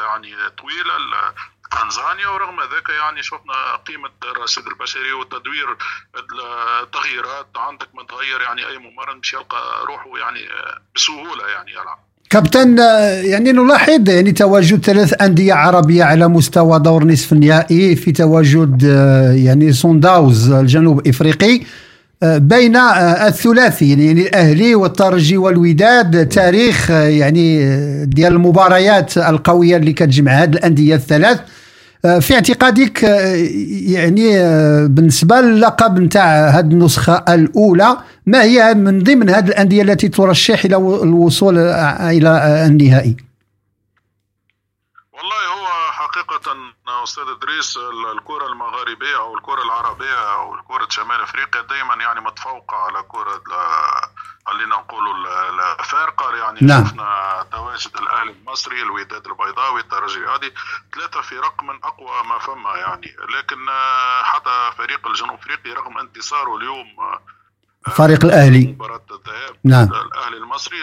يعني 0.06 0.50
طويلة 0.50 0.96
تنزانيا 1.70 2.28
ورغم 2.28 2.62
ذلك 2.62 2.88
يعني 2.88 3.22
شفنا 3.22 3.76
قيمة 3.76 4.12
الرصيد 4.24 4.66
البشري 4.66 5.12
وتدوير 5.12 5.76
التغييرات. 6.82 7.48
عندك 7.56 7.94
متغير 7.94 8.40
يعني 8.40 8.66
أي 8.66 8.78
ممرن 8.78 9.16
مش 9.16 9.32
يلقى 9.32 9.84
روحه 9.86 10.18
يعني 10.18 10.48
بسهولة 10.94 11.48
يعني 11.48 11.72
يلعب. 11.72 12.05
كابتن 12.30 12.78
يعني 13.24 13.52
نلاحظ 13.52 14.08
يعني 14.08 14.32
تواجد 14.32 14.84
ثلاث 14.84 15.22
أندية 15.22 15.54
عربية 15.54 16.04
على 16.04 16.28
مستوى 16.28 16.78
دور 16.78 17.04
نصف 17.04 17.32
النهائي 17.32 17.96
في 17.96 18.12
تواجد 18.12 18.82
يعني 19.36 19.72
سونداوز 19.72 20.50
الجنوب 20.50 21.08
إفريقي 21.08 21.60
بين 22.22 22.76
الثلاثي 22.76 23.88
يعني 23.90 24.12
الأهلي 24.12 24.74
والترجي 24.74 25.36
والوداد. 25.36 26.28
تاريخ 26.28 26.90
يعني 26.90 27.76
ديال 28.06 28.32
المباريات 28.32 29.18
القوية 29.18 29.76
اللي 29.76 29.92
كتجمع 29.92 30.32
هذه 30.32 30.50
الأندية 30.50 30.94
الثلاث. 30.94 31.38
آه، 31.38 31.55
في 32.02 32.34
اعتقادك 32.34 33.04
آه، 33.04 33.36
يعني 33.94 34.40
آه، 34.40 34.86
بالنسبة 34.86 35.40
للقب 35.40 35.98
نتاع 35.98 36.48
هذه 36.48 36.64
النسخة 36.64 37.24
الأولى 37.28 37.96
ما 38.26 38.42
هي 38.42 38.74
من 38.74 39.02
ضمن 39.02 39.30
هذه 39.30 39.48
الأندية 39.48 39.82
التي 39.82 40.08
ترشح 40.08 40.64
إلى 40.64 40.76
الوصول 40.76 41.58
إلى 41.58 42.30
النهائي؟ 42.66 43.16
والله 45.12 45.42
هو 45.54 45.92
حقيقة 45.92 46.56
أستاذ 47.06 47.24
إدريس 47.28 47.76
الكرة 48.16 48.46
المغاربية 48.46 49.16
أو 49.16 49.34
الكرة 49.34 49.62
العربية 49.62 50.34
أو 50.34 50.54
الكرة 50.54 50.86
شمال 50.90 51.20
أفريقيا 51.20 51.62
دائما 51.62 51.94
يعني 51.94 52.20
متفوقة 52.20 52.76
على 52.76 53.02
كرة 53.08 53.42
خلينا 54.46 54.76
نقولوا 54.76 55.14
الافارقه 55.50 56.36
يعني 56.36 56.58
نعم. 56.62 56.86
شفنا 56.86 57.46
تواجد 57.52 57.96
الأهلي 57.96 58.30
المصري 58.30 58.82
الوداد 58.82 59.26
البيضاوي 59.26 59.80
الترجي 59.80 60.18
الرياضي 60.18 60.54
ثلاثة 60.94 61.20
فرق 61.20 61.62
من 61.62 61.84
أقوى 61.84 62.22
ما 62.22 62.38
فما 62.38 62.76
يعني. 62.76 63.16
لكن 63.38 63.66
حتى 64.22 64.70
فريق 64.78 65.06
الجنوب 65.08 65.38
أفريقي 65.38 65.70
رغم 65.70 65.98
انتصاره 65.98 66.56
اليوم 66.56 66.86
فريق 67.96 68.24
الأهلي. 68.24 68.66
مباراة 68.66 69.06
الذهاب 69.10 69.56
نعم. 69.64 69.92
الأهلي 69.92 70.36
المصري 70.36 70.82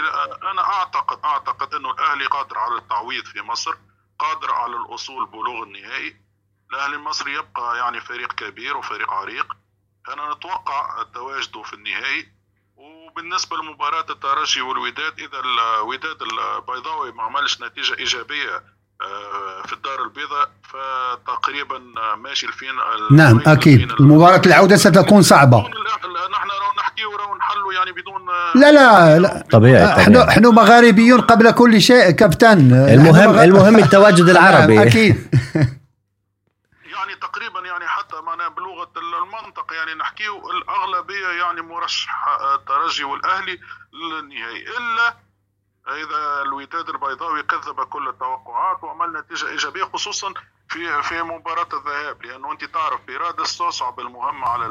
أنا 0.52 0.62
أعتقد 0.62 1.20
أعتقد 1.26 1.74
إنه 1.74 1.92
الأهلي 1.92 2.26
قادر 2.26 2.58
على 2.58 2.76
التعويض 2.76 3.26
في 3.26 3.42
مصر 3.42 3.76
قادر 4.20 4.54
على 4.54 4.76
الوصول 4.76 5.26
بلوغ 5.26 5.64
النهائي. 5.64 6.16
الأهلي 6.72 6.96
المصري 6.96 7.34
يبقى 7.34 7.78
يعني 7.78 8.02
فريق 8.02 8.34
كبير 8.34 8.78
وفريق 8.78 9.14
عريق. 9.14 9.54
أنا 10.14 10.34
نتوقع 10.34 11.04
تواجده 11.14 11.64
في 11.64 11.74
النهائي. 11.74 12.33
وبالنسبة 13.14 13.58
لمباراة 13.58 14.06
الترجي 14.10 14.62
والوداد 14.62 15.14
إذا 15.20 15.40
الوداد 15.40 16.18
البيضاوي 16.22 17.12
ما 17.12 17.24
عملش 17.24 17.62
نتيجة 17.62 17.98
إيجابية 18.00 18.64
آه، 19.02 19.68
في 19.68 19.74
الدار 19.74 20.04
البيضاء 20.04 20.50
فتقريبا 20.64 21.82
ماشي 22.18 22.46
الفين 22.46 22.70
نعم 23.12 23.42
أكيد. 23.48 23.92
مباراة 24.02 24.42
العودة 24.46 24.76
ستكون 24.76 25.22
صعبة. 25.22 25.60
نحن 27.40 27.76
يعني 27.76 27.92
بدون 27.92 28.22
لا 28.56 28.72
لا, 28.72 29.20
لا. 29.20 29.44
طبيعي 29.52 29.86
إحنا 29.86 30.30
إحنا 30.30 30.50
مغاربيون 30.50 31.22
قبل 31.22 31.52
كل 31.52 31.82
شيء 31.82 32.12
كابتن. 32.12 32.74
المهم. 32.74 33.40
المهم 33.40 33.76
التواجد 33.80 34.30
العربي. 34.36 34.84
أكيد 34.84 35.16
يعني 36.94 37.16
تقريبا 37.22 37.60
يعني 37.60 37.88
حتى 37.88 38.16
معنا 38.26 38.48
بلغه 38.50 38.83
المنطق 38.98 39.74
يعني 39.74 39.94
نحكيه 39.94 40.50
الأغلبية 40.52 41.28
يعني 41.28 41.62
مرشح 41.62 42.28
الترجي 42.54 43.04
والأهلي 43.04 43.60
للنهائي. 43.94 44.68
إلا 44.78 45.16
إذا 45.88 46.42
الوداد 46.42 46.90
البيضاوي 46.90 47.44
كذب 47.44 47.84
كل 47.84 48.08
التوقعات 48.10 48.84
وعمل 48.84 49.20
نتيجة 49.20 49.48
إيجابية 49.48 49.84
خصوصا 49.84 50.34
في 50.70 51.04
في 51.04 51.22
مباراة 51.24 51.68
الذهاب. 51.74 52.26
لأنه 52.26 52.52
أنت 52.52 52.64
تعرف 52.64 53.06
في 53.06 53.18
رادس 53.18 53.58
تصعب 53.58 54.00
المهمه 54.00 54.48
على 54.48 54.66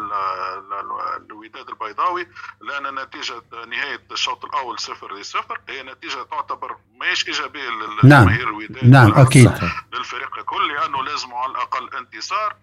الوداد 1.17 1.69
البيضاوي. 1.69 2.29
لأن 2.61 2.95
نتيجة 2.95 3.43
نهاية 3.69 4.01
الشوط 4.13 4.45
الأول 4.45 4.79
صفر 4.79 5.15
لصفر 5.15 5.61
هي 5.69 5.83
نتيجة 5.83 6.23
تعتبر 6.23 6.77
ماهيش 7.01 7.27
إيجابية 7.29 7.69
للجماهير 7.71 8.45
نعم. 8.45 8.49
الوداد 8.49 8.85
نعم 8.85 9.15
أكيد. 9.15 9.53
للفريق 9.93 10.39
الكل 10.39 10.73
لأنه 10.73 11.03
لازم 11.03 11.35
على 11.35 11.53
الأقل 11.53 11.97
انتصار. 11.97 12.51
آه 12.51 12.62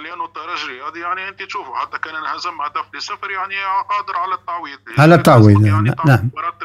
لأنه 0.00 0.24
الترجي 0.24 0.66
رياضي 0.66 1.00
يعني 1.00 1.28
أنت 1.28 1.42
تشوفوا 1.42 1.76
حتى 1.76 1.98
كان 1.98 2.14
انهزم 2.14 2.60
هدف 2.60 2.94
لصفر 2.94 3.30
يعني 3.30 3.64
قادر 3.64 4.16
على 4.16 4.34
التعويض. 4.34 4.80
على 4.98 5.14
التعويض 5.14 5.66
يعني 5.66 5.94
نعم. 6.06 6.24
مباراة 6.24 6.58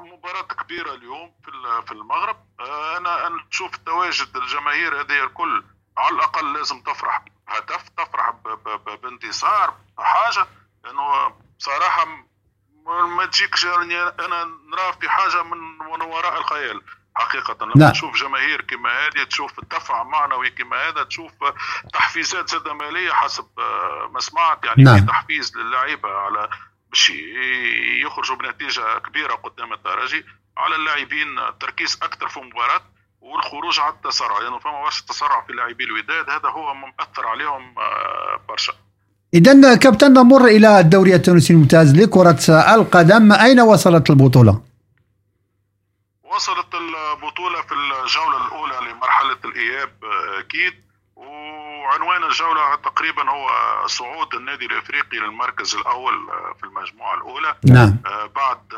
مباراة 0.00 0.42
كبيرة 0.42 0.94
اليوم 0.94 1.32
في 1.44 1.50
في 1.86 1.92
المغرب. 1.92 2.36
أنا 2.96 3.28
نشوف 3.28 3.76
تواجد 3.76 4.36
الجماهير 4.36 5.00
هذه 5.00 5.24
الكل 5.24 5.64
على 5.98 6.14
الأقل 6.14 6.52
لازم 6.52 6.80
تفرح 6.80 7.24
بهدف 7.48 7.88
تفرح 7.88 8.34
بانتصار 9.02 9.74
بحاجة 9.98 10.46
لأنه 10.84 11.32
بصراحة 11.58 12.06
ما 12.86 13.26
تجيكش 13.26 13.64
يعني 13.64 13.98
أنا 14.02 14.44
نرى 14.44 14.92
في 15.00 15.08
حاجة 15.08 15.42
من 15.42 16.02
وراء 16.02 16.38
الخيال. 16.38 16.82
حقيقة 17.14 17.64
لما 17.64 17.72
نعم. 17.76 17.90
تشوف 17.90 18.16
جماهير 18.16 18.60
كما 18.60 18.90
هذه 18.90 19.24
تشوف 19.24 19.52
دفع 19.70 20.02
معنوي 20.02 20.50
كما 20.50 20.76
هذا 20.88 21.02
تشوف 21.02 21.32
تحفيزات 21.92 22.50
زادة 22.50 22.74
مالية 22.74 23.12
حسب 23.12 23.44
ما 24.10 24.20
سمعت 24.20 24.64
يعني 24.64 24.82
نعم. 24.82 24.96
في 24.98 25.06
تحفيز 25.06 25.56
للعيبة 25.56 26.08
على 26.08 26.48
باش 26.90 27.12
يخرجوا 28.04 28.36
بنتيجة 28.36 28.98
كبيرة 28.98 29.34
قدام 29.34 29.72
الترجي 29.72 30.24
على 30.56 30.76
اللاعبين 30.76 31.38
التركيز 31.38 31.98
أكثر 32.02 32.28
في 32.28 32.36
المباراة 32.36 32.80
والخروج 33.20 33.80
على 33.80 33.94
التسرع 33.94 34.38
لأنه 34.38 34.48
يعني 34.48 34.60
فما 34.60 34.82
برشا 34.82 35.02
تسرع 35.02 35.44
في 35.46 35.52
لاعبي 35.52 35.84
الوداد 35.84 36.30
هذا 36.30 36.48
هو 36.48 36.74
مؤثر 36.74 37.26
عليهم 37.26 37.74
برشا 38.48 38.72
اذا 39.34 39.74
كابتن 39.74 40.12
نمر 40.12 40.44
إلى 40.44 40.80
الدوري 40.80 41.14
التونسي 41.14 41.52
الممتاز 41.52 41.96
لكرة 41.96 42.44
القدم 42.74 43.32
أين 43.32 43.60
وصلت 43.60 44.10
البطولة؟ 44.10 44.71
وصلت 46.34 46.74
البطولة 46.74 47.62
في 47.62 47.74
الجولة 47.74 48.46
الأولى 48.46 48.90
لمرحلة 48.90 49.38
الإياب 49.44 50.04
أكيد. 50.38 50.82
وعنوان 51.16 52.24
الجولة 52.24 52.74
تقريبا 52.74 53.30
هو 53.30 53.48
صعود 53.86 54.34
النادي 54.34 54.66
الإفريقي 54.66 55.18
للمركز 55.18 55.74
الأول 55.74 56.26
في 56.60 56.64
المجموعة 56.64 57.14
الأولى. 57.14 57.56
نعم. 57.64 57.98
بعد 58.34 58.74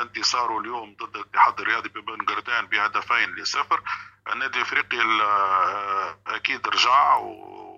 انتصاره 0.00 0.58
اليوم 0.58 0.96
ضد 1.02 1.16
الاتحاد 1.16 1.60
الرياضي 1.60 1.88
ببن 1.88 2.24
قردان 2.24 2.66
بهدفين 2.66 3.34
لصفر. 3.34 3.80
النادي 4.32 4.56
الإفريقي 4.56 4.98
أكيد 6.26 6.68
رجع 6.68 7.16
و 7.16 7.73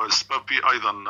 والسبب 0.00 0.48
فيه 0.48 0.70
أيضا 0.70 1.04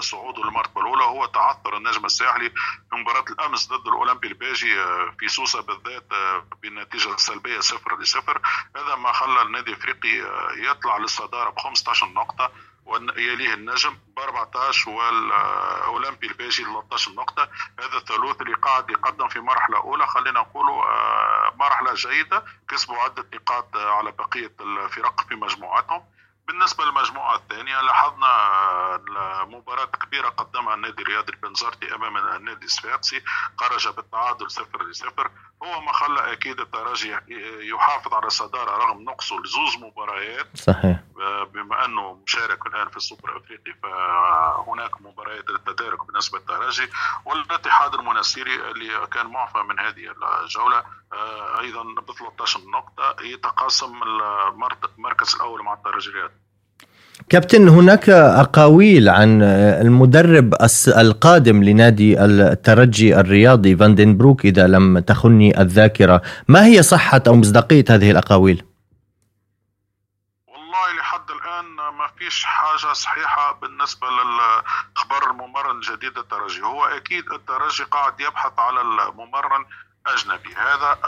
صعوده 0.00 0.42
للمرتبه 0.42 0.80
الاولى 0.80 1.04
هو 1.04 1.26
تعثر 1.26 1.76
النجم 1.76 2.04
الساحلي 2.04 2.50
في 2.90 2.96
مباراة 2.96 3.24
الأمس 3.30 3.68
ضد 3.68 3.86
الأولمبي 3.86 4.28
الباجي 4.28 4.74
في 5.18 5.28
سوسة 5.28 5.62
بالذات 5.62 6.06
بالنتيجة 6.62 7.14
السلبية 7.14 7.60
صفر 7.60 7.98
لصفر. 7.98 8.40
هذا 8.76 8.94
ما 8.94 9.12
خلى 9.12 9.42
النادي 9.42 9.70
الإفريقي 9.70 10.22
يطلع 10.56 10.96
للصدارة 10.96 11.50
ب 11.50 11.58
15 11.58 12.06
نقطه 12.06 12.50
ويليه 12.86 13.54
النجم 13.54 13.98
ب 14.16 14.18
14 14.18 14.90
والأولمبي 14.90 16.26
الباجي 16.26 16.64
13 16.64 17.12
نقطة. 17.12 17.48
هذا 17.78 17.96
الثالوث 17.96 18.40
اللي 18.40 18.54
قاعد 18.54 18.90
يقدم 18.90 19.28
في 19.28 19.40
مرحلة 19.40 19.78
أولى 19.78 20.06
خلينا 20.06 20.40
نقولوا 20.40 20.84
مرحلة 21.56 21.94
جيدة 21.94 22.44
كسبوا 22.68 22.98
عدة 22.98 23.26
نقاط 23.34 23.76
على 23.76 24.12
بقية 24.12 24.52
الفرق 24.60 25.28
في 25.28 25.34
مجموعاتهم. 25.34 26.04
بالنسبة 26.52 26.84
للمجموعة 26.84 27.34
الثانية 27.34 27.80
لاحظنا 27.80 28.30
مباراة 29.44 29.84
كبيرة 29.84 30.28
قدمها 30.28 30.74
النادي 30.74 31.02
الرياضي 31.02 31.32
البنزرتي 31.32 31.94
أمام 31.94 32.16
النادي 32.16 32.66
الصفاقسي 32.66 33.22
خرج 33.56 33.88
بالتعادل 33.88 34.50
صفر 34.50 34.82
لصفر. 34.82 35.30
هو 35.62 35.80
ما 35.80 35.92
خلى 35.92 36.32
أكيد 36.32 36.60
الترجي 36.60 37.18
يحافظ 37.70 38.14
على 38.14 38.26
الصدارة 38.26 38.76
رغم 38.76 39.02
نقصه 39.02 39.40
لزوز 39.40 39.76
مباريات. 39.76 40.46
صحيح. 40.56 41.00
بما 41.54 41.84
أنه 41.84 42.22
مشارك 42.26 42.66
الآن 42.66 42.88
في 42.88 42.96
السوبر 42.96 43.36
الأفريقي 43.36 43.74
فهناك 43.82 45.02
مباريات 45.02 45.50
للتدارك 45.50 46.06
بالنسبة 46.06 46.38
للترجي. 46.38 46.90
والاتحاد 47.24 47.94
المنستيري 47.94 48.70
اللي 48.70 49.06
كان 49.06 49.26
معفى 49.26 49.58
من 49.58 49.78
هذه 49.78 50.14
الجولة 50.42 50.84
أيضا 51.60 51.82
ب 51.82 52.12
13 52.12 52.60
نقطة 52.60 53.16
يتقاسم 53.22 54.02
المركز 54.98 55.34
الأول 55.34 55.62
مع 55.62 55.72
الترجي 55.72 56.10
الرياضي 56.10 56.34
كابتن 57.28 57.68
هناك 57.68 58.08
أقاويل 58.10 59.08
عن 59.08 59.42
المدرب 59.42 60.54
القادم 60.88 61.64
لنادي 61.64 62.24
الترجي 62.24 63.20
الرياضي 63.20 63.76
فاندنبروك 63.76 64.44
إذا 64.44 64.66
لم 64.66 64.98
تخني 64.98 65.60
الذاكرة. 65.60 66.22
ما 66.48 66.66
هي 66.66 66.82
صحة 66.82 67.22
أو 67.26 67.34
مصداقية 67.34 67.84
هذه 67.90 68.10
الأقاويل؟ 68.10 68.64
والله 70.46 70.98
لحد 70.98 71.30
الآن 71.30 71.64
ما 71.98 72.06
فيش 72.18 72.44
حاجة 72.44 72.92
صحيحة 72.92 73.58
بالنسبة 73.62 74.06
للخبر 74.06 75.30
الممرن 75.30 75.76
الجديد 75.76 76.18
الترجي. 76.18 76.62
هو 76.62 76.84
أكيد 76.84 77.24
الترجي 77.32 77.84
قاعد 77.84 78.20
يبحث 78.20 78.52
على 78.58 78.80
الممرن 78.80 79.64
أجنبي. 80.06 80.54
هذا 80.56 80.98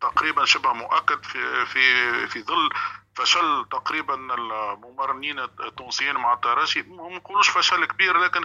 تقريبا 0.00 0.44
شبه 0.44 0.72
مؤكد 0.72 1.22
في 1.22 1.38
في 1.66 1.80
في 2.26 2.42
ظل 2.42 2.68
فشل 3.14 3.66
تقريبا 3.70 4.14
الممرنين 4.14 5.38
التونسيين 5.38 6.16
مع 6.16 6.32
الترجي 6.32 6.82
ما 6.82 7.08
نقولوش 7.08 7.50
فشل 7.50 7.84
كبير 7.84 8.18
لكن 8.18 8.44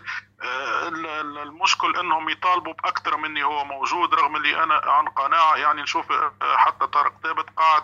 المشكل 1.41 1.95
إنهم 1.97 2.29
يطالبوا 2.29 2.73
باكثر 2.73 3.17
مني 3.17 3.43
هو 3.43 3.65
موجود 3.65 4.13
رغم 4.13 4.35
اللي 4.35 4.63
أنا 4.63 4.75
عن 4.85 5.07
قناعة. 5.07 5.55
يعني 5.55 5.81
نشوف 5.81 6.05
حتى 6.41 6.87
طارق 6.87 7.13
ثابت 7.23 7.49
قاعد 7.57 7.83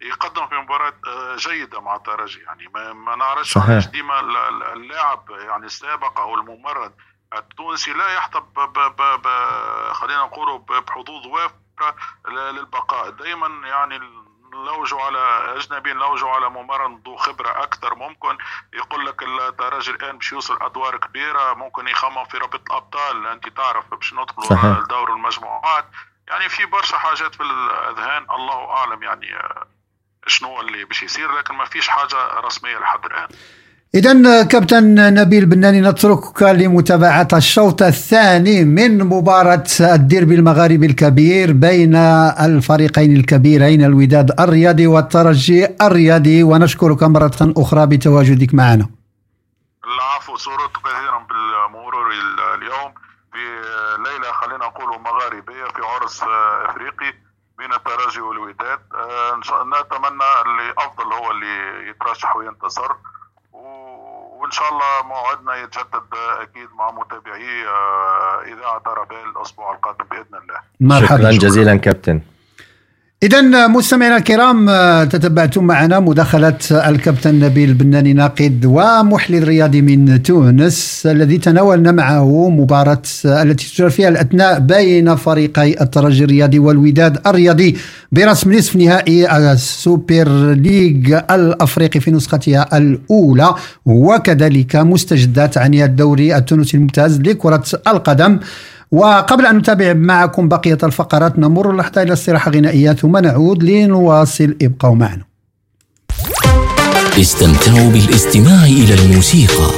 يقدم 0.00 0.48
في 0.48 0.54
مباراة 0.54 0.94
جيدة 1.36 1.80
مع 1.80 1.96
الترجي 1.96 2.40
يعني 2.40 2.68
ما, 2.74 2.92
ما 2.92 3.16
نعرفش 3.16 3.56
علاش 3.56 3.86
ديما 3.86 4.20
اللاعب 4.72 5.30
يعني 5.30 5.66
السابق 5.66 6.20
أو 6.20 6.34
الممرن 6.34 6.92
التونسي 7.36 7.92
لا 7.92 8.14
يحظى 8.14 8.40
خلينا 9.92 10.22
نقولوا 10.24 10.58
بحظوظ 10.58 11.26
وافرة 11.26 11.96
للبقاء. 12.28 13.10
دائما 13.10 13.68
يعني 13.68 14.00
نلوجوا 14.54 15.02
على 15.02 15.54
أجنبي 15.56 15.92
نلوجوا 15.92 16.30
على 16.30 16.50
ممرن 16.50 17.02
ذو 17.06 17.16
خبرة 17.16 17.62
أكثر 17.62 17.94
ممكن. 17.94 18.38
يقول 18.72 19.06
لك 19.06 19.22
الترجي 19.22 19.90
الآن 19.90 20.16
باش 20.16 20.32
يوصل 20.32 20.58
أدوار 20.62 20.96
كبيرة 20.96 21.54
ممكن 21.54 21.88
يخمم 21.88 22.24
في 22.24 22.38
رابطه 22.38 22.72
الأبطال. 22.72 23.26
أنت 23.26 23.48
تعرف 23.48 23.90
باش 23.90 24.14
ندخلوا 24.14 24.74
لدور 24.74 25.12
المجموعات. 25.12 25.86
يعني 26.28 26.48
في 26.48 26.66
برشا 26.66 26.98
حاجات 26.98 27.34
في 27.34 27.42
الأذهان 27.42 28.26
الله 28.30 28.70
أعلم 28.70 29.02
يعني 29.02 29.38
شنو 30.26 30.60
اللي 30.60 30.84
باش 30.84 31.02
يصير 31.02 31.32
لكن 31.32 31.54
ما 31.54 31.64
فيش 31.64 31.88
حاجة 31.88 32.40
رسمية 32.40 32.78
لحد 32.78 33.04
الآن. 33.04 33.28
إذا 33.94 34.42
كابتن 34.42 35.14
نبيل 35.14 35.46
بناني 35.46 35.80
نتركك 35.80 36.42
لمتابعة 36.42 37.28
الشوط 37.32 37.82
الثاني 37.82 38.64
من 38.64 38.98
مباراة 39.04 39.64
الديربي 39.80 40.34
المغاربي 40.34 40.86
الكبير 40.86 41.52
بين 41.52 41.96
الفريقين 42.46 43.16
الكبيرين 43.16 43.84
الوداد 43.84 44.40
الرياضي 44.40 44.86
والترجي 44.86 45.66
الرياضي 45.82 46.42
ونشكرك 46.42 47.02
مرة 47.02 47.38
أخرى 47.40 47.86
بتواجدك 47.86 48.54
معنا. 48.54 48.88
العفو 49.84 50.36
سررت 50.36 50.76
كثيرا 50.84 51.26
بالمرور 51.28 52.10
اليوم 52.54 52.90
في 53.32 53.42
ليلة 54.04 54.32
خلينا 54.32 54.66
نقول 54.66 55.00
مغاربية 55.00 55.64
في 55.64 55.82
عرس 55.82 56.22
أفريقي 56.68 57.12
بين 57.58 57.72
الترجي 57.72 58.20
والوداد 58.20 58.78
نتمنى 59.66 60.30
اللي 60.46 60.72
أفضل 60.78 61.12
هو 61.12 61.30
اللي 61.30 61.90
يترشح 61.90 62.36
وينتصر. 62.36 62.92
وإن 64.40 64.50
شاء 64.50 64.68
الله 64.72 64.92
موعدنا 65.08 65.56
يتجدد 65.56 66.08
أكيد 66.40 66.68
مع 66.78 66.90
متابعي 66.90 67.64
إذاعة 68.52 68.82
ربال 68.86 69.24
الأسبوع 69.36 69.72
القادم 69.74 70.04
بإذن 70.10 70.34
الله. 70.42 70.60
مرحبا 70.80 71.32
شكرا 71.32 71.48
جزيلا 71.48 71.76
كابتن. 71.76 72.20
إذا 73.22 73.66
مستمعينا 73.66 74.16
الكرام 74.16 74.66
تتبعتم 75.08 75.64
معنا 75.64 76.00
مداخلة 76.00 76.58
الكابتن 76.70 77.40
نبيل 77.40 77.74
بناني 77.74 78.12
ناقد 78.12 78.64
ومحلل 78.64 79.48
رياضي 79.48 79.82
من 79.82 80.22
تونس 80.22 81.02
الذي 81.06 81.38
تناولنا 81.38 81.92
معه 81.92 82.48
مباراة 82.48 83.02
التي 83.24 83.74
تجرى 83.74 83.90
فيها 83.90 84.08
الأثناء 84.08 84.58
بين 84.58 85.16
فريقي 85.16 85.82
الترجي 85.82 86.24
الرياضي 86.24 86.58
والوداد 86.58 87.26
الرياضي 87.26 87.76
برسم 88.12 88.52
نصف 88.52 88.76
نهائي 88.76 89.52
السوبر 89.52 90.52
ليج 90.52 91.12
الأفريقي 91.30 92.00
في 92.00 92.10
نسختها 92.10 92.76
الأولى. 92.78 93.54
وكذلك 93.86 94.76
مستجدات 94.76 95.58
عن 95.58 95.74
الدوري 95.74 96.36
التونسي 96.36 96.76
الممتاز 96.76 97.20
لكرة 97.20 97.64
القدم. 97.88 98.38
وقبل 98.92 99.46
أن 99.46 99.56
نتابع 99.56 99.92
معكم 99.92 100.48
بقية 100.48 100.78
الفقرات 100.82 101.38
نمر 101.38 101.76
لحظة 101.76 102.02
إلى 102.02 102.12
استراحة 102.12 102.50
غنائية 102.50 102.92
ثم 102.92 103.16
نعود 103.16 103.62
لنواصل 103.62 104.56
ابقوا 104.62 104.94
معنا. 104.94 105.24
استمتعوا 107.20 107.90
بالاستماع 107.90 108.64
إلى 108.64 108.94
الموسيقى 108.94 109.70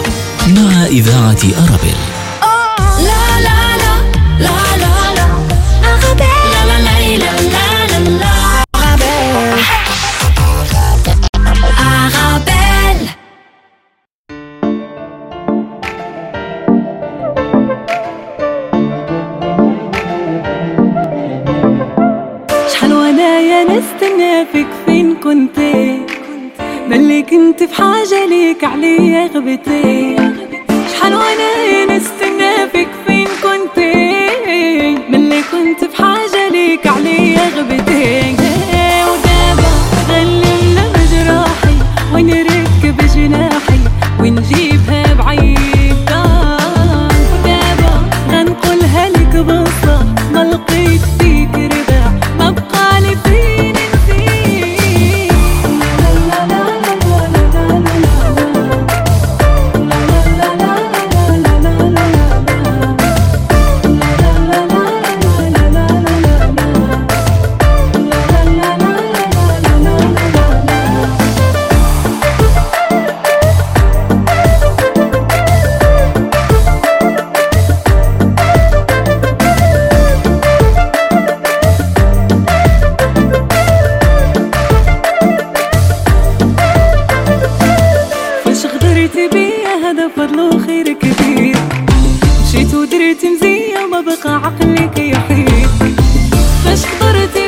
مع 0.49 0.87
إذاعة 0.87 1.43
أرابيل. 1.65 1.99
لا 2.99 3.41
لا 3.41 3.77
لا 3.77 3.95
لا 4.41 4.72
كنتي 25.23 26.03
ملي 26.89 27.23
كنت 27.23 27.63
في 27.63 27.75
حاجة 27.83 28.27
ليك 28.27 28.65
عليا 28.65 29.27
غبتي 29.35 30.17
شحال 30.93 31.15
وانايا 31.15 31.85
نستنى 31.87 32.69
فيك 32.73 32.89
فين 33.07 33.29
كنتي 33.43 34.17
ملي 35.09 35.43
كنت 35.53 35.85
في 35.85 35.97
حاجة 36.03 36.49
ليك 36.49 36.87
عليا 36.87 37.49
غبتي 37.57 38.42
غدرتي 89.13 89.29
بيا 89.29 89.91
هذا 89.91 90.09
فضل 90.17 90.41
وخير 90.41 90.93
كبير. 90.93 91.57
مشيت 92.49 92.75
ودرت 92.75 93.25
مزية 93.25 93.79
وما 93.85 94.01
بقى 94.01 94.35
عقلك 94.35 94.99
يحيد 94.99 95.69
فاش 96.65 96.81
غدرتي 97.03 97.42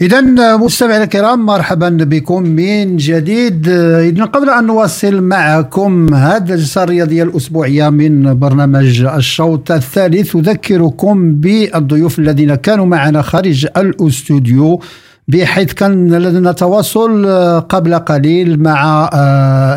إذا 0.00 0.20
مستمعينا 0.56 1.04
الكرام 1.04 1.46
مرحبا 1.46 1.88
بكم 1.88 2.42
من 2.42 2.96
جديد. 2.96 3.68
إذا 3.68 4.24
قبل 4.24 4.50
أن 4.50 4.66
نواصل 4.66 5.20
معكم 5.20 6.14
هذا 6.14 6.54
الجلسة 6.54 6.82
الرياضية 6.82 7.22
الأسبوعية 7.22 7.88
من 7.88 8.38
برنامج 8.38 9.02
الشوط 9.02 9.72
الثالث 9.72 10.36
أذكركم 10.36 11.34
بالضيوف 11.34 12.18
الذين 12.18 12.54
كانوا 12.54 12.86
معنا 12.86 13.22
خارج 13.22 13.66
الأستوديو 13.76 14.80
بحيث 15.28 15.72
كان 15.72 16.14
لدينا 16.14 16.52
تواصل 16.52 17.26
قبل 17.68 17.94
قليل 17.94 18.62
مع 18.62 19.10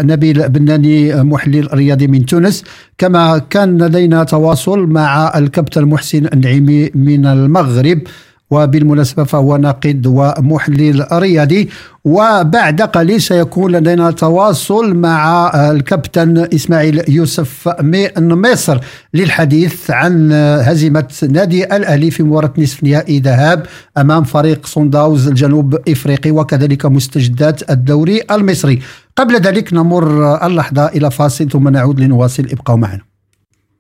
نبيل 0.02 0.50
بناني 0.50 1.24
محلل 1.24 1.74
رياضي 1.74 2.08
من 2.08 2.26
تونس. 2.26 2.64
كما 2.98 3.38
كان 3.50 3.78
لدينا 3.78 4.24
تواصل 4.24 4.80
مع 4.80 5.38
الكابتن 5.38 5.86
محسن 5.86 6.26
النعيمي 6.34 6.92
من 6.96 7.26
المغرب. 7.26 8.00
وبالمناسبة 8.52 9.24
فهو 9.24 9.58
ناقد 9.58 10.08
ومحلل 10.08 11.06
رياضي 11.14 11.70
وبعد 12.06 12.82
قليل 12.82 13.22
سيكون 13.22 13.72
لدينا 13.72 14.12
تواصل 14.12 14.96
مع 14.96 15.52
الكابتن 15.72 16.48
إسماعيل 16.54 17.04
يوسف 17.10 17.70
من 17.82 18.42
مصر 18.42 18.80
للحديث 19.14 19.92
عن 19.92 20.32
هزيمة 20.62 21.08
نادي 21.30 21.76
الأهلي 21.76 22.12
في 22.12 22.24
مباراة 22.24 22.54
نصف 22.58 22.84
نهائي 22.84 23.20
ذهاب 23.20 23.66
أمام 23.98 24.24
فريق 24.24 24.66
صنداوز 24.66 25.28
الجنوب 25.28 25.90
إفريقي 25.90 26.32
وكذلك 26.32 26.86
مستجدات 26.86 27.72
الدوري 27.72 28.22
المصري. 28.32 28.80
قبل 29.16 29.36
ذلك 29.42 29.74
نمر 29.74 30.46
اللحظة 30.48 30.86
إلى 30.86 31.12
فاصل 31.12 31.50
ثم 31.50 31.68
نعود 31.68 32.00
لنواصل. 32.00 32.48
ابقوا 32.52 32.76
معنا. 32.76 33.09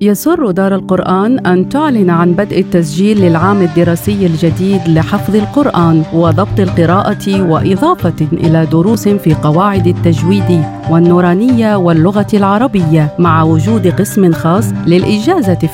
يسر 0.00 0.50
دار 0.50 0.74
القرآن 0.74 1.46
أن 1.46 1.68
تعلن 1.68 2.10
عن 2.10 2.32
بدء 2.32 2.60
التسجيل 2.60 3.20
للعام 3.20 3.62
الدراسي 3.62 4.26
الجديد 4.26 4.80
لحفظ 4.88 5.36
القرآن 5.36 6.02
وضبط 6.12 6.60
القراءة 6.60 7.42
وإضافة 7.42 8.26
إلى 8.32 8.66
دروس 8.66 9.08
في 9.08 9.34
قواعد 9.34 9.86
التجويد 9.86 10.64
والنورانية 10.90 11.76
واللغة 11.76 12.26
العربية 12.34 13.14
مع 13.18 13.42
وجود 13.42 13.86
قسم 13.86 14.32
خاص 14.32 14.72
للإجازة 14.86 15.54
في 15.54 15.66